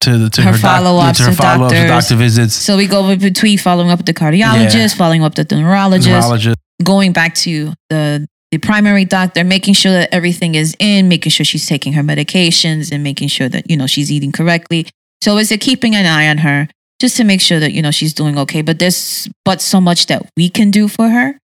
to 0.02 0.18
the 0.18 0.30
to 0.30 0.42
Her 0.42 0.52
her, 0.52 0.58
doc- 0.58 0.62
follow-ups 0.62 1.18
to 1.20 1.24
her 1.26 1.32
follow-ups, 1.34 1.74
doctors. 1.74 1.90
doctor 1.90 2.16
visits, 2.16 2.54
So 2.56 2.78
we 2.78 2.88
go 2.88 3.16
between 3.16 3.58
following 3.58 3.90
up 3.90 4.00
with 4.00 4.06
the 4.06 4.14
cardiologist, 4.14 4.76
Yeah. 4.76 4.88
following 4.90 5.24
up 5.24 5.38
with 5.38 5.50
the 5.50 5.56
neurologist, 5.56 6.10
neurologist. 6.10 6.58
going 6.84 7.12
back 7.14 7.36
to 7.36 7.74
the 7.90 8.28
the 8.52 8.60
primary 8.60 9.04
doctor, 9.06 9.44
making 9.44 9.74
sure 9.74 9.92
that 9.92 10.14
everything 10.14 10.56
is 10.56 10.76
in, 10.80 11.08
making 11.10 11.30
sure 11.32 11.44
she's 11.44 11.66
taking 11.66 11.94
her 11.94 12.04
medications 12.04 12.92
and 12.92 13.04
making 13.04 13.28
sure 13.28 13.50
that, 13.50 13.70
you 13.70 13.76
know, 13.76 13.88
she's 13.88 14.10
eating 14.12 14.32
correctly. 14.32 14.88
So 15.22 15.38
is 15.38 15.52
it 15.52 15.60
keeping 15.60 15.94
an 15.96 16.06
eye 16.06 16.30
on 16.30 16.38
her 16.38 16.70
just 17.02 17.18
to 17.18 17.24
make 17.26 17.42
sure 17.42 17.60
that, 17.60 17.74
you 17.74 17.82
know, 17.82 17.92
she's 17.92 18.14
doing 18.14 18.38
okay. 18.38 18.62
But 18.62 18.80
there's 18.80 19.28
but 19.44 19.60
so 19.62 19.82
much 19.82 20.06
that 20.06 20.22
we 20.38 20.48
can 20.48 20.72
do 20.72 20.88
for 20.88 21.10
her. 21.10 21.38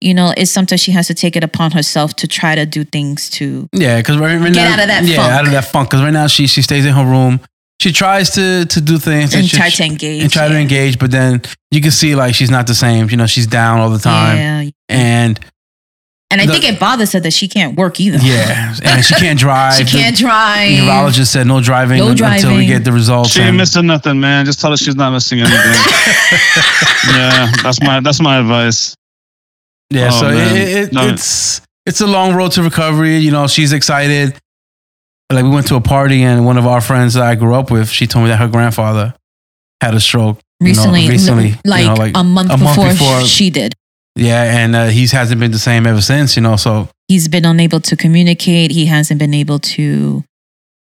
You 0.00 0.14
know, 0.14 0.32
it's 0.36 0.50
sometimes 0.50 0.80
she 0.80 0.92
has 0.92 1.08
to 1.08 1.14
take 1.14 1.36
it 1.36 1.42
upon 1.44 1.72
herself 1.72 2.14
to 2.16 2.28
try 2.28 2.54
to 2.54 2.64
do 2.64 2.84
things 2.84 3.28
to 3.30 3.68
Yeah, 3.72 3.96
because 3.96 4.16
right, 4.16 4.36
right 4.38 4.52
Get 4.52 4.64
now, 4.64 4.72
out 4.74 4.80
of 4.80 4.86
that 4.88 5.04
yeah, 5.04 5.16
funk. 5.16 5.32
out 5.32 5.46
of 5.46 5.52
that 5.52 5.64
funk. 5.64 5.90
Because 5.90 6.02
right 6.04 6.12
now 6.12 6.26
she 6.28 6.46
she 6.46 6.62
stays 6.62 6.86
in 6.86 6.92
her 6.94 7.04
room. 7.04 7.40
She 7.80 7.92
tries 7.92 8.30
to 8.30 8.64
to 8.66 8.80
do 8.80 8.98
things 8.98 9.34
and 9.34 9.46
she- 9.48 9.56
try 9.56 9.68
to 9.70 9.84
engage. 9.84 10.22
and 10.22 10.32
try 10.32 10.48
to 10.48 10.56
engage, 10.56 10.98
but 10.98 11.10
then 11.10 11.42
you 11.70 11.80
can 11.80 11.90
see 11.90 12.14
like 12.14 12.34
she's 12.34 12.50
not 12.50 12.66
the 12.66 12.74
same. 12.74 13.10
You 13.10 13.16
know, 13.18 13.26
she's 13.26 13.46
down 13.46 13.80
all 13.80 13.90
the 13.90 13.98
time, 13.98 14.36
Yeah. 14.38 14.70
and 14.88 15.40
And 16.28 16.40
I 16.40 16.46
The- 16.46 16.52
think 16.54 16.64
it 16.64 16.80
bothers 16.80 17.12
her 17.12 17.20
that 17.20 17.32
she 17.32 17.46
can't 17.46 17.76
work 17.76 18.00
either. 18.00 18.18
yeah, 18.18 18.74
and 18.82 19.04
she 19.04 19.14
can't 19.14 19.38
drive. 19.38 19.74
she 19.76 19.84
can't 19.84 20.16
drive. 20.16 20.70
The 20.70 20.82
neurologist 20.82 21.30
said 21.32 21.46
no 21.46 21.60
driving, 21.60 21.98
No 21.98 22.08
un- 22.08 22.20
until 22.20 22.56
we 22.56 22.66
get 22.66 22.82
the 22.82 22.90
results. 22.92 23.30
She 23.30 23.38
ain't 23.40 23.50
and- 23.50 23.56
missing 23.58 23.86
nothing, 23.86 24.18
man. 24.18 24.44
Just 24.44 24.58
tell 24.60 24.72
her 24.72 24.76
she's 24.76 24.96
not 24.96 25.12
missing 25.12 25.38
anything. 25.40 25.56
yeah, 27.14 27.52
that's 27.62 27.80
my 27.80 28.00
that's 28.00 28.20
my 28.20 28.38
advice. 28.38 28.94
Yeah, 29.90 30.08
Oh, 30.12 30.20
so 30.20 30.28
it, 30.30 30.52
it, 30.78 30.92
No. 30.92 31.06
it's 31.08 31.60
it's 31.86 32.00
a 32.00 32.06
long 32.06 32.34
road 32.34 32.50
to 32.52 32.62
recovery. 32.62 33.18
You 33.18 33.30
know, 33.30 33.46
she's 33.46 33.72
excited. 33.72 34.34
Like 35.30 35.44
we 35.44 35.50
went 35.50 35.66
to 35.68 35.76
a 35.76 35.80
party, 35.80 36.22
and 36.22 36.46
one 36.46 36.56
of 36.56 36.66
our 36.66 36.80
friends 36.80 37.14
that 37.14 37.24
I 37.24 37.34
grew 37.34 37.54
up 37.54 37.70
with, 37.70 37.88
she 37.88 38.06
told 38.06 38.24
me 38.24 38.30
that 38.30 38.36
her 38.36 38.48
grandfather 38.48 39.14
had 39.80 39.94
a 39.94 40.00
stroke 40.00 40.40
you 40.60 40.66
know, 40.66 40.70
recently, 40.70 41.08
recently, 41.08 41.48
you 41.48 41.56
like, 41.64 41.86
know, 41.86 41.94
like 41.94 42.16
a 42.16 42.24
month, 42.24 42.50
a 42.50 42.56
month 42.56 42.76
before, 42.76 42.90
before. 42.90 43.20
she 43.22 43.50
did. 43.50 43.74
yeah, 44.14 44.58
and 44.58 44.76
uh, 44.76 44.86
he 44.86 45.06
hasn't 45.06 45.40
been 45.40 45.50
the 45.50 45.58
same 45.58 45.86
ever 45.86 46.00
since. 46.00 46.36
You 46.36 46.42
know, 46.42 46.56
so 46.56 46.88
He's 47.08 47.28
been 47.28 47.44
unable 47.44 47.80
to 47.80 47.96
communicate. 47.96 48.70
He 48.70 48.86
hasn't 48.86 49.18
been 49.18 49.34
able 49.34 49.58
to 49.60 50.24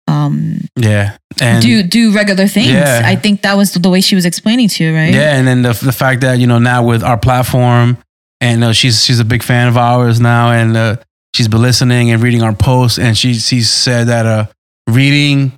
um, 0.08 0.60
yeah, 0.76 1.18
and 1.42 1.62
do 1.62 1.84
do 1.84 2.14
regular 2.14 2.48
things. 2.48 2.70
Yeah. 2.70 3.02
I 3.04 3.16
think 3.16 3.42
that 3.42 3.58
was 3.58 3.74
the 3.74 3.90
way 3.90 4.02
she 4.02 4.16
was 4.16 4.26
explaining 4.26 4.70
to 4.70 4.84
you, 4.84 4.96
right? 4.96 5.14
yeah, 5.14 5.36
and 5.36 5.48
then 5.48 5.62
the 5.62 5.74
the 5.74 5.92
fact 5.92 6.22
that 6.22 6.40
you 6.40 6.48
know 6.48 6.60
now 6.60 6.86
with 6.86 7.04
our 7.04 7.18
platform, 7.18 7.98
and 8.40 8.64
uh, 8.64 8.74
she's 8.74 9.04
she's 9.04 9.20
a 9.20 9.26
big 9.26 9.44
fan 9.44 9.68
of 9.68 9.78
ours 9.78 10.20
now, 10.20 10.52
and 10.52 10.78
uh, 10.78 10.98
she's 11.38 11.48
been 11.48 11.62
listening 11.62 12.10
and 12.10 12.22
reading 12.22 12.42
our 12.42 12.54
posts, 12.54 12.98
and 12.98 13.16
she 13.16 13.36
she 13.36 13.62
said 13.62 14.08
that 14.08 14.26
uh, 14.26 14.46
reading 14.90 15.52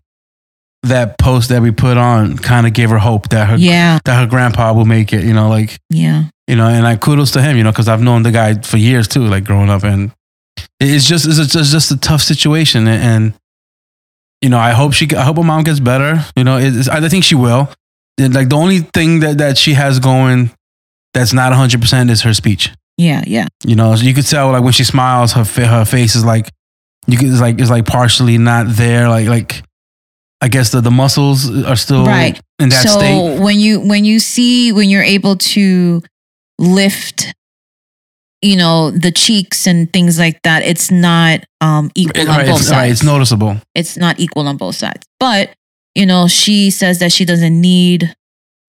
that 0.83 1.17
post 1.17 1.49
that 1.49 1.61
we 1.61 1.71
put 1.71 1.97
on 1.97 2.37
kind 2.37 2.67
of 2.67 2.73
gave 2.73 2.89
her 2.89 2.97
hope 2.97 3.29
that 3.29 3.47
her 3.47 3.55
Yeah, 3.57 3.99
that 4.03 4.19
her 4.19 4.27
grandpa 4.27 4.73
will 4.73 4.85
make 4.85 5.13
it. 5.13 5.23
You 5.23 5.33
know, 5.33 5.47
like 5.47 5.79
yeah. 5.89 6.25
you 6.47 6.57
know, 6.57 6.67
and 6.67 6.85
I 6.85 6.97
kudos 6.97 7.31
to 7.31 7.41
him. 7.41 7.55
You 7.55 7.63
know, 7.63 7.71
because 7.71 7.87
I've 7.87 8.01
known 8.01 8.23
the 8.23 8.31
guy 8.31 8.55
for 8.55 8.77
years 8.77 9.07
too, 9.07 9.25
like 9.25 9.45
growing 9.45 9.69
up, 9.69 9.83
and 9.83 10.11
it's 10.81 11.07
just 11.07 11.25
it's 11.25 11.37
just 11.51 11.71
just 11.71 11.91
a 11.91 11.97
tough 11.97 12.21
situation, 12.21 12.85
and, 12.87 13.03
and 13.03 13.33
you 14.41 14.49
know, 14.49 14.59
I 14.59 14.71
hope 14.71 14.93
she 14.93 15.07
I 15.15 15.23
hope 15.23 15.37
her 15.37 15.43
mom 15.43 15.63
gets 15.63 15.79
better. 15.79 16.25
You 16.35 16.43
know, 16.43 16.57
it's, 16.57 16.89
I 16.89 17.07
think 17.07 17.23
she 17.23 17.35
will. 17.35 17.69
And, 18.19 18.33
like 18.33 18.49
the 18.49 18.57
only 18.57 18.79
thing 18.79 19.21
that 19.21 19.37
that 19.37 19.57
she 19.57 19.75
has 19.75 19.99
going 19.99 20.51
that's 21.13 21.31
not 21.31 21.53
hundred 21.53 21.79
percent 21.79 22.09
is 22.09 22.23
her 22.23 22.33
speech. 22.33 22.71
Yeah, 22.99 23.23
yeah. 23.25 23.47
You 23.63 23.75
know, 23.75 23.93
you 23.95 24.13
could 24.13 24.27
tell 24.27 24.51
like 24.51 24.61
when 24.61 24.73
she 24.73 24.83
smiles, 24.83 25.31
her 25.31 25.45
her 25.45 25.85
face 25.85 26.15
is 26.15 26.25
like 26.25 26.49
you 27.07 27.17
could 27.17 27.29
it's 27.29 27.39
like 27.39 27.57
it's 27.59 27.69
like 27.69 27.85
partially 27.85 28.37
not 28.37 28.65
there. 28.67 29.07
Like 29.07 29.27
like 29.27 29.63
I 30.41 30.49
guess 30.49 30.71
the 30.73 30.81
the 30.81 30.91
muscles 30.91 31.49
are 31.63 31.77
still 31.77 32.05
Right. 32.05 32.37
in 32.59 32.67
that 32.69 32.83
so 32.83 32.99
state. 32.99 33.39
when 33.39 33.57
you 33.57 33.79
when 33.79 34.03
you 34.03 34.19
see 34.19 34.73
when 34.73 34.89
you're 34.89 35.01
able 35.17 35.37
to 35.55 36.01
lift 36.59 37.33
you 38.41 38.57
know 38.57 38.91
the 38.91 39.11
cheeks 39.11 39.65
and 39.65 39.91
things 39.93 40.19
like 40.19 40.41
that 40.43 40.63
it's 40.63 40.91
not 40.91 41.39
um 41.61 41.89
equal 41.95 42.29
on 42.29 42.45
both 42.45 42.61
sides 42.61 42.71
right, 42.71 42.91
it's 42.91 43.03
noticeable. 43.03 43.55
it's 43.75 43.95
not 43.97 44.19
equal 44.19 44.45
on 44.47 44.57
both 44.57 44.75
sides 44.75 45.05
but 45.19 45.51
you 45.95 46.05
know 46.05 46.27
she 46.27 46.69
says 46.69 46.99
that 46.99 47.11
she 47.13 47.23
doesn't 47.25 47.59
need 47.59 48.13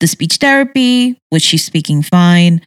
the 0.00 0.06
speech 0.06 0.36
therapy 0.36 1.16
which 1.30 1.42
she's 1.42 1.64
speaking 1.64 2.02
fine 2.02 2.60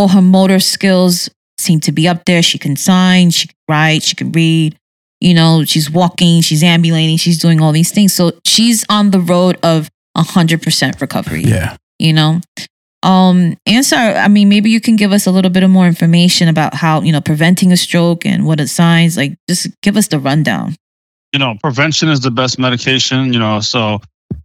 all 0.00 0.08
her 0.08 0.22
motor 0.22 0.58
skills 0.58 1.28
seem 1.58 1.78
to 1.80 1.92
be 1.92 2.08
up 2.08 2.24
there. 2.24 2.42
She 2.42 2.58
can 2.58 2.76
sign 2.76 3.30
she 3.30 3.48
can 3.48 3.56
write 3.68 4.02
she 4.02 4.16
can 4.16 4.32
read. 4.32 4.76
You 5.20 5.34
know 5.34 5.64
she's 5.64 5.90
walking 5.90 6.40
she's 6.40 6.62
ambulating 6.62 7.18
she's 7.18 7.38
doing 7.38 7.60
all 7.60 7.72
these 7.72 7.92
things. 7.92 8.14
So 8.14 8.32
she's 8.46 8.84
on 8.88 9.10
the 9.10 9.20
road 9.20 9.58
of 9.62 9.88
100% 10.16 11.00
recovery 11.00 11.42
Yeah. 11.44 11.76
you 11.98 12.12
know? 12.12 12.40
Um 13.02 13.56
Ansar 13.66 13.96
i 14.26 14.28
mean 14.28 14.48
maybe 14.48 14.68
you 14.70 14.80
can 14.80 14.96
give 14.96 15.12
us 15.12 15.26
a 15.26 15.30
little 15.30 15.50
bit 15.50 15.62
of 15.62 15.70
more 15.70 15.86
information 15.86 16.48
about 16.48 16.74
how 16.74 17.00
you 17.02 17.12
know 17.12 17.20
preventing 17.20 17.72
a 17.72 17.76
stroke 17.76 18.26
and 18.26 18.46
what 18.46 18.60
are 18.60 18.66
signs. 18.66 19.16
Like 19.16 19.32
just 19.48 19.68
give 19.82 19.96
us 19.96 20.08
the 20.08 20.18
rundown. 20.18 20.76
You 21.32 21.38
know, 21.38 21.54
prevention 21.62 22.08
is 22.08 22.20
the 22.20 22.30
best 22.32 22.58
medication, 22.58 23.32
you 23.32 23.38
know, 23.38 23.60
so 23.60 24.00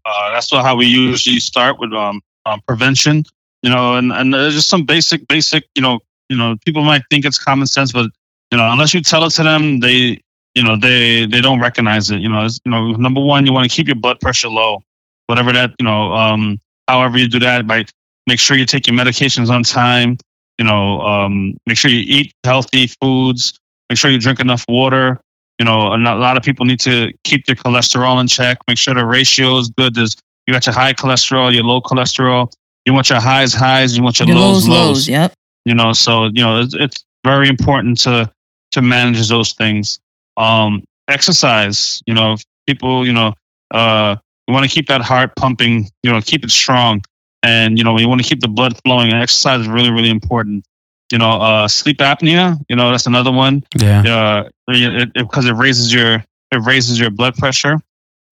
uh, 0.05 0.31
that's 0.33 0.51
what, 0.51 0.63
how 0.63 0.75
we 0.75 0.85
usually 0.85 1.39
start 1.39 1.79
with 1.79 1.91
um, 1.93 2.21
um, 2.45 2.61
prevention, 2.67 3.23
you 3.65 3.71
know, 3.71 3.95
and, 3.95 4.11
and 4.11 4.31
just 4.31 4.69
some 4.69 4.83
basic, 4.85 5.27
basic, 5.27 5.63
you 5.73 5.81
know, 5.81 5.99
you 6.29 6.37
know, 6.37 6.55
people 6.65 6.83
might 6.83 7.01
think 7.09 7.25
it's 7.25 7.39
common 7.39 7.65
sense, 7.65 7.91
but, 7.91 8.11
you 8.51 8.59
know, 8.59 8.71
unless 8.71 8.93
you 8.93 9.01
tell 9.01 9.25
it 9.25 9.31
to 9.31 9.43
them, 9.43 9.79
they, 9.79 10.21
you 10.53 10.63
know, 10.63 10.77
they, 10.77 11.25
they 11.25 11.41
don't 11.41 11.59
recognize 11.59 12.11
it. 12.11 12.19
You 12.19 12.29
know, 12.29 12.43
you 12.43 12.71
know, 12.71 12.91
number 12.91 13.19
one, 13.19 13.43
you 13.47 13.53
want 13.53 13.67
to 13.67 13.75
keep 13.75 13.87
your 13.87 13.95
blood 13.95 14.19
pressure 14.19 14.49
low, 14.49 14.83
whatever 15.25 15.51
that, 15.51 15.71
you 15.79 15.83
know, 15.83 16.13
um, 16.13 16.59
however 16.87 17.17
you 17.17 17.27
do 17.27 17.39
that, 17.39 17.65
by 17.65 17.85
make 18.27 18.39
sure 18.39 18.55
you 18.55 18.67
take 18.67 18.85
your 18.85 18.95
medications 18.95 19.49
on 19.49 19.63
time, 19.63 20.17
you 20.59 20.65
know, 20.65 21.01
um, 21.01 21.57
make 21.65 21.77
sure 21.77 21.89
you 21.89 22.03
eat 22.05 22.33
healthy 22.43 22.85
foods, 23.01 23.59
make 23.89 23.97
sure 23.97 24.11
you 24.11 24.19
drink 24.19 24.39
enough 24.39 24.63
water, 24.69 25.19
you 25.57 25.65
know, 25.65 25.93
a 25.93 25.97
lot 25.97 26.17
a 26.17 26.19
lot 26.19 26.37
of 26.37 26.43
people 26.43 26.67
need 26.67 26.79
to 26.81 27.11
keep 27.23 27.45
their 27.47 27.55
cholesterol 27.55 28.21
in 28.21 28.27
check. 28.27 28.59
Make 28.67 28.77
sure 28.77 28.93
the 28.93 29.05
ratio 29.05 29.57
is 29.57 29.69
good. 29.69 29.95
There's 29.95 30.15
you 30.45 30.53
got 30.53 30.65
your 30.67 30.75
high 30.75 30.93
cholesterol, 30.93 31.51
your 31.53 31.63
low 31.63 31.81
cholesterol. 31.81 32.51
You 32.85 32.93
want 32.93 33.09
your 33.09 33.19
highs 33.19 33.53
highs. 33.53 33.97
You 33.97 34.03
want 34.03 34.19
your, 34.19 34.27
Your 34.27 34.37
lows 34.37 34.67
lows 34.67 34.69
lows. 34.69 34.87
lows 34.87 35.09
yep 35.09 35.33
You 35.65 35.73
know, 35.73 35.93
so 35.93 36.25
you 36.25 36.43
know 36.43 36.61
it's, 36.61 36.75
it's 36.75 37.03
very 37.25 37.49
important 37.49 37.99
to 38.01 38.31
to 38.71 38.81
manage 38.81 39.27
those 39.27 39.53
things. 39.53 39.99
Um, 40.37 40.83
exercise. 41.07 42.01
You 42.05 42.13
know, 42.13 42.33
if 42.33 42.43
people. 42.67 43.05
You 43.05 43.13
know, 43.13 43.33
uh, 43.71 44.15
you 44.47 44.53
want 44.53 44.69
to 44.69 44.73
keep 44.73 44.87
that 44.87 45.01
heart 45.01 45.35
pumping. 45.35 45.89
You 46.03 46.11
know, 46.11 46.21
keep 46.21 46.43
it 46.43 46.51
strong, 46.51 47.01
and 47.41 47.77
you 47.77 47.83
know, 47.83 47.97
you 47.97 48.07
want 48.07 48.21
to 48.21 48.27
keep 48.27 48.41
the 48.41 48.47
blood 48.47 48.77
flowing. 48.83 49.11
And 49.11 49.21
exercise 49.21 49.61
is 49.61 49.67
really 49.67 49.91
really 49.91 50.09
important. 50.09 50.65
You 51.11 51.17
know, 51.19 51.41
uh, 51.41 51.67
sleep 51.67 51.97
apnea. 51.97 52.59
You 52.69 52.75
know, 52.75 52.91
that's 52.91 53.05
another 53.07 53.31
one 53.31 53.63
Yeah. 53.75 54.01
uh, 54.01 54.49
it, 54.67 55.13
because 55.13 55.45
it, 55.45 55.53
raises 55.53 55.93
your 55.93 56.23
it 56.51 56.61
raises 56.63 56.99
your 56.99 57.09
blood 57.11 57.35
pressure, 57.35 57.79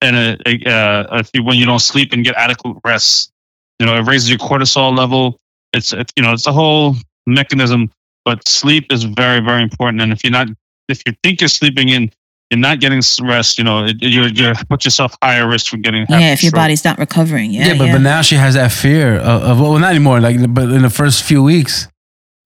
and 0.00 0.16
it, 0.16 0.42
it, 0.46 0.66
uh, 0.66 1.06
if 1.12 1.30
you, 1.34 1.42
when 1.42 1.56
you 1.56 1.66
don't 1.66 1.80
sleep 1.80 2.12
and 2.12 2.24
get 2.24 2.34
adequate 2.36 2.76
rest, 2.84 3.30
you 3.78 3.86
know 3.86 3.96
it 3.96 4.02
raises 4.02 4.28
your 4.28 4.38
cortisol 4.38 4.96
level. 4.96 5.36
It's 5.72 5.92
it, 5.92 6.12
you 6.16 6.22
know 6.22 6.32
it's 6.32 6.46
a 6.46 6.52
whole 6.52 6.96
mechanism, 7.26 7.90
but 8.24 8.46
sleep 8.48 8.92
is 8.92 9.04
very 9.04 9.40
very 9.40 9.62
important. 9.62 10.02
And 10.02 10.12
if 10.12 10.22
you're 10.24 10.30
not 10.32 10.48
if 10.88 11.02
you 11.06 11.14
think 11.22 11.40
you're 11.40 11.48
sleeping 11.48 11.88
in 11.88 12.10
you're 12.50 12.60
not 12.60 12.78
getting 12.78 13.00
rest, 13.22 13.58
you 13.58 13.64
know 13.64 13.86
you're 14.00 14.28
you're 14.28 14.54
put 14.68 14.84
yourself 14.84 15.16
higher 15.22 15.48
risk 15.48 15.70
for 15.70 15.78
getting 15.78 16.06
yeah 16.08 16.32
if 16.32 16.42
your 16.42 16.50
stroke. 16.50 16.60
body's 16.62 16.84
not 16.84 16.98
recovering 16.98 17.50
yeah 17.50 17.68
Yeah, 17.68 17.78
but, 17.78 17.84
yeah. 17.86 17.92
but 17.94 18.02
now 18.02 18.22
she 18.22 18.36
has 18.36 18.54
that 18.54 18.70
fear 18.70 19.16
of, 19.16 19.42
of 19.42 19.60
well, 19.60 19.78
not 19.78 19.90
anymore. 19.90 20.20
Like, 20.20 20.36
but 20.54 20.68
in 20.70 20.82
the 20.82 20.90
first 20.90 21.24
few 21.24 21.42
weeks, 21.42 21.88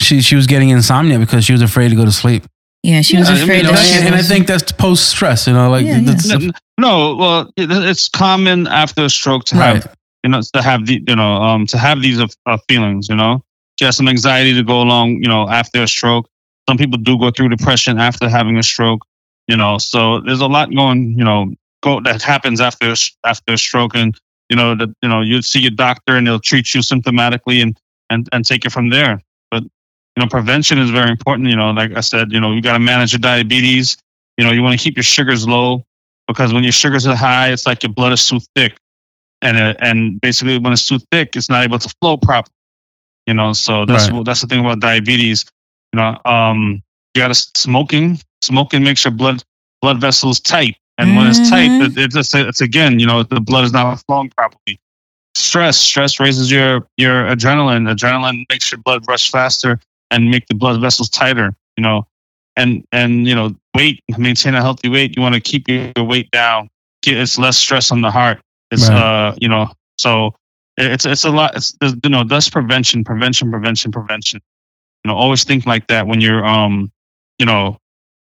she 0.01 0.21
she 0.23 0.37
was 0.37 0.47
getting 0.47 0.69
insomnia 0.71 1.19
because 1.19 1.45
she 1.45 1.53
was 1.53 1.63
afraid 1.63 1.89
to 1.91 1.97
go 1.97 2.05
to 2.05 2.13
sleep. 2.13 2.45
yeah 2.85 3.03
she 3.03 3.19
was 3.19 3.29
Yeah, 3.29 3.35
I 3.35 3.39
mean, 3.39 3.45
afraid 3.45 3.57
you 3.59 3.63
know, 3.65 3.73
that 3.73 3.87
And, 3.87 3.97
and, 4.07 4.15
and 4.15 4.15
I 4.15 4.23
think 4.23 4.47
that's 4.47 4.71
post 4.73 5.09
stress. 5.11 5.47
You 5.49 5.53
know, 5.55 5.69
like 5.69 5.85
Yeah, 5.85 6.01
that's- 6.01 6.27
No, 6.29 6.39
no, 6.79 7.17
well, 7.17 7.51
it's 7.57 8.09
common 8.09 8.69
after 8.69 9.05
a 9.05 9.11
stroke 9.11 9.45
to 9.47 9.57
Right. 9.57 9.85
You 10.23 10.31
know, 10.31 10.41
to 10.55 10.63
have 10.63 10.87
the, 10.87 11.03
you 11.07 11.17
know, 11.17 11.35
um, 11.35 11.67
to 11.67 11.79
have 11.79 12.03
these 12.03 12.21
uh, 12.21 12.59
feelings, 12.69 13.09
you 13.09 13.17
know, 13.17 13.43
she 13.79 13.85
has 13.85 13.97
some 13.97 14.09
anxiety 14.09 14.55
to 14.55 14.63
go 14.63 14.81
along, 14.83 15.23
you 15.23 15.29
know, 15.29 15.49
after 15.49 15.83
a 15.83 15.89
stroke. 15.89 16.29
Some 16.69 16.77
people 16.77 16.99
do 16.99 17.19
go 17.19 17.31
through 17.31 17.49
depression 17.49 17.99
after 17.99 18.29
having 18.29 18.59
a 18.59 18.63
stroke, 18.63 19.01
you 19.47 19.57
know, 19.57 19.79
so 19.79 20.21
there's 20.21 20.41
a 20.41 20.47
lot 20.47 20.75
going, 20.75 21.19
you 21.19 21.25
know, 21.25 21.53
go 21.83 22.01
that 22.01 22.23
happens 22.23 22.61
after 22.61 22.95
after 23.25 23.53
a 23.53 23.59
stroke, 23.59 23.95
and 23.95 24.19
you 24.49 24.57
know 24.57 24.75
that 24.75 24.89
you 25.03 25.09
know 25.09 25.21
you 25.21 25.43
see 25.43 25.61
your 25.61 25.71
doctor 25.71 26.17
and 26.17 26.27
they'll 26.27 26.41
treat 26.41 26.75
you 26.75 26.81
symptomatically 26.81 27.63
and 27.63 27.79
and 28.11 28.29
and 28.33 28.45
take 28.45 28.65
it 28.65 28.73
from 28.73 28.91
there. 28.91 29.23
But 29.51 29.63
you 29.63 30.19
know, 30.19 30.27
prevention 30.27 30.79
is 30.79 30.91
very 30.91 31.11
important. 31.11 31.49
You 31.49 31.57
know, 31.57 31.71
like 31.71 31.97
I 31.97 32.01
said, 32.01 32.33
you 32.33 32.41
know, 32.41 32.53
you 32.53 32.63
got 32.63 32.75
to 32.75 32.79
manage 32.81 33.13
your 33.13 33.21
diabetes. 33.21 33.97
You 34.37 34.45
know, 34.45 34.53
you 34.53 34.63
want 34.63 34.79
to 34.79 34.83
keep 34.83 34.97
your 34.97 35.05
sugars 35.05 35.49
low 35.49 35.85
because 36.27 36.53
when 36.53 36.63
your 36.63 36.73
sugars 36.73 37.07
are 37.07 37.17
high, 37.17 37.51
it's 37.53 37.67
like 37.67 37.83
your 37.83 37.93
blood 37.93 38.13
is 38.13 38.29
too 38.29 38.41
thick, 38.55 38.77
and 39.43 39.57
uh, 39.57 39.75
and 39.81 40.21
basically 40.21 40.59
when 40.59 40.73
it's 40.73 40.87
too 40.89 40.99
thick, 41.11 41.37
it's 41.37 41.49
not 41.49 41.65
able 41.65 41.79
to 41.79 41.89
flow 42.01 42.17
properly. 42.17 42.53
You 43.27 43.35
know, 43.35 43.53
so 43.53 43.85
that's 43.85 44.11
Right. 44.11 44.25
that's 44.25 44.41
the 44.41 44.47
thing 44.47 44.61
about 44.61 44.81
diabetes. 44.81 45.45
You 45.93 46.01
know, 46.01 46.19
um, 46.25 46.83
you 47.15 47.23
got 47.23 47.29
to 47.29 47.35
smoking. 47.35 48.19
Smoking 48.43 48.83
makes 48.85 49.05
your 49.05 49.13
blood 49.13 49.43
blood 49.83 50.01
vessels 50.01 50.41
tight, 50.41 50.77
and 50.99 51.17
when 51.17 51.27
it's 51.27 51.49
tight, 51.51 51.71
Mhm. 51.71 51.97
it, 51.99 52.15
it's 52.17 52.35
it's 52.35 52.61
again, 52.61 52.99
you 53.01 53.07
know, 53.07 53.23
the 53.23 53.41
blood 53.41 53.65
is 53.65 53.73
not 53.73 54.03
flowing 54.07 54.31
properly. 54.31 54.79
Stress, 55.35 55.77
stress 55.79 56.19
raises 56.21 56.51
your 56.51 56.87
your 56.97 57.25
adrenaline. 57.25 57.93
Adrenaline 57.93 58.45
makes 58.51 58.71
your 58.73 58.81
blood 58.81 59.05
rush 59.09 59.31
faster 59.31 59.79
and 60.11 60.31
make 60.31 60.47
the 60.49 60.55
blood 60.55 60.81
vessels 60.81 61.09
tighter. 61.09 61.55
You 61.77 61.83
know, 61.83 62.07
and 62.57 62.85
and 62.93 63.27
you 63.27 63.35
know, 63.35 63.55
weight, 63.77 64.03
maintain 64.17 64.55
a 64.55 64.61
healthy 64.63 64.89
weight. 64.89 65.17
You 65.17 65.23
want 65.23 65.35
to 65.35 65.41
keep 65.41 65.69
your 65.69 65.93
weight 66.05 66.31
down. 66.31 66.69
Get- 67.03 67.19
It's 67.19 67.39
less 67.39 67.57
stress 67.57 67.93
on 67.93 68.01
the 68.01 68.11
heart. 68.11 68.41
It's 68.71 68.89
Right. 68.89 68.99
uh, 68.99 69.35
you 69.41 69.49
know, 69.49 69.71
so 69.99 70.35
it's 70.77 71.07
it's 71.07 71.25
a 71.25 71.31
lot. 71.31 71.57
It's 71.57 71.75
you 71.83 72.11
know, 72.11 72.25
that's 72.25 72.49
prevention, 72.51 73.05
prevention, 73.05 73.51
prevention, 73.51 73.93
prevention. 73.93 74.41
You 75.05 75.11
know, 75.11 75.17
always 75.17 75.45
think 75.45 75.67
like 75.67 75.87
that 75.89 76.07
when 76.07 76.21
you're 76.21 76.45
um, 76.45 76.91
you 77.39 77.47
know, 77.47 77.79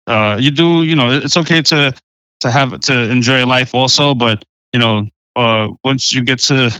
uh, 0.07 0.37
you 0.39 0.51
do. 0.51 0.83
You 0.83 0.95
know, 0.95 1.11
it's 1.11 1.37
okay 1.37 1.61
to 1.63 1.93
to 2.41 2.51
have 2.51 2.79
to 2.81 3.09
enjoy 3.11 3.45
life 3.45 3.73
also, 3.73 4.13
but 4.13 4.43
you 4.73 4.79
know, 4.79 5.07
uh, 5.35 5.69
once 5.83 6.13
you 6.13 6.23
get 6.23 6.39
to 6.39 6.71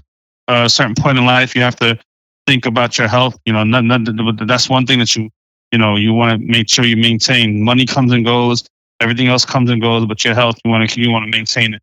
a 0.48 0.70
certain 0.70 0.96
point 0.96 1.18
in 1.18 1.26
life, 1.26 1.56
you 1.56 1.62
have 1.62 1.76
to 1.78 1.98
think 2.46 2.66
about 2.66 2.98
your 2.98 3.08
health. 3.08 3.38
You 3.46 3.54
know, 3.54 3.64
not, 3.64 3.84
not, 3.84 4.02
that's 4.48 4.70
one 4.70 4.86
thing 4.86 5.00
that 5.00 5.16
you 5.16 5.30
you 5.72 5.80
know 5.80 5.96
you 5.96 6.14
want 6.14 6.40
to 6.40 6.46
make 6.48 6.70
sure 6.70 6.86
you 6.86 6.98
maintain. 6.98 7.64
Money 7.64 7.86
comes 7.86 8.12
and 8.12 8.26
goes, 8.26 8.64
everything 9.02 9.28
else 9.28 9.46
comes 9.46 9.70
and 9.70 9.82
goes, 9.82 10.06
but 10.06 10.24
your 10.24 10.36
health 10.36 10.58
you 10.64 10.72
want 10.72 10.90
to 10.90 11.02
you 11.02 11.10
want 11.12 11.26
to 11.32 11.38
maintain 11.38 11.74
it. 11.74 11.82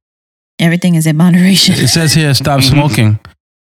Everything 0.62 0.94
is 0.94 1.06
in 1.06 1.16
moderation. 1.16 1.74
It 1.74 1.88
says 1.88 2.14
here, 2.14 2.32
stop 2.34 2.60
Mhm. 2.60 2.70
smoking. 2.70 3.18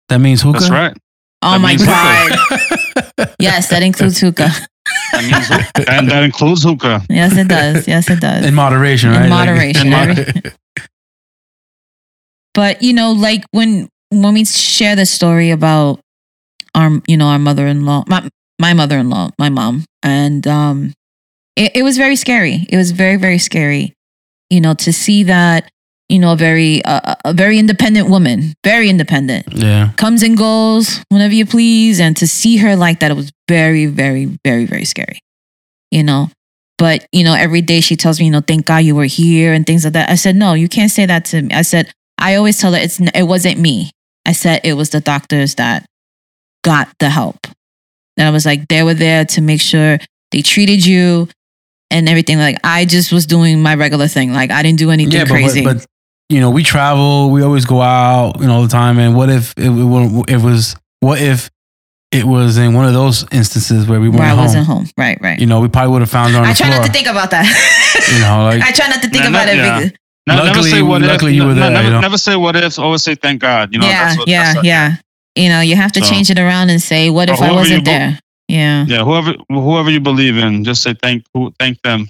That 0.09 0.19
means 0.21 0.43
hookah. 0.43 0.61
That's 0.61 0.71
right. 0.71 0.97
Oh 1.43 1.53
That 1.53 1.61
my 1.61 1.69
means 1.71 1.85
god. 1.87 3.35
yes, 3.41 3.69
that 3.71 3.83
includes 3.83 4.21
hookah. 4.21 4.53
That 5.13 5.25
means 5.25 5.49
hookah. 5.49 5.91
and 5.91 6.11
that 6.11 6.23
includes 6.23 6.63
hookah. 6.63 7.03
Yes, 7.09 7.37
it 7.37 7.49
does. 7.49 7.89
Yes, 7.89 8.11
it 8.11 8.21
does. 8.21 8.45
In 8.45 8.55
moderation, 8.55 9.11
In 9.13 9.21
right? 9.21 9.29
moderation. 9.29 9.87
in 9.89 9.93
Every- 9.95 10.53
but 12.55 12.83
you 12.83 12.93
know, 12.93 13.13
like 13.13 13.45
when 13.53 13.89
when 14.11 14.35
we 14.35 14.45
share 14.45 14.95
the 14.95 15.07
story 15.07 15.51
about 15.51 16.01
our, 16.75 17.01
you 17.09 17.17
know, 17.17 17.27
our 17.29 17.39
mother-in-law, 17.39 18.05
my 18.07 18.29
my 18.61 18.75
mother-in-law, 18.75 19.31
my 19.39 19.49
mom, 19.49 19.85
and 20.03 20.47
um, 20.47 20.93
it, 21.57 21.73
it 21.77 21.83
was 21.83 21.97
very 21.97 22.17
scary. 22.17 22.67
It 22.69 22.77
was 22.77 22.91
very 22.93 23.17
very 23.17 23.39
scary, 23.39 23.95
you 24.51 24.61
know, 24.61 24.75
to 24.75 24.93
see 24.93 25.23
that, 25.25 25.71
you 26.13 26.19
know, 26.19 26.35
a 26.35 26.37
very 26.37 26.85
uh, 26.85 27.15
a 27.25 27.33
very 27.33 27.59
independent 27.59 28.11
woman, 28.11 28.53
very 28.63 28.91
independent, 28.91 29.47
yeah. 29.51 29.93
comes 29.97 30.23
and 30.23 30.37
goes 30.37 31.03
whenever 31.09 31.33
you 31.33 31.47
please, 31.47 32.01
and 32.01 32.15
to 32.19 32.27
see 32.27 32.59
her 32.59 32.77
like 32.77 33.01
that, 33.01 33.11
it 33.11 33.15
was 33.15 33.33
very 33.49 33.87
very 33.87 34.39
very 34.45 34.67
very 34.67 34.85
scary, 34.85 35.19
you 35.91 36.03
know. 36.03 36.29
But 36.77 37.07
you 37.13 37.25
know, 37.25 37.35
every 37.35 37.63
day 37.63 37.81
she 37.81 37.97
tells 37.97 38.21
me, 38.21 38.27
you 38.27 38.33
know, 38.33 38.43
thank 38.43 38.67
God 38.67 38.79
you 38.79 38.95
were 38.95 39.07
here 39.07 39.55
and 39.55 39.65
things 39.65 39.85
like 39.85 39.95
that. 39.95 40.11
I 40.11 40.17
said, 40.17 40.37
no, 40.37 40.53
you 40.53 40.69
can't 40.69 40.91
say 40.91 41.07
that 41.07 41.25
to 41.27 41.41
me. 41.41 41.55
I 41.55 41.63
said, 41.63 41.91
I 42.19 42.35
always 42.35 42.59
tell 42.61 42.73
her 42.73 42.79
it's 42.79 43.01
it 43.01 43.23
wasn't 43.23 43.59
me. 43.59 43.91
I 44.27 44.33
said 44.33 44.61
it 44.65 44.75
was 44.75 44.91
the 44.91 45.01
doctors 45.01 45.55
that 45.55 45.87
got 46.63 46.89
the 46.99 47.09
help. 47.09 47.47
And 48.19 48.29
I 48.29 48.31
was 48.31 48.45
like, 48.45 48.69
they 48.69 48.83
were 48.83 48.95
there 48.95 49.25
to 49.25 49.41
make 49.41 49.63
sure 49.63 49.99
they 50.31 50.43
treated 50.43 50.85
you 50.85 51.29
and 51.91 52.09
everything. 52.09 52.39
Like 52.39 52.59
I 52.65 52.85
just 52.85 53.13
was 53.13 53.27
doing 53.27 53.63
my 53.63 53.75
regular 53.77 54.09
thing. 54.09 54.33
Like 54.33 54.51
I 54.51 54.63
didn't 54.63 54.79
do 54.79 54.91
anything 54.91 55.13
Yeah, 55.13 55.25
but, 55.25 55.31
crazy. 55.31 55.65
but 55.65 55.87
you 56.33 56.41
know, 56.41 56.51
we 56.51 56.63
travel, 56.63 57.31
we 57.31 57.43
always 57.43 57.65
go 57.65 57.81
out, 57.83 58.41
you 58.41 58.47
know, 58.47 58.55
all 58.57 58.63
the 58.63 58.69
time. 58.69 58.99
And 58.99 59.15
what 59.15 59.29
if 59.31 59.55
it, 59.57 59.69
wa- 59.69 60.25
it 60.29 60.41
was? 60.41 60.75
What 61.01 61.21
if 61.21 61.51
it 62.11 62.25
was 62.25 62.59
in 62.59 62.75
one 62.75 62.87
of 62.87 62.93
those 62.95 63.25
instances 63.33 63.87
where 63.87 64.01
we 64.01 64.09
weren't 64.09 64.21
where 64.21 64.29
I 64.29 64.31
home? 64.31 64.39
wasn't 64.39 64.67
home. 64.67 64.87
Right, 64.97 65.19
right. 65.21 65.39
You 65.39 65.47
know, 65.47 65.61
we 65.61 65.69
probably 65.69 65.93
would 65.93 66.03
have 66.03 66.11
found 66.11 66.33
her 66.35 66.39
on 66.41 66.45
I 66.47 66.53
the 66.53 66.57
try 66.59 66.67
floor. 66.69 66.81
not 66.81 66.87
to 66.87 66.93
think 66.93 67.09
about 67.09 67.31
that. 67.33 67.47
you 68.13 68.21
know, 68.21 68.45
like 68.51 68.63
I 68.63 68.71
try 68.73 68.89
not 68.89 69.03
to 69.03 69.09
think 69.09 69.25
Nah, 69.25 69.31
about 69.31 69.47
not- 69.47 69.49
it. 69.49 69.57
yeah. 69.57 69.79
because- 69.81 69.99
Ne- 70.29 70.37
never 70.37 70.47
Luckily- 70.49 70.71
say 70.71 70.83
what 70.83 71.03
luckily 71.03 71.33
if. 71.33 71.37
you 71.37 71.43
were 71.47 71.55
Ne- 71.55 71.61
there, 71.61 71.71
Never, 71.71 71.85
you 71.85 71.91
know? 71.91 72.01
never 72.01 72.17
say 72.19 72.37
what 72.37 72.55
if. 72.55 72.79
Always 72.79 73.03
say 73.03 73.17
thank 73.17 73.41
God. 73.41 73.73
You 73.73 73.81
know. 73.81 73.87
yeah, 73.89 74.05
that's 74.05 74.19
what, 74.19 74.29
yeah, 74.29 74.43
that's 74.45 74.61
the- 74.61 74.67
yeah. 74.69 74.97
You 75.35 75.49
know, 75.49 75.61
you 75.61 75.75
have 75.77 75.91
to 75.93 76.01
So- 76.05 76.09
change 76.11 76.31
it 76.31 76.39
around 76.39 76.71
and 76.71 76.81
say, 76.81 77.11
"What 77.11 77.29
if 77.29 77.41
I 77.43 77.51
wasn't 77.51 77.85
bo- 77.85 77.91
there?" 77.91 78.19
Yeah, 78.49 78.85
Yeah. 78.87 79.03
Whoever 79.05 79.35
whoever 79.49 79.91
you 79.91 79.99
believe 79.99 80.37
in, 80.37 80.63
just 80.63 80.83
say 80.83 80.95
thank 81.03 81.25
who 81.35 81.53
thank 81.59 81.81
them. 81.83 82.07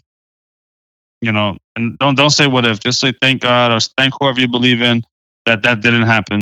You 1.22 1.30
know, 1.30 1.56
and 1.76 1.96
don't 1.98 2.16
don't 2.16 2.30
say 2.30 2.48
what 2.48 2.66
if. 2.66 2.80
Just 2.80 3.00
say 3.00 3.14
thank 3.22 3.42
God 3.42 3.70
or 3.70 3.78
thank 3.96 4.12
whoever 4.20 4.40
you 4.40 4.48
believe 4.48 4.82
in 4.82 5.02
that 5.46 5.62
that 5.62 5.80
didn't 5.80 6.02
happen. 6.02 6.40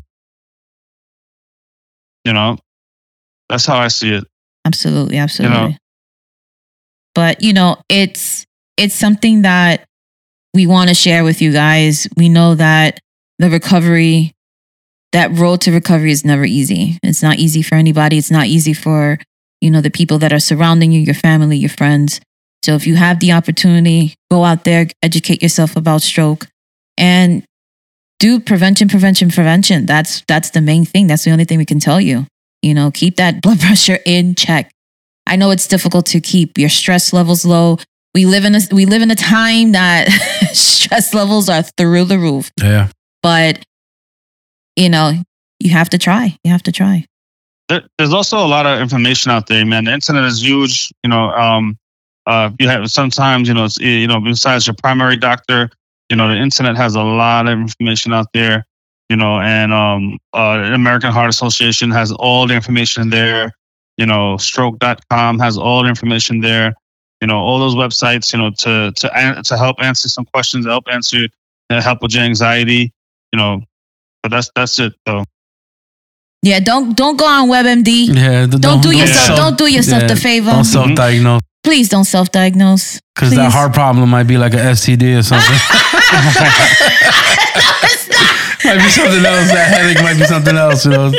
You 2.24 2.32
know, 2.32 2.56
that's 3.48 3.66
how 3.66 3.78
I 3.78 3.88
see 3.88 4.12
it. 4.12 4.24
absolutely, 4.66 5.18
absolutely. 5.18 5.78
But 7.14 7.42
you 7.42 7.52
know, 7.52 7.76
it's 7.88 8.46
it's 8.76 8.94
something 8.94 9.42
that 9.42 9.84
we 10.54 10.66
want 10.66 10.88
to 10.88 10.94
share 10.94 11.24
with 11.24 11.42
you 11.42 11.52
guys. 11.52 12.08
We 12.16 12.28
know 12.28 12.54
that 12.54 12.98
the 13.38 13.50
recovery, 13.50 14.32
that 15.12 15.36
road 15.36 15.60
to 15.62 15.72
recovery, 15.72 16.10
is 16.10 16.24
never 16.24 16.44
easy. 16.44 16.98
It's 17.02 17.22
not 17.22 17.38
easy 17.38 17.62
for 17.62 17.74
anybody. 17.74 18.16
It's 18.16 18.30
not 18.30 18.46
easy 18.46 18.72
for 18.72 19.18
you 19.60 19.70
know 19.70 19.82
the 19.82 19.90
people 19.90 20.18
that 20.18 20.32
are 20.32 20.40
surrounding 20.40 20.92
you, 20.92 21.00
your 21.00 21.14
family, 21.14 21.58
your 21.58 21.70
friends. 21.70 22.20
So 22.62 22.74
if 22.74 22.86
you 22.86 22.94
have 22.96 23.20
the 23.20 23.32
opportunity, 23.32 24.14
go 24.30 24.44
out 24.44 24.64
there, 24.64 24.86
educate 25.02 25.42
yourself 25.42 25.76
about 25.76 26.02
stroke, 26.02 26.46
and 26.98 27.42
do 28.18 28.38
prevention, 28.38 28.88
prevention, 28.88 29.30
prevention. 29.30 29.86
That's 29.86 30.22
that's 30.28 30.50
the 30.50 30.60
main 30.60 30.84
thing. 30.84 31.06
That's 31.06 31.24
the 31.24 31.30
only 31.30 31.44
thing 31.44 31.58
we 31.58 31.64
can 31.64 31.80
tell 31.80 32.00
you. 32.00 32.26
You 32.62 32.74
know, 32.74 32.90
keep 32.90 33.16
that 33.16 33.40
blood 33.42 33.60
pressure 33.60 33.98
in 34.04 34.34
check. 34.34 34.70
I 35.26 35.36
know 35.36 35.50
it's 35.50 35.68
difficult 35.68 36.06
to 36.06 36.20
keep 36.20 36.58
your 36.58 36.68
stress 36.68 37.12
levels 37.12 37.44
low. 37.44 37.78
We 38.14 38.26
live 38.26 38.44
in 38.44 38.54
a 38.54 38.60
we 38.72 38.84
live 38.86 39.02
in 39.02 39.10
a 39.10 39.14
time 39.16 39.72
that 39.72 40.08
stress 40.52 41.14
levels 41.14 41.48
are 41.48 41.62
through 41.62 42.04
the 42.04 42.18
roof. 42.18 42.50
yeah, 42.60 42.88
But 43.22 43.62
you 44.76 44.88
know, 44.88 45.12
you 45.60 45.70
have 45.70 45.90
to 45.90 45.98
try. 45.98 46.36
You 46.44 46.50
have 46.50 46.64
to 46.64 46.72
try. 46.72 47.06
there, 47.68 47.82
there's 47.96 48.12
also 48.12 48.38
a 48.44 48.48
lot 48.48 48.66
of 48.66 48.80
information 48.80 49.30
out 49.30 49.46
there, 49.46 49.64
man. 49.64 49.84
The 49.84 49.92
internet 49.92 50.24
is 50.24 50.42
huge. 50.44 50.92
You 51.04 51.10
know, 51.10 51.30
um, 51.30 51.78
uh, 52.26 52.50
you 52.58 52.68
have 52.68 52.90
sometimes, 52.90 53.48
you 53.48 53.54
know, 53.54 53.64
it's, 53.64 53.78
you 53.78 54.06
know, 54.06 54.20
besides 54.20 54.66
your 54.66 54.74
primary 54.82 55.16
doctor, 55.16 55.70
you 56.10 56.16
know, 56.16 56.28
the 56.28 56.36
internet 56.36 56.76
has 56.76 56.94
a 56.94 57.02
lot 57.02 57.48
of 57.48 57.58
information 57.58 58.12
out 58.12 58.26
there. 58.34 58.66
You 59.08 59.16
know, 59.16 59.40
and 59.40 59.72
um, 59.72 60.18
uh, 60.32 60.58
the 60.58 60.74
American 60.74 61.10
Heart 61.10 61.30
Association 61.30 61.90
has 61.90 62.12
all 62.12 62.46
the 62.46 62.54
information 62.54 63.10
there. 63.10 63.52
You 63.96 64.06
know, 64.06 64.36
stroke.com 64.36 65.40
has 65.40 65.58
all 65.58 65.82
the 65.82 65.88
information 65.88 66.40
there. 66.40 66.74
You 67.20 67.26
know, 67.26 67.38
all 67.38 67.58
those 67.58 67.74
websites. 67.74 68.32
You 68.32 68.38
know, 68.38 68.50
to 68.58 68.92
to 68.92 69.42
to 69.44 69.58
help 69.58 69.82
answer 69.82 70.08
some 70.08 70.26
questions, 70.26 70.64
help 70.64 70.84
answer, 70.92 71.26
uh, 71.70 71.82
help 71.82 72.02
with 72.02 72.14
your 72.14 72.22
anxiety. 72.22 72.92
You 73.32 73.38
know, 73.38 73.62
but 74.22 74.30
that's 74.30 74.48
that's 74.54 74.78
it 74.78 74.92
though. 75.04 75.24
Yeah, 76.42 76.60
don't 76.60 76.96
don't 76.96 77.16
go 77.16 77.26
on 77.26 77.48
WebMD. 77.48 78.14
yeah. 78.14 78.46
d- 78.46 78.58
Don't, 78.58 78.80
do 78.80 78.90
don't 78.92 78.96
yourself. 78.96 79.26
self- 79.26 79.38
don't 79.38 79.58
do 79.58 79.66
yourself 79.66 80.02
yeah, 80.02 80.08
the 80.08 80.16
favor. 80.16 80.50
Don't 80.52 80.64
self-diagnose 80.64 81.42
Please 81.62 81.90
don't 81.90 82.04
self-diagnose. 82.04 83.00
because 83.14 83.34
that 83.34 83.52
heart 83.52 83.74
problem 83.74 84.08
might 84.08 84.26
be 84.26 84.38
like 84.38 84.54
an 84.54 84.60
STD 84.60 85.18
or 85.18 85.22
something. 85.22 85.54
might 88.64 88.78
be 88.82 88.88
something 88.90 89.24
else. 89.24 89.50
That 89.52 89.66
headache 89.68 90.02
might 90.02 90.18
be 90.18 90.24
something 90.24 90.56
else. 90.56 90.84
You 90.84 90.90
know. 90.92 91.12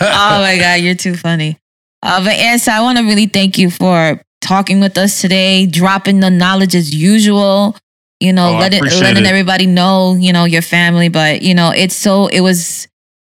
oh 0.00 0.38
my 0.40 0.56
god, 0.58 0.80
you're 0.80 0.94
too 0.94 1.16
funny. 1.16 1.58
Uh, 2.02 2.24
but 2.24 2.32
Ansar, 2.34 2.72
I 2.72 2.80
want 2.80 2.98
to 2.98 3.04
really 3.04 3.26
thank 3.26 3.58
you 3.58 3.70
for 3.70 4.20
talking 4.40 4.80
with 4.80 4.98
us 4.98 5.20
today, 5.20 5.66
dropping 5.66 6.20
the 6.20 6.30
knowledge 6.30 6.74
as 6.74 6.94
usual. 6.94 7.76
You 8.20 8.32
know, 8.32 8.50
Oh, 8.50 8.54
I 8.54 8.60
letting 8.60 8.84
letting 8.84 9.24
it. 9.24 9.28
everybody 9.28 9.66
know, 9.66 10.14
you 10.14 10.32
know, 10.32 10.44
your 10.44 10.62
family. 10.62 11.08
But 11.08 11.42
you 11.42 11.54
know, 11.54 11.72
it's 11.74 11.96
so 11.96 12.26
it 12.26 12.40
was 12.40 12.86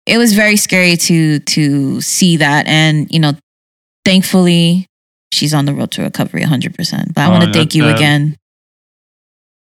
it 0.06 0.18
was 0.18 0.32
very 0.32 0.56
scary 0.56 0.96
to 0.96 1.40
to 1.40 2.00
see 2.00 2.38
that, 2.38 2.66
and 2.66 3.08
you 3.10 3.20
know, 3.20 3.32
thankfully 4.04 4.86
she's 5.32 5.54
on 5.54 5.64
the 5.64 5.74
road 5.74 5.90
to 5.92 6.02
recovery 6.02 6.40
100. 6.42 6.74
percent 6.74 7.14
But 7.14 7.22
I 7.22 7.28
want 7.28 7.42
to 7.42 7.46
that- 7.48 7.54
thank 7.54 7.74
you 7.74 7.84
that- 7.84 7.96
again. 7.96 8.36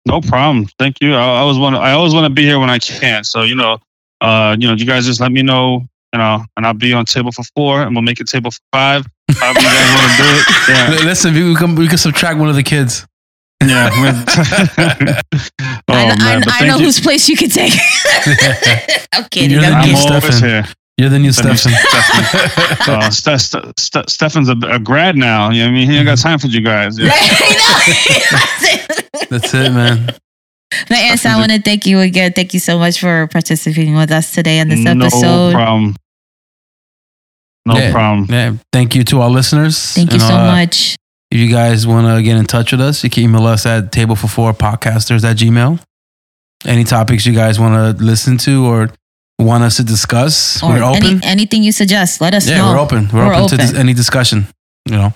No 0.05 0.21
problem. 0.21 0.67
Thank 0.81 1.01
you. 1.01 1.15
I, 1.15 1.19
I 1.21 1.39
always 1.43 1.59
want. 1.59 1.77
I 1.77 1.93
always 1.93 2.13
want 2.13 2.25
to 2.25 2.31
be 2.31 2.43
here 2.43 2.59
when 2.59 2.69
I 2.71 2.79
can. 2.81 3.23
So 3.25 3.43
you 3.43 3.55
know, 3.55 3.79
Uh, 4.21 4.57
you 4.59 4.67
know, 4.69 4.75
you 4.75 4.85
guys 4.87 5.05
just 5.07 5.21
let 5.21 5.31
me 5.33 5.43
know, 5.43 5.87
you 6.13 6.19
know, 6.19 6.45
and 6.57 6.67
I'll 6.67 6.75
be 6.75 6.93
on 6.93 7.05
table 7.05 7.31
for 7.33 7.45
four, 7.57 7.83
and 7.83 7.95
we'll 7.95 8.03
make 8.03 8.21
it 8.21 8.27
table 8.29 8.51
for 8.51 8.61
five. 8.73 9.07
However 9.41 9.61
you 9.61 9.67
guys 9.67 9.91
want 9.95 10.11
to 10.11 10.17
do 10.23 10.29
it. 10.39 10.45
Yeah, 11.03 11.05
Listen, 11.11 11.35
we 11.35 11.55
can 11.55 11.75
we 11.77 11.87
can 11.89 11.99
subtract 11.99 12.39
one 12.39 12.49
of 12.49 12.57
the 12.57 12.63
kids. 12.65 13.07
yeah. 13.63 13.91
oh 15.89 15.95
I, 15.95 16.09
know- 16.09 16.17
man, 16.25 16.43
I, 16.49 16.59
I 16.63 16.67
know 16.67 16.79
you. 16.79 16.85
whose 16.87 17.01
place 17.01 17.29
you 17.29 17.37
could 17.37 17.53
take. 17.53 17.73
I'm 19.15 19.25
kidding. 19.31 19.51
You're 19.51 19.63
I'm 19.65 19.87
new 19.89 19.95
I'm 19.97 20.13
always 20.13 20.41
here. 20.41 20.65
You're 20.99 21.09
the 21.09 21.19
new 21.19 21.33
The 21.33 21.57
Stefan. 21.57 21.73
Stefan. 21.73 22.79
Uh, 22.95 23.11
Ste- 23.11 23.41
Ste- 23.41 23.81
Ste- 23.81 24.11
Stefan's 24.11 24.49
a, 24.49 24.57
a 24.69 24.79
grad 24.79 25.17
now. 25.17 25.51
You 25.51 25.61
know 25.61 25.67
what 25.67 25.71
I 25.71 25.75
mean? 25.75 25.91
He 25.91 25.97
ain't 25.97 26.07
got 26.07 26.19
time 26.19 26.39
for 26.39 26.49
you 26.49 26.61
guys. 26.61 26.99
Yeah. 27.03 27.09
That's 29.31 29.55
it, 29.55 29.73
man. 29.73 30.15
But 30.89 30.99
Ansar, 30.99 31.29
I 31.31 31.37
want 31.37 31.53
to 31.53 31.61
thank 31.61 31.87
you 31.87 32.01
again. 32.01 32.33
Thank 32.33 32.55
you 32.55 32.61
so 32.61 32.79
much 32.79 33.01
for 33.01 33.27
participating 33.29 33.95
with 33.95 34.11
us 34.11 34.33
today 34.33 34.61
on 34.61 34.69
this 34.69 34.81
episode. 34.85 34.99
no 34.99 35.07
episode. 35.07 35.53
problem. 35.53 35.97
No 37.67 37.77
Yeah. 37.77 37.93
problem. 37.93 38.27
Yeah. 38.31 38.57
Thank 38.73 38.95
you 38.95 39.05
to 39.05 39.21
our 39.21 39.31
listeners. 39.31 39.93
Thank 39.95 40.11
you 40.13 40.15
And, 40.15 40.23
so 40.23 40.35
uh, 40.35 40.47
much. 40.53 40.97
If 41.31 41.39
you 41.39 41.51
guys 41.51 41.87
want 41.87 42.07
to 42.15 42.23
get 42.23 42.37
in 42.37 42.45
touch 42.47 42.73
with 42.73 42.81
us, 42.81 43.05
you 43.05 43.11
can 43.11 43.25
email 43.25 43.47
us 43.47 43.65
at 43.67 43.93
table 43.93 44.17
for 44.17 44.29
four 44.29 44.53
podcasters 44.53 45.25
at 45.25 45.37
gmail. 45.37 45.81
Any 46.67 46.85
topics 46.85 47.27
you 47.27 47.35
guys 47.35 47.59
want 47.59 47.99
to 47.99 48.05
listen 48.05 48.39
to 48.39 48.67
or 48.67 48.91
want 49.43 49.65
us 49.65 49.77
to 49.77 49.85
discuss, 49.85 50.63
Or 50.63 50.71
we're 50.71 50.83
open. 50.85 51.05
any, 51.05 51.21
anything 51.25 51.63
you 51.63 51.73
suggest, 51.73 52.21
let 52.21 52.35
us 52.35 52.49
yeah, 52.49 52.59
know. 52.59 52.67
Yeah, 52.67 52.75
we're 52.75 52.81
open. 52.81 53.09
We're, 53.13 53.27
We're 53.27 53.35
open, 53.35 53.49
to 53.49 53.57
dis- 53.57 53.75
any 53.75 53.93
discussion, 53.95 54.47
you 54.89 54.97
know. 54.97 55.13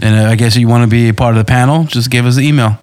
And 0.00 0.26
uh, 0.26 0.30
I 0.30 0.34
guess 0.36 0.54
if 0.56 0.60
you 0.60 0.68
want 0.68 0.82
to 0.84 0.88
be 0.90 1.08
a 1.08 1.14
part 1.14 1.36
of 1.36 1.44
the 1.44 1.50
panel, 1.50 1.84
just 1.84 2.10
give 2.10 2.26
us 2.26 2.36
an 2.36 2.44
email. 2.44 2.78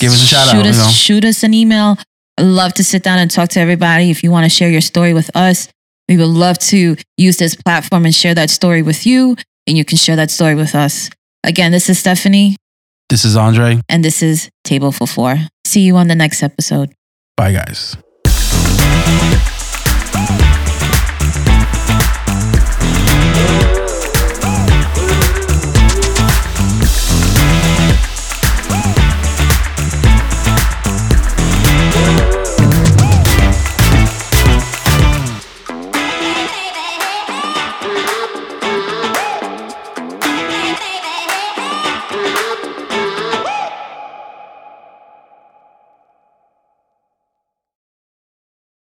Give 0.00 0.10
us 0.12 0.22
a 0.22 0.26
shout 0.26 0.48
shoot 0.48 0.58
out, 0.58 0.66
Us, 0.66 0.76
you 0.76 0.82
know. 0.82 0.88
Shoot 0.90 1.24
us 1.24 1.42
an 1.42 1.54
email. 1.54 1.96
I'd 2.38 2.44
love 2.44 2.72
to 2.74 2.84
sit 2.84 3.02
down 3.02 3.18
and 3.18 3.30
talk 3.30 3.48
to 3.50 3.60
everybody. 3.60 4.10
If 4.10 4.22
you 4.22 4.30
want 4.30 4.44
to 4.44 4.50
share 4.50 4.70
your 4.70 4.80
story 4.80 5.12
with 5.14 5.30
us, 5.36 5.68
we 6.08 6.16
would 6.16 6.24
love 6.26 6.58
to 6.72 6.96
use 7.16 7.36
this 7.38 7.54
platform 7.54 8.04
and 8.04 8.14
share 8.14 8.34
that 8.34 8.50
story 8.50 8.82
with 8.82 9.06
you. 9.06 9.36
And 9.66 9.76
you 9.78 9.84
can 9.84 9.96
share 9.98 10.16
that 10.16 10.30
story 10.30 10.54
with 10.54 10.74
us. 10.74 11.08
Again, 11.44 11.72
this 11.72 11.88
is 11.88 12.02
Stefanie, 12.02 12.56
This 13.08 13.24
is 13.24 13.36
Andre. 13.36 13.80
and 13.88 14.04
this 14.04 14.22
is 14.22 14.50
Table 14.64 14.92
for 14.92 15.06
Four. 15.06 15.36
See 15.66 15.82
you 15.82 15.96
on 15.96 16.08
the 16.08 16.14
next 16.14 16.42
episode. 16.42 16.92
Bye, 17.36 17.52
guys. 17.52 17.96